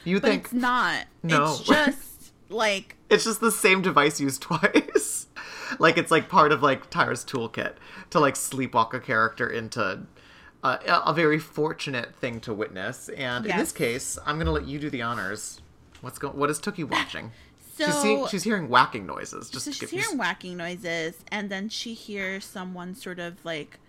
You 0.05 0.19
but 0.19 0.27
think 0.27 0.43
it's 0.45 0.53
not. 0.53 1.05
No. 1.23 1.45
It's 1.45 1.59
just 1.63 2.33
like 2.49 2.97
it's 3.09 3.23
just 3.23 3.41
the 3.41 3.51
same 3.51 3.81
device 3.81 4.19
used 4.19 4.41
twice. 4.49 5.27
like 5.79 5.97
it's 5.97 6.11
like 6.11 6.29
part 6.29 6.51
of 6.51 6.61
like 6.61 6.89
Tyra's 6.89 7.23
toolkit 7.25 7.73
to 8.11 8.19
like 8.19 8.35
sleepwalk 8.35 8.93
a 8.93 8.99
character 8.99 9.49
into 9.49 10.01
uh, 10.63 10.77
a, 10.87 11.09
a 11.09 11.13
very 11.13 11.39
fortunate 11.39 12.15
thing 12.15 12.39
to 12.41 12.53
witness. 12.53 13.09
And 13.09 13.45
in 13.45 13.57
this 13.57 13.71
case, 13.71 14.17
I'm 14.25 14.37
gonna 14.37 14.51
let 14.51 14.65
you 14.65 14.79
do 14.79 14.89
the 14.89 15.01
honors. 15.01 15.61
What's 16.01 16.17
going? 16.19 16.37
What 16.37 16.49
is 16.49 16.59
Tookie 16.59 16.83
watching? 16.89 17.31
so. 17.75 17.85
she's, 17.85 17.95
seeing, 18.01 18.27
she's 18.27 18.43
hearing 18.43 18.69
whacking 18.69 19.05
noises. 19.05 19.49
Just 19.49 19.65
so 19.65 19.71
she's 19.71 19.91
you- 19.91 19.99
hearing 19.99 20.17
whacking 20.17 20.57
noises, 20.57 21.15
and 21.31 21.49
then 21.49 21.69
she 21.69 21.93
hears 21.93 22.45
someone 22.45 22.95
sort 22.95 23.19
of 23.19 23.43
like 23.45 23.79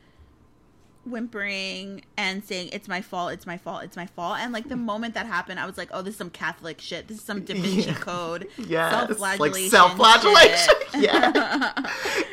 whimpering 1.06 2.02
and 2.16 2.42
saying 2.44 2.70
it's 2.72 2.88
my 2.88 3.02
fault 3.02 3.30
it's 3.30 3.44
my 3.46 3.58
fault 3.58 3.82
it's 3.84 3.94
my 3.94 4.06
fault 4.06 4.38
and 4.40 4.54
like 4.54 4.66
the 4.70 4.76
moment 4.92 5.12
that 5.12 5.26
happened 5.26 5.60
i 5.60 5.66
was 5.66 5.76
like 5.76 5.90
oh 5.92 6.00
this 6.00 6.12
is 6.14 6.16
some 6.18 6.30
catholic 6.30 6.80
shit 6.80 7.06
this 7.08 7.18
is 7.18 7.22
some 7.22 7.42
da 7.44 7.52
vinci 7.52 7.82
Yeah. 7.82 7.94
code 7.94 8.48
Yes, 8.66 8.90
self-flagellation 8.90 9.62
like 9.64 9.70
self-flagellation. 9.70 10.74
yeah, 11.02 11.72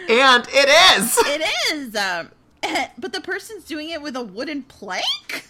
and 0.09 0.47
it 0.49 0.99
is. 0.99 1.17
It 1.17 1.73
is. 1.73 1.95
Um, 1.97 2.29
but 2.97 3.13
the 3.13 3.21
person's 3.21 3.65
doing 3.65 3.89
it 3.89 4.01
with 4.01 4.15
a 4.15 4.23
wooden 4.23 4.63
plank? 4.63 5.47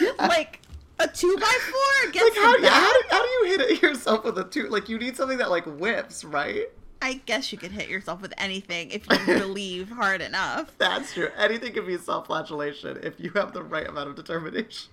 like 0.18 0.60
a 0.98 1.08
two 1.08 1.36
by 1.38 1.58
four 1.60 2.08
against 2.08 2.36
Like 2.36 2.44
how, 2.44 2.56
yeah, 2.56 2.70
how, 2.70 2.92
do, 2.92 3.02
how 3.10 3.22
do 3.22 3.28
you 3.28 3.44
hit 3.46 3.60
it 3.70 3.82
yourself 3.82 4.24
with 4.24 4.38
a 4.38 4.44
two? 4.44 4.68
Like 4.68 4.88
you 4.88 4.98
need 4.98 5.16
something 5.16 5.38
that 5.38 5.50
like 5.50 5.64
whips, 5.66 6.24
right? 6.24 6.66
I 7.02 7.14
guess 7.26 7.52
you 7.52 7.58
could 7.58 7.72
hit 7.72 7.88
yourself 7.88 8.22
with 8.22 8.32
anything 8.38 8.90
if 8.90 9.06
you 9.10 9.18
believe 9.38 9.90
hard 9.90 10.22
enough. 10.22 10.72
That's 10.78 11.12
true. 11.12 11.28
Anything 11.36 11.72
can 11.72 11.86
be 11.86 11.98
self-flagellation 11.98 13.00
if 13.02 13.20
you 13.20 13.30
have 13.34 13.52
the 13.52 13.62
right 13.62 13.86
amount 13.86 14.08
of 14.08 14.16
determination. 14.16 14.90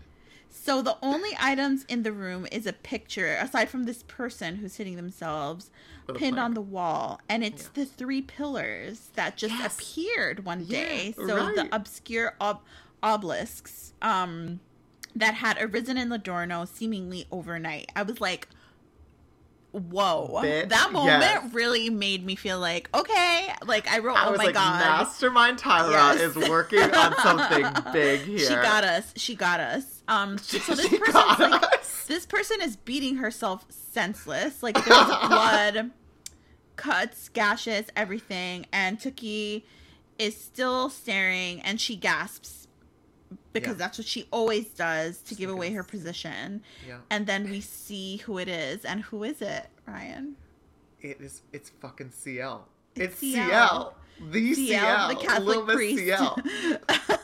So 0.56 0.82
the 0.84 0.98
only 1.02 1.32
items 1.40 1.84
in 1.86 2.04
the 2.04 2.12
room 2.12 2.48
is 2.52 2.68
a 2.68 2.74
picture, 2.74 3.36
aside 3.42 3.70
from 3.70 3.86
this 3.86 4.04
person 4.04 4.58
who's 4.58 4.76
hitting 4.76 4.96
themselves, 4.96 5.72
pinned 6.08 6.36
plank. 6.36 6.38
on 6.38 6.54
the 6.54 6.62
wall, 6.62 7.20
and 7.28 7.44
it's 7.44 7.70
the 7.70 7.86
three 7.86 8.22
pillars 8.22 9.10
that 9.16 9.36
just 9.36 9.56
Yes. 9.56 9.80
appeared 9.80 10.46
one 10.46 10.62
Yeah, 10.62 10.80
day. 10.86 11.14
So 11.18 11.36
right. 11.48 11.56
the 11.56 11.76
obscure 11.76 12.36
ob- 12.40 12.62
obelisks 13.02 13.94
um, 14.02 14.60
that 15.16 15.34
had 15.36 15.58
arisen 15.60 15.98
in 15.98 16.10
Ladorno 16.10 16.68
seemingly 16.68 17.26
overnight. 17.32 17.90
I 17.96 18.04
was 18.04 18.22
like, 18.22 18.48
"Whoa!" 19.74 20.40
That 20.70 20.92
moment 20.94 21.22
yes. 21.22 21.54
really 21.54 21.90
made 21.90 22.26
me 22.26 22.36
feel 22.36 22.60
like, 22.60 22.90
okay, 22.94 23.54
like 23.66 23.88
I 23.92 24.00
wrote, 24.00 24.16
I 24.18 24.28
"Oh 24.28 24.32
my 24.38 24.46
like, 24.46 24.54
god." 24.54 24.80
Mastermind 24.80 25.58
Tyra 25.60 25.92
Yes. 25.92 26.22
is 26.22 26.50
working 26.50 26.80
on 26.80 27.14
something 27.22 27.66
big 27.94 28.22
here. 28.22 28.38
She 28.40 28.54
got 28.56 28.84
us. 28.86 29.14
She 29.18 29.36
got 29.36 29.60
us. 29.60 30.02
Um, 30.08 30.38
so 30.40 30.76
this 30.76 30.88
She 30.88 30.98
person's 30.98 31.14
got 31.14 31.40
like, 31.52 31.64
us. 31.80 32.06
this 32.08 32.26
person 32.26 32.62
is 32.62 32.76
beating 32.78 33.18
herself 33.18 33.66
senseless. 33.70 34.64
Like 34.64 34.76
there's 34.76 34.86
blood, 35.28 35.92
cuts, 36.76 37.30
gashes, 37.30 37.88
everything, 37.96 38.66
and 38.72 39.00
Tookie 39.00 39.64
is 40.20 40.38
still 40.40 40.90
staring, 40.90 41.60
and 41.62 41.82
she 41.82 41.96
gasps 41.96 42.63
because 43.54 43.74
Yeah. 43.74 43.78
that's 43.78 43.98
what 43.98 44.08
she 44.08 44.28
always 44.32 44.66
does 44.70 45.20
to 45.20 45.36
give 45.36 45.50
away 45.50 45.72
her 45.74 45.84
position. 45.84 46.62
Yeah. 46.88 46.98
And 47.10 47.26
then 47.28 47.50
we 47.50 47.62
see 47.62 48.18
who 48.18 48.38
it 48.40 48.48
is, 48.48 48.84
and 48.84 49.02
who 49.02 49.24
is 49.24 49.42
it, 49.42 49.68
Ryan? 49.88 50.36
It 51.02 51.22
is. 51.22 51.42
It's 51.54 51.70
fucking 51.82 52.12
CL. 52.12 52.68
It's, 52.96 53.18
CL. 53.18 53.48
CL. 53.50 53.96
The 54.32 54.54
CL, 54.54 54.68
CL. 54.68 55.08
the 55.10 55.16
Catholic 55.16 55.46
Little 55.48 55.64
priest. 55.64 56.04
CL. 56.04 56.38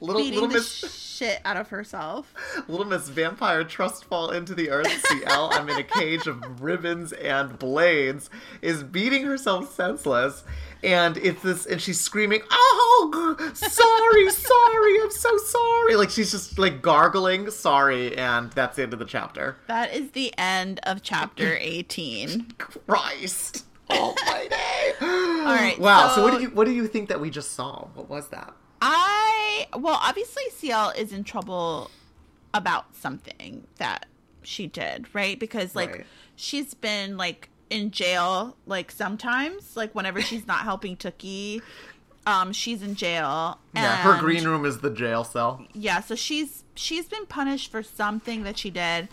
Little 0.00 0.20
Beating 0.22 0.40
little 0.40 0.56
the 0.56 0.62
shit 0.62 1.40
out 1.44 1.56
of 1.56 1.68
herself. 1.68 2.32
Little 2.68 2.84
Miss 2.86 3.08
Vampire 3.08 3.64
Trust 3.64 4.04
Fall 4.04 4.30
into 4.30 4.54
the 4.54 4.70
Earth 4.70 4.90
CL. 5.06 5.50
I'm 5.52 5.68
in 5.68 5.78
a 5.78 5.82
cage 5.82 6.26
of 6.26 6.62
ribbons 6.62 7.12
and 7.12 7.58
blades. 7.58 8.28
Is 8.62 8.82
beating 8.82 9.24
herself 9.24 9.74
senseless, 9.74 10.44
and 10.84 11.16
it's 11.16 11.42
this, 11.42 11.64
and 11.66 11.80
she's 11.80 12.00
screaming, 12.00 12.42
"Oh, 12.50 13.36
sorry, 13.54 14.30
sorry, 14.30 15.00
I'm 15.02 15.10
so 15.10 15.36
sorry!" 15.38 15.96
Like 15.96 16.10
she's 16.10 16.30
just 16.30 16.58
like 16.58 16.82
gargling, 16.82 17.50
sorry, 17.50 18.16
and 18.16 18.52
that's 18.52 18.76
the 18.76 18.82
end 18.82 18.92
of 18.92 18.98
the 18.98 19.04
chapter. 19.06 19.56
That 19.68 19.94
is 19.94 20.10
the 20.10 20.32
end 20.36 20.80
of 20.84 21.02
chapter 21.02 21.56
18. 21.60 22.52
Christ. 22.58 23.64
Almighty. 23.88 24.54
All 25.00 25.44
right. 25.54 25.76
Wow. 25.78 26.08
So, 26.14 26.22
what 26.24 26.32
did 26.32 26.42
you 26.42 26.48
what 26.50 26.64
do 26.66 26.72
you 26.72 26.86
think 26.88 27.08
that 27.08 27.20
we 27.20 27.30
just 27.30 27.52
saw? 27.52 27.86
What 27.94 28.08
was 28.08 28.28
that? 28.28 28.52
I 28.82 29.25
well, 29.76 29.98
obviously 30.02 30.42
CL 30.50 30.90
is 30.90 31.12
in 31.12 31.24
trouble 31.24 31.90
about 32.54 32.94
something 32.96 33.66
that 33.78 34.06
she 34.42 34.66
did, 34.66 35.06
right? 35.14 35.38
Because 35.38 35.74
like 35.74 35.90
Right. 35.90 36.06
she's 36.36 36.74
been 36.74 37.16
like 37.16 37.48
in 37.70 37.90
jail 37.90 38.56
like 38.66 38.90
sometimes, 38.90 39.76
like 39.76 39.94
whenever 39.94 40.20
she's 40.22 40.46
not 40.46 40.60
helping 40.60 40.96
Tookie, 40.96 41.62
um 42.26 42.52
she's 42.52 42.82
in 42.82 42.94
jail. 42.94 43.58
Yeah, 43.74 43.96
her 43.96 44.20
green 44.20 44.44
room 44.44 44.64
is 44.64 44.78
the 44.78 44.90
jail 44.90 45.24
cell. 45.24 45.64
Yeah, 45.74 46.00
so 46.00 46.14
she's 46.14 46.64
she's 46.74 47.06
been 47.08 47.26
punished 47.26 47.70
for 47.70 47.82
something 47.82 48.42
that 48.44 48.56
she 48.58 48.70
did 48.70 49.08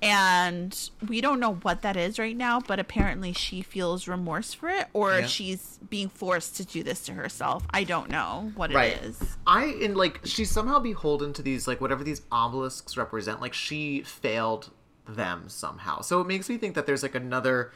and 0.00 0.90
we 1.08 1.20
don't 1.20 1.40
know 1.40 1.54
what 1.56 1.82
that 1.82 1.96
is 1.96 2.18
right 2.18 2.36
now, 2.36 2.60
but 2.60 2.78
apparently 2.78 3.32
she 3.32 3.62
feels 3.62 4.06
remorse 4.06 4.54
for 4.54 4.68
it 4.68 4.86
or 4.92 5.20
Yeah. 5.20 5.26
she's 5.26 5.78
being 5.90 6.08
forced 6.08 6.56
to 6.58 6.64
do 6.64 6.82
this 6.82 7.00
to 7.06 7.12
herself. 7.14 7.64
I 7.70 7.84
don't 7.84 8.08
know 8.08 8.52
what 8.54 8.72
Right. 8.72 8.92
it 8.96 9.02
is. 9.02 9.36
I 9.46 9.64
in 9.66 9.94
like 9.94 10.20
she's 10.24 10.50
somehow 10.50 10.78
beholden 10.78 11.32
to 11.34 11.42
these 11.42 11.66
like 11.66 11.80
whatever 11.80 12.04
these 12.04 12.22
obelisks 12.30 12.96
represent. 12.96 13.40
Like 13.40 13.54
she 13.54 14.02
failed 14.02 14.70
them 15.08 15.48
somehow. 15.48 16.00
So 16.02 16.20
it 16.20 16.26
makes 16.26 16.48
me 16.48 16.58
think 16.58 16.74
that 16.74 16.86
there's 16.86 17.02
like 17.02 17.14
another 17.14 17.72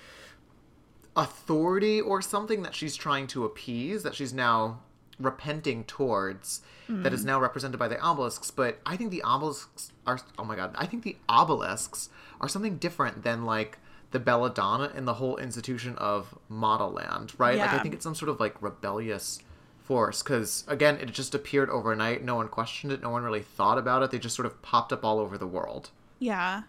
authority 1.16 2.00
or 2.00 2.22
something 2.22 2.62
that 2.62 2.74
she's 2.74 2.96
trying 2.96 3.26
to 3.28 3.44
appease 3.44 4.02
that 4.02 4.14
she's 4.14 4.32
now 4.32 4.80
repenting 5.22 5.84
towards 5.84 6.60
that 6.88 7.14
is 7.14 7.24
now 7.24 7.40
represented 7.40 7.78
by 7.78 7.88
the 7.88 7.98
obelisks 8.06 8.50
but 8.50 8.78
i 8.84 8.96
think 8.98 9.10
the 9.10 9.22
obelisks 9.22 9.92
are 10.06 10.18
oh 10.38 10.44
my 10.44 10.54
god 10.54 10.74
i 10.76 10.84
think 10.84 11.02
the 11.04 11.16
obelisks 11.26 12.10
are 12.38 12.48
something 12.48 12.76
different 12.76 13.22
than 13.22 13.46
like 13.46 13.78
the 14.10 14.18
belladonna 14.20 14.92
and 14.94 15.08
the 15.08 15.14
whole 15.14 15.38
institution 15.38 15.94
of 15.96 16.36
Modelland 16.50 17.32
right? 17.38 17.56
Like 17.56 17.70
i 17.72 17.78
think 17.78 17.94
it's 17.94 18.02
some 18.04 18.14
sort 18.14 18.28
of 18.28 18.38
like 18.40 18.60
rebellious 18.60 19.40
force 19.80 20.22
because 20.22 20.64
again 20.68 20.96
it 20.98 21.10
just 21.12 21.34
appeared 21.34 21.70
overnight 21.70 22.22
no 22.22 22.34
one 22.36 22.48
questioned 22.48 22.92
it 22.92 23.00
no 23.02 23.08
one 23.10 23.22
really 23.22 23.40
thought 23.42 23.78
about 23.78 24.02
it 24.02 24.10
they 24.10 24.18
just 24.18 24.36
sort 24.36 24.44
of 24.46 24.60
popped 24.60 24.92
up 24.92 25.02
all 25.04 25.18
over 25.18 25.38
the 25.38 25.46
world. 25.46 25.90
Yeah. 26.18 26.62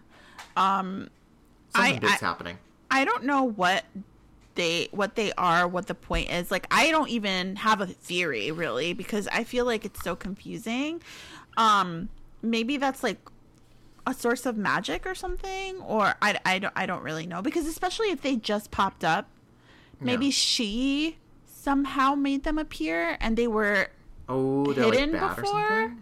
Um 0.56 1.10
something 1.74 1.96
I- 1.96 1.98
big's 1.98 2.22
I- 2.22 2.26
happening. 2.26 2.58
I 2.90 3.04
don't 3.04 3.24
know 3.24 3.42
what 3.44 3.84
they 4.54 4.88
what 4.92 5.14
they 5.16 5.32
are, 5.34 5.66
what 5.66 5.86
the 5.86 5.94
point 5.94 6.30
is. 6.30 6.50
Like 6.50 6.66
I 6.70 6.90
don't 6.90 7.08
even 7.08 7.56
have 7.56 7.80
a 7.80 7.86
theory 7.86 8.50
really 8.50 8.92
because 8.92 9.28
I 9.28 9.44
feel 9.44 9.64
like 9.64 9.84
it's 9.84 10.02
so 10.02 10.14
confusing. 10.16 11.02
Um 11.56 12.08
maybe 12.42 12.76
that's 12.76 13.02
like 13.02 13.18
a 14.06 14.12
source 14.12 14.44
of 14.44 14.56
magic 14.56 15.06
or 15.06 15.14
something 15.14 15.80
or 15.80 16.14
I, 16.20 16.38
I 16.44 16.58
don't 16.58 16.72
I 16.76 16.84
don't 16.86 17.02
really 17.02 17.26
know 17.26 17.40
because 17.40 17.66
especially 17.66 18.10
if 18.10 18.20
they 18.20 18.36
just 18.36 18.70
popped 18.70 19.02
up 19.02 19.28
maybe 20.00 20.26
Yeah. 20.26 20.32
she 20.32 21.16
somehow 21.46 22.14
made 22.14 22.44
them 22.44 22.58
appear 22.58 23.16
and 23.20 23.36
they 23.38 23.46
were 23.46 23.88
oh 24.28 24.64
like 24.66 24.76
hidden 24.76 25.16
or 25.16 25.34
before? 25.34 25.94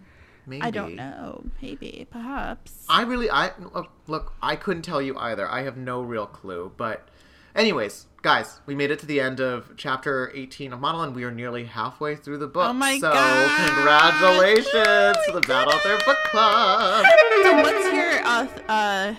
maybe 0.45 0.61
I 0.61 0.71
don't 0.71 0.95
know 0.95 1.45
maybe 1.61 2.05
perhaps 2.11 2.85
I 2.89 3.03
really, 3.03 3.31
I 3.31 3.51
look, 3.73 3.89
look, 4.07 4.33
I 4.41 4.57
couldn't 4.57 4.81
tell 4.83 5.01
you 5.01 5.17
either. 5.17 5.49
I 5.49 5.61
have 5.63 5.77
no 5.77 6.01
real 6.01 6.27
clue. 6.27 6.73
But, 6.75 7.07
anyways, 7.55 8.07
guys, 8.23 8.61
we 8.65 8.73
made 8.73 8.89
it 8.89 8.97
to 8.99 9.05
the 9.05 9.19
end 9.19 9.39
of 9.39 9.73
chapter 9.77 10.31
18 10.33 10.73
of 10.73 10.79
Model, 10.79 11.01
and 11.03 11.13
we 11.13 11.25
are 11.25 11.31
nearly 11.31 11.65
halfway 11.65 12.15
through 12.15 12.39
the 12.39 12.47
book. 12.47 12.69
Oh 12.69 12.73
my 12.73 12.97
so, 12.97 13.11
God. 13.11 13.67
congratulations 13.67 14.73
Oh 14.75 15.23
to 15.27 15.31
the 15.33 15.41
Bad 15.41 15.67
Author 15.67 15.99
Book 16.05 16.17
Club. 16.31 17.05
so 17.43 17.55
what's 17.57 17.93
your 17.93 18.25
uh 18.25 18.47
th- 18.47 18.65
uh 18.69 19.13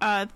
uh 0.00 0.26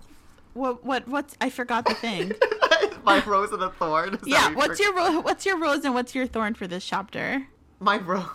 what 0.53 0.83
what 0.83 1.07
what's 1.07 1.37
I 1.39 1.49
forgot 1.49 1.85
the 1.85 1.93
thing. 1.93 2.33
my 3.05 3.23
rose 3.23 3.51
and 3.51 3.61
a 3.61 3.69
thorn. 3.69 4.15
Is 4.15 4.21
yeah, 4.25 4.53
what's 4.55 4.79
your 4.79 4.93
ro- 4.93 5.21
what's 5.21 5.45
your 5.45 5.57
rose 5.57 5.85
and 5.85 5.93
what's 5.93 6.15
your 6.15 6.27
thorn 6.27 6.55
for 6.55 6.67
this 6.67 6.83
chapter? 6.83 7.47
my 7.79 7.97
rose? 7.99 8.25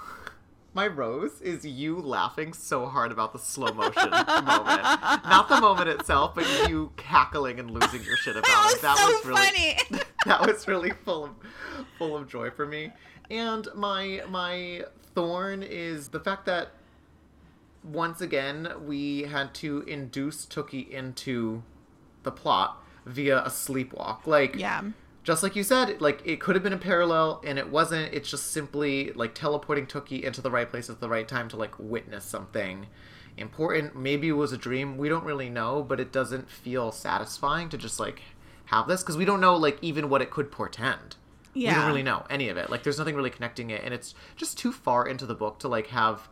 My 0.73 0.87
rose 0.87 1.41
is 1.41 1.65
you 1.65 1.99
laughing 1.99 2.53
so 2.53 2.87
hard 2.87 3.11
about 3.11 3.33
the 3.33 3.41
slow 3.41 3.73
motion 3.73 4.09
moment. 4.11 4.83
Not 5.25 5.49
the 5.49 5.61
moment 5.61 5.89
itself, 5.89 6.35
but 6.35 6.47
you 6.69 6.93
cackling 6.97 7.59
and 7.59 7.71
losing 7.71 8.05
your 8.05 8.17
shit 8.17 8.37
about 8.37 8.47
That 8.47 8.75
it. 8.77 8.83
That 8.83 9.09
was 9.09 9.23
so 9.23 9.29
really 9.29 9.41
funny. 9.41 10.03
that 10.27 10.47
was 10.47 10.69
really 10.69 10.91
full 10.91 11.25
of 11.25 11.31
full 11.99 12.17
of 12.17 12.29
joy 12.29 12.51
for 12.51 12.67
me. 12.67 12.93
And 13.31 13.67
my 13.75 14.23
my 14.29 14.85
thorn 15.15 15.65
is 15.65 16.09
the 16.09 16.21
fact 16.21 16.47
that 16.47 16.69
once 17.83 18.21
again 18.21 18.69
we 18.85 19.23
had 19.23 19.55
to 19.55 19.81
induce 19.83 20.47
Tookie 20.47 20.89
into 20.89 21.65
the 22.23 22.31
plot 22.31 22.81
via 23.07 23.41
a 23.41 23.49
sleepwalk. 23.49 24.27
Like 24.27 24.55
Yeah. 24.55 24.83
Just 25.23 25.43
like 25.43 25.55
you 25.55 25.63
said, 25.63 26.01
like 26.01 26.23
it 26.25 26.41
could 26.41 26.57
have 26.57 26.63
been 26.63 26.73
a 26.73 26.79
parallel 26.79 27.43
and 27.45 27.59
it 27.59 27.71
wasn't. 27.71 28.13
It's 28.15 28.31
just 28.31 28.53
simply 28.53 29.13
like 29.13 29.35
teleporting 29.35 29.87
Tookie 29.87 30.23
into 30.23 30.41
the 30.41 30.51
right 30.51 30.69
place 30.69 30.89
at 30.89 31.01
the 31.01 31.09
right 31.09 31.29
time 31.29 31.49
to 31.51 31.57
like 31.57 31.79
witness 31.79 32.25
something 32.25 32.87
important. 33.37 33.97
Maybe 33.97 34.29
it 34.29 34.33
was 34.33 34.53
a 34.53 34.59
dream. 34.59 34.97
We 34.97 35.09
don't 35.09 35.25
really 35.25 35.51
know, 35.51 35.83
but 35.83 36.01
it 36.01 36.13
doesn't 36.13 36.51
feel 36.51 36.91
satisfying 36.91 37.69
to 37.71 37.79
just 37.79 38.01
like 38.01 38.23
have 38.67 38.89
this 38.89 39.03
because 39.03 39.17
we 39.17 39.25
don't 39.25 39.41
know 39.41 39.57
like 39.57 39.79
even 39.83 40.09
what 40.09 40.23
it 40.23 40.31
could 40.31 40.51
portend. 40.51 41.17
Yeah. 41.53 41.71
We 41.71 41.75
don't 41.75 41.87
really 41.87 42.03
know 42.03 42.25
any 42.31 42.49
of 42.49 42.57
it. 42.57 42.71
Like 42.71 42.83
there's 42.83 42.99
nothing 42.99 43.17
really 43.17 43.31
connecting 43.31 43.71
it 43.71 43.83
and 43.85 43.93
it's 43.93 44.15
just 44.37 44.57
too 44.59 44.73
far 44.73 45.07
into 45.07 45.27
the 45.27 45.35
book 45.35 45.59
to 45.61 45.69
like 45.69 45.89
have 45.89 46.29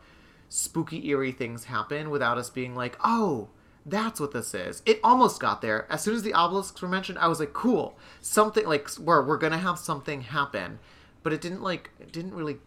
spooky 0.49 1.09
eerie 1.09 1.33
things 1.33 1.65
happen 1.65 2.09
without 2.09 2.39
us 2.39 2.49
being 2.49 2.75
like, 2.75 2.97
"Oh, 3.05 3.49
that's 3.91 4.21
what 4.21 4.33
this 4.33 4.55
is." 4.55 4.83
It 4.87 5.01
almost 5.03 5.41
got 5.41 5.61
there. 5.63 5.87
As 5.91 6.03
soon 6.03 6.15
as 6.15 6.23
the 6.23 6.35
obelisks 6.35 6.81
were 6.83 6.89
mentioned, 6.89 7.19
I 7.19 7.29
was 7.29 7.41
like, 7.41 7.53
"Cool. 7.53 7.97
Something 8.21 8.67
like 8.67 8.89
where 8.95 9.23
we're 9.23 9.39
going 9.39 9.53
to 9.53 9.59
have 9.59 9.79
something 9.79 10.23
happen." 10.23 10.79
But 11.23 11.33
it 11.33 11.41
didn't 11.41 11.63
like 11.63 11.91
it 12.01 12.13
didn't 12.13 12.35
really 12.35 12.59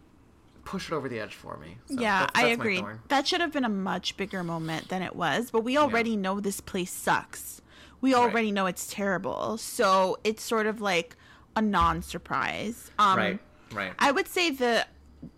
push 0.63 0.91
it 0.91 0.93
over 0.93 1.09
the 1.09 1.19
edge 1.19 1.33
for 1.33 1.57
me. 1.57 1.77
So 1.87 1.95
yeah, 1.99 2.19
that's- 2.21 2.31
I 2.35 2.47
that's 2.49 2.57
my 2.59 2.63
agree. 2.63 2.83
That 3.07 3.27
should 3.27 3.41
have 3.41 3.51
been 3.51 3.65
a 3.65 3.69
much 3.69 4.15
bigger 4.17 4.43
moment 4.43 4.89
than 4.89 5.01
it 5.01 5.15
was, 5.15 5.49
but 5.51 5.63
we 5.63 5.77
already 5.77 6.15
know 6.15 6.39
this 6.39 6.61
place 6.61 6.91
sucks. 6.91 7.61
We 7.99 8.13
already 8.13 8.51
know 8.51 8.65
it's 8.67 8.87
terrible. 8.87 9.57
So 9.57 10.17
it's 10.23 10.43
sort 10.43 10.67
of 10.67 10.79
like 10.81 11.15
a 11.55 11.61
non-surprise. 11.61 12.91
Um 12.99 13.17
Right. 13.17 13.39
Right. 13.73 13.93
I 13.99 14.11
would 14.11 14.27
say 14.27 14.51
the 14.51 14.85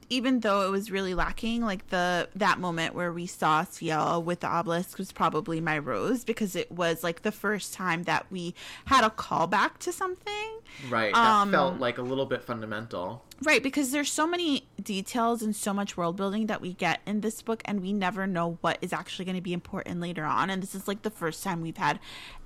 even 0.10 0.42
though 0.42 0.68
it 0.68 0.70
was 0.70 0.92
really 0.92 1.14
lacking, 1.14 1.62
like 1.62 1.90
the 1.90 2.30
that 2.36 2.60
moment 2.60 2.94
where 2.94 3.12
we 3.12 3.26
saw 3.26 3.64
Ciel 3.64 4.22
with 4.22 4.42
the 4.42 4.48
obelisk 4.48 4.98
was 4.98 5.12
probably 5.12 5.60
my 5.60 5.78
rose 5.78 6.24
because 6.24 6.56
it 6.56 6.72
was 6.72 7.04
like 7.04 7.24
the 7.24 7.32
first 7.32 7.74
time 7.74 8.04
that 8.04 8.26
we 8.30 8.54
had 8.86 9.04
a 9.04 9.10
callback 9.10 9.78
to 9.80 9.92
something. 9.92 10.60
right. 10.90 11.14
That 11.14 11.42
um, 11.42 11.52
felt 11.52 11.80
like 11.80 11.98
a 11.98 12.04
little 12.04 12.26
bit 12.26 12.44
fundamental. 12.44 13.26
Right, 13.42 13.62
because 13.62 13.92
there's 13.92 14.12
so 14.12 14.26
many 14.26 14.68
details 14.82 15.42
and 15.42 15.56
so 15.56 15.74
much 15.74 15.98
world 15.98 16.16
building 16.16 16.46
that 16.46 16.62
we 16.62 16.74
get 16.74 17.02
in 17.06 17.22
this 17.22 17.42
book, 17.42 17.62
and 17.66 17.82
we 17.82 17.92
never 17.92 18.28
know 18.28 18.58
what 18.62 18.78
is 18.82 18.94
actually 18.94 19.26
going 19.26 19.36
to 19.36 19.42
be 19.42 19.54
important 19.54 20.00
later 20.00 20.24
on. 20.24 20.50
And 20.50 20.62
this 20.62 20.76
is 20.76 20.88
like 20.88 21.02
the 21.02 21.10
first 21.10 21.44
time 21.44 21.62
we've 21.62 21.78
had 21.78 22.00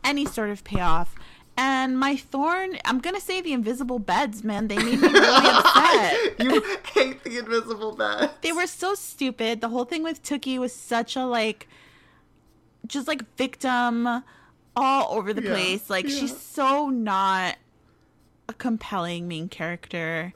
any 0.03 0.25
sort 0.25 0.49
of 0.49 0.63
payoff. 0.63 1.15
And 1.59 1.99
my 1.99 2.15
thorn, 2.15 2.77
I'm 2.85 2.99
gonna 2.99 3.19
say 3.19 3.41
the 3.41 3.51
invisible 3.53 3.97
beds, 3.99 4.43
man. 4.43 4.67
They 4.67 4.77
made 4.77 4.99
me 5.01 5.07
really 5.11 5.27
upset. 5.49 6.39
you 6.39 6.63
hate 6.93 7.23
the 7.23 7.39
invisible 7.39 7.95
beds 7.95 8.31
They 8.41 8.51
were 8.51 8.67
so 8.67 8.93
stupid. 8.93 9.61
The 9.61 9.69
whole 9.69 9.85
thing 9.85 10.03
with 10.03 10.21
Tookie 10.21 10.59
was 10.59 10.71
such 10.73 11.15
a 11.15 11.25
like, 11.25 11.67
just 12.85 13.07
like 13.07 13.23
victim 13.37 14.23
all 14.75 15.17
over 15.17 15.33
the 15.33 15.41
Yeah, 15.41 15.49
place. 15.53 15.89
Like 15.89 16.07
yeah. 16.07 16.15
she's 16.15 16.37
so 16.37 16.89
not 16.89 17.57
a 18.47 18.53
compelling 18.53 19.27
main 19.27 19.49
character 19.49 20.33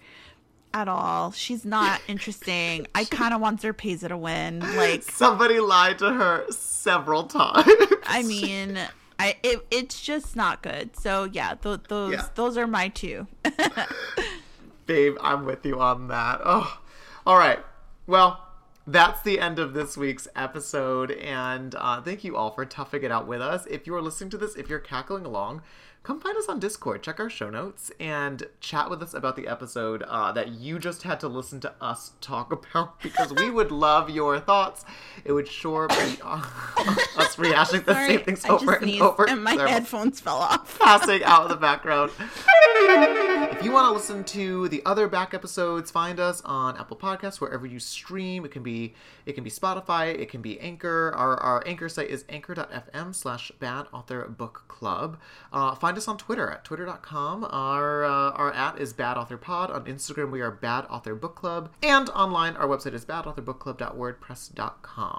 at 0.74 0.88
all. 0.88 1.32
She's 1.34 1.64
not 1.66 2.02
interesting. 2.08 2.88
I 2.96 3.06
kind 3.06 3.34
of 3.36 3.42
want 3.42 3.62
Zarpessa 3.62 4.08
to 4.08 4.18
win. 4.18 4.60
Like, 4.76 5.04
Somebody 5.04 5.60
lied 5.60 6.00
to 6.00 6.12
her 6.12 6.46
several 6.50 7.26
times. 7.26 7.68
I 8.08 8.24
mean, 8.24 8.80
I 9.22 9.36
it, 9.44 9.66
it's 9.72 10.02
just 10.02 10.36
not 10.36 10.62
good. 10.64 10.96
So 10.98 11.26
yeah, 11.32 11.56
th- 11.56 11.82
those 11.88 12.14
Yeah. 12.14 12.26
those 12.36 12.58
are 12.58 12.68
my 12.68 12.88
two. 12.90 13.28
Babe, 14.86 15.16
I'm 15.22 15.46
with 15.46 15.66
you 15.66 15.80
on 15.80 16.08
that. 16.10 16.42
Oh, 16.44 16.80
all 17.26 17.38
right. 17.38 17.60
Well, 18.08 18.46
that's 18.88 19.22
the 19.22 19.40
end 19.40 19.60
of 19.60 19.74
this 19.74 19.96
week's 19.96 20.28
episode, 20.36 21.12
and 21.12 21.76
uh, 21.76 22.02
thank 22.02 22.24
you 22.24 22.36
all 22.36 22.52
for 22.52 22.66
toughing 22.66 23.04
it 23.04 23.12
out 23.12 23.28
with 23.28 23.42
us. 23.42 23.66
If 23.68 23.86
you 23.88 23.96
are 23.96 24.02
listening 24.02 24.32
to 24.32 24.38
this, 24.38 24.56
if 24.56 24.70
you're 24.70 24.80
cackling 24.80 25.24
along, 25.26 25.62
come 26.04 26.20
find 26.20 26.36
us 26.36 26.48
on 26.50 26.60
Discord. 26.60 27.04
Check 27.04 27.20
our 27.20 27.30
show 27.30 27.50
notes 27.52 27.92
and 28.00 28.44
chat 28.60 28.90
with 28.90 29.04
us 29.04 29.14
about 29.14 29.36
the 29.36 29.48
episode 29.48 30.02
uh, 30.08 30.32
that 30.34 30.50
you 30.50 30.80
just 30.80 31.04
had 31.04 31.20
to 31.22 31.28
listen 31.28 31.60
to 31.62 31.74
us 31.80 32.14
talk 32.20 32.52
about 32.70 33.00
because 33.02 33.32
we 33.32 33.50
would 33.52 33.72
love 33.72 34.10
your 34.10 34.40
thoughts. 34.40 34.84
It 35.24 35.32
would 35.32 35.48
sure 35.48 35.88
be 35.88 35.94
us 36.24 37.36
rehashing 37.36 37.86
the 37.86 37.94
same 37.94 38.22
things 38.22 38.44
over 38.46 38.74
and 38.74 38.84
sneezed 38.84 39.02
over. 39.02 39.30
and 39.30 39.44
my 39.44 39.54
headphones 39.54 40.20
fell 40.20 40.38
off. 40.38 40.80
passing 40.80 41.24
out 41.24 41.44
in 41.44 41.50
the 41.50 41.58
background. 41.58 42.12
if 42.18 43.64
you 43.64 43.72
want 43.72 43.88
to 43.88 43.94
listen 43.94 44.24
to 44.24 44.68
the 44.70 44.82
other 44.86 45.08
back 45.08 45.36
episodes, 45.36 45.92
find 45.92 46.20
us 46.20 46.42
on 46.42 46.78
Apple 46.78 46.98
Podcasts 46.98 47.40
wherever 47.40 47.68
you 47.68 47.80
stream. 47.80 48.44
It 48.46 48.52
can 48.52 48.64
be 48.64 48.96
it 49.28 49.34
can 49.34 49.44
be 49.44 49.52
Spotify, 49.52 50.20
it 50.20 50.30
can 50.30 50.42
be 50.42 50.60
Anchor. 50.60 51.14
Our 51.16 51.38
our 51.38 51.64
Anchor 51.68 51.90
site 51.90 52.10
is 52.10 52.26
anchor.fm 52.28 53.14
slash 53.14 53.52
bad 53.60 53.86
author 53.94 54.28
book 54.28 54.64
club. 54.68 55.20
Uh, 55.54 55.76
find 55.76 55.92
find 55.92 55.98
us 55.98 56.08
on 56.08 56.18
Twitter 56.18 56.50
at 56.50 56.64
twitter.com. 56.64 57.44
Our 57.44 58.06
uh, 58.06 58.32
our 58.32 58.54
at 58.54 58.80
is 58.80 58.94
Bad 58.94 59.18
Author 59.18 59.36
Pod. 59.36 59.70
On 59.70 59.84
Instagram, 59.84 60.32
we 60.32 60.40
are 60.40 60.50
Bad 60.50 60.86
Author 60.90 61.16
Book 61.16 61.36
Club. 61.36 61.70
And 61.84 62.10
online, 62.12 62.56
our 62.56 62.66
website 62.66 62.94
is 62.94 63.04
badauthorbookclub.wordpress.com. 63.04 65.11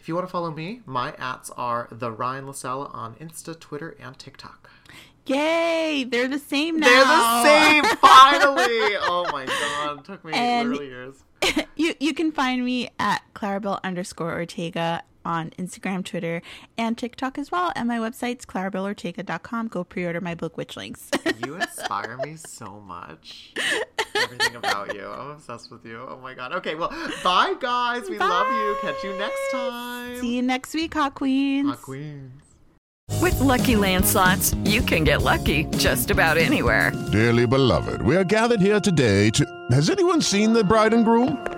If 0.00 0.08
you 0.08 0.14
want 0.14 0.26
to 0.26 0.30
follow 0.30 0.50
me, 0.50 0.80
my 0.86 1.12
ats 1.18 1.50
are 1.56 1.88
the 1.90 2.10
Ryan 2.10 2.46
LaSala 2.46 2.94
on 2.94 3.14
Insta, 3.16 3.58
Twitter, 3.58 3.96
and 4.00 4.18
TikTok. 4.18 4.70
Yay! 5.26 6.06
They're 6.08 6.28
the 6.28 6.38
same 6.38 6.78
now. 6.78 6.86
They're 6.86 7.04
the 7.04 7.42
same, 7.42 7.84
finally! 8.00 8.96
Oh 9.02 9.28
my 9.32 9.44
god, 9.46 9.98
it 10.00 10.04
took 10.04 10.24
me 10.24 10.32
And- 10.32 10.70
literally 10.70 10.90
years. 10.90 11.24
you 11.76 11.94
you 12.00 12.14
can 12.14 12.32
find 12.32 12.64
me 12.64 12.88
at 12.98 13.22
Claribel 13.34 13.78
underscore 13.84 14.32
Ortega 14.32 15.02
on 15.28 15.50
Instagram, 15.50 16.04
Twitter, 16.04 16.40
and 16.76 16.96
TikTok 16.96 17.38
as 17.38 17.52
well. 17.52 17.70
And 17.76 17.86
my 17.86 17.98
website's 17.98 18.46
claribelortega.com. 18.46 19.68
Go 19.68 19.84
pre-order 19.84 20.20
my 20.20 20.34
book, 20.34 20.56
Witchlings. 20.56 21.10
You 21.46 21.54
inspire 21.54 22.16
me 22.24 22.34
so 22.36 22.80
much. 22.80 23.54
Everything 24.16 24.56
about 24.56 24.92
you. 24.94 25.06
I'm 25.06 25.30
obsessed 25.30 25.70
with 25.70 25.84
you. 25.86 26.04
Oh 26.08 26.18
my 26.20 26.34
god. 26.34 26.52
Okay, 26.52 26.74
well, 26.74 26.88
bye 27.22 27.54
guys. 27.60 28.08
We 28.08 28.18
love 28.18 28.48
you. 28.48 28.76
Catch 28.80 29.04
you 29.04 29.16
next 29.16 29.40
time. 29.52 30.20
See 30.20 30.36
you 30.36 30.42
next 30.42 30.74
week, 30.74 30.94
Hot 30.94 31.14
Queens. 31.14 31.68
Hot 31.68 31.82
Queens. 31.82 32.42
With 33.20 33.38
Lucky 33.40 33.76
Land 33.76 34.04
slots, 34.04 34.54
you 34.64 34.80
can 34.82 35.04
get 35.04 35.22
lucky 35.22 35.64
just 35.76 36.10
about 36.10 36.38
anywhere. 36.38 36.92
Dearly 37.12 37.46
beloved, 37.46 38.02
we 38.02 38.16
are 38.16 38.24
gathered 38.24 38.60
here 38.60 38.80
today 38.80 39.30
to. 39.30 39.44
Has 39.70 39.90
anyone 39.90 40.20
seen 40.20 40.52
the 40.52 40.64
bride 40.64 40.92
and 40.92 41.04
groom? 41.04 41.57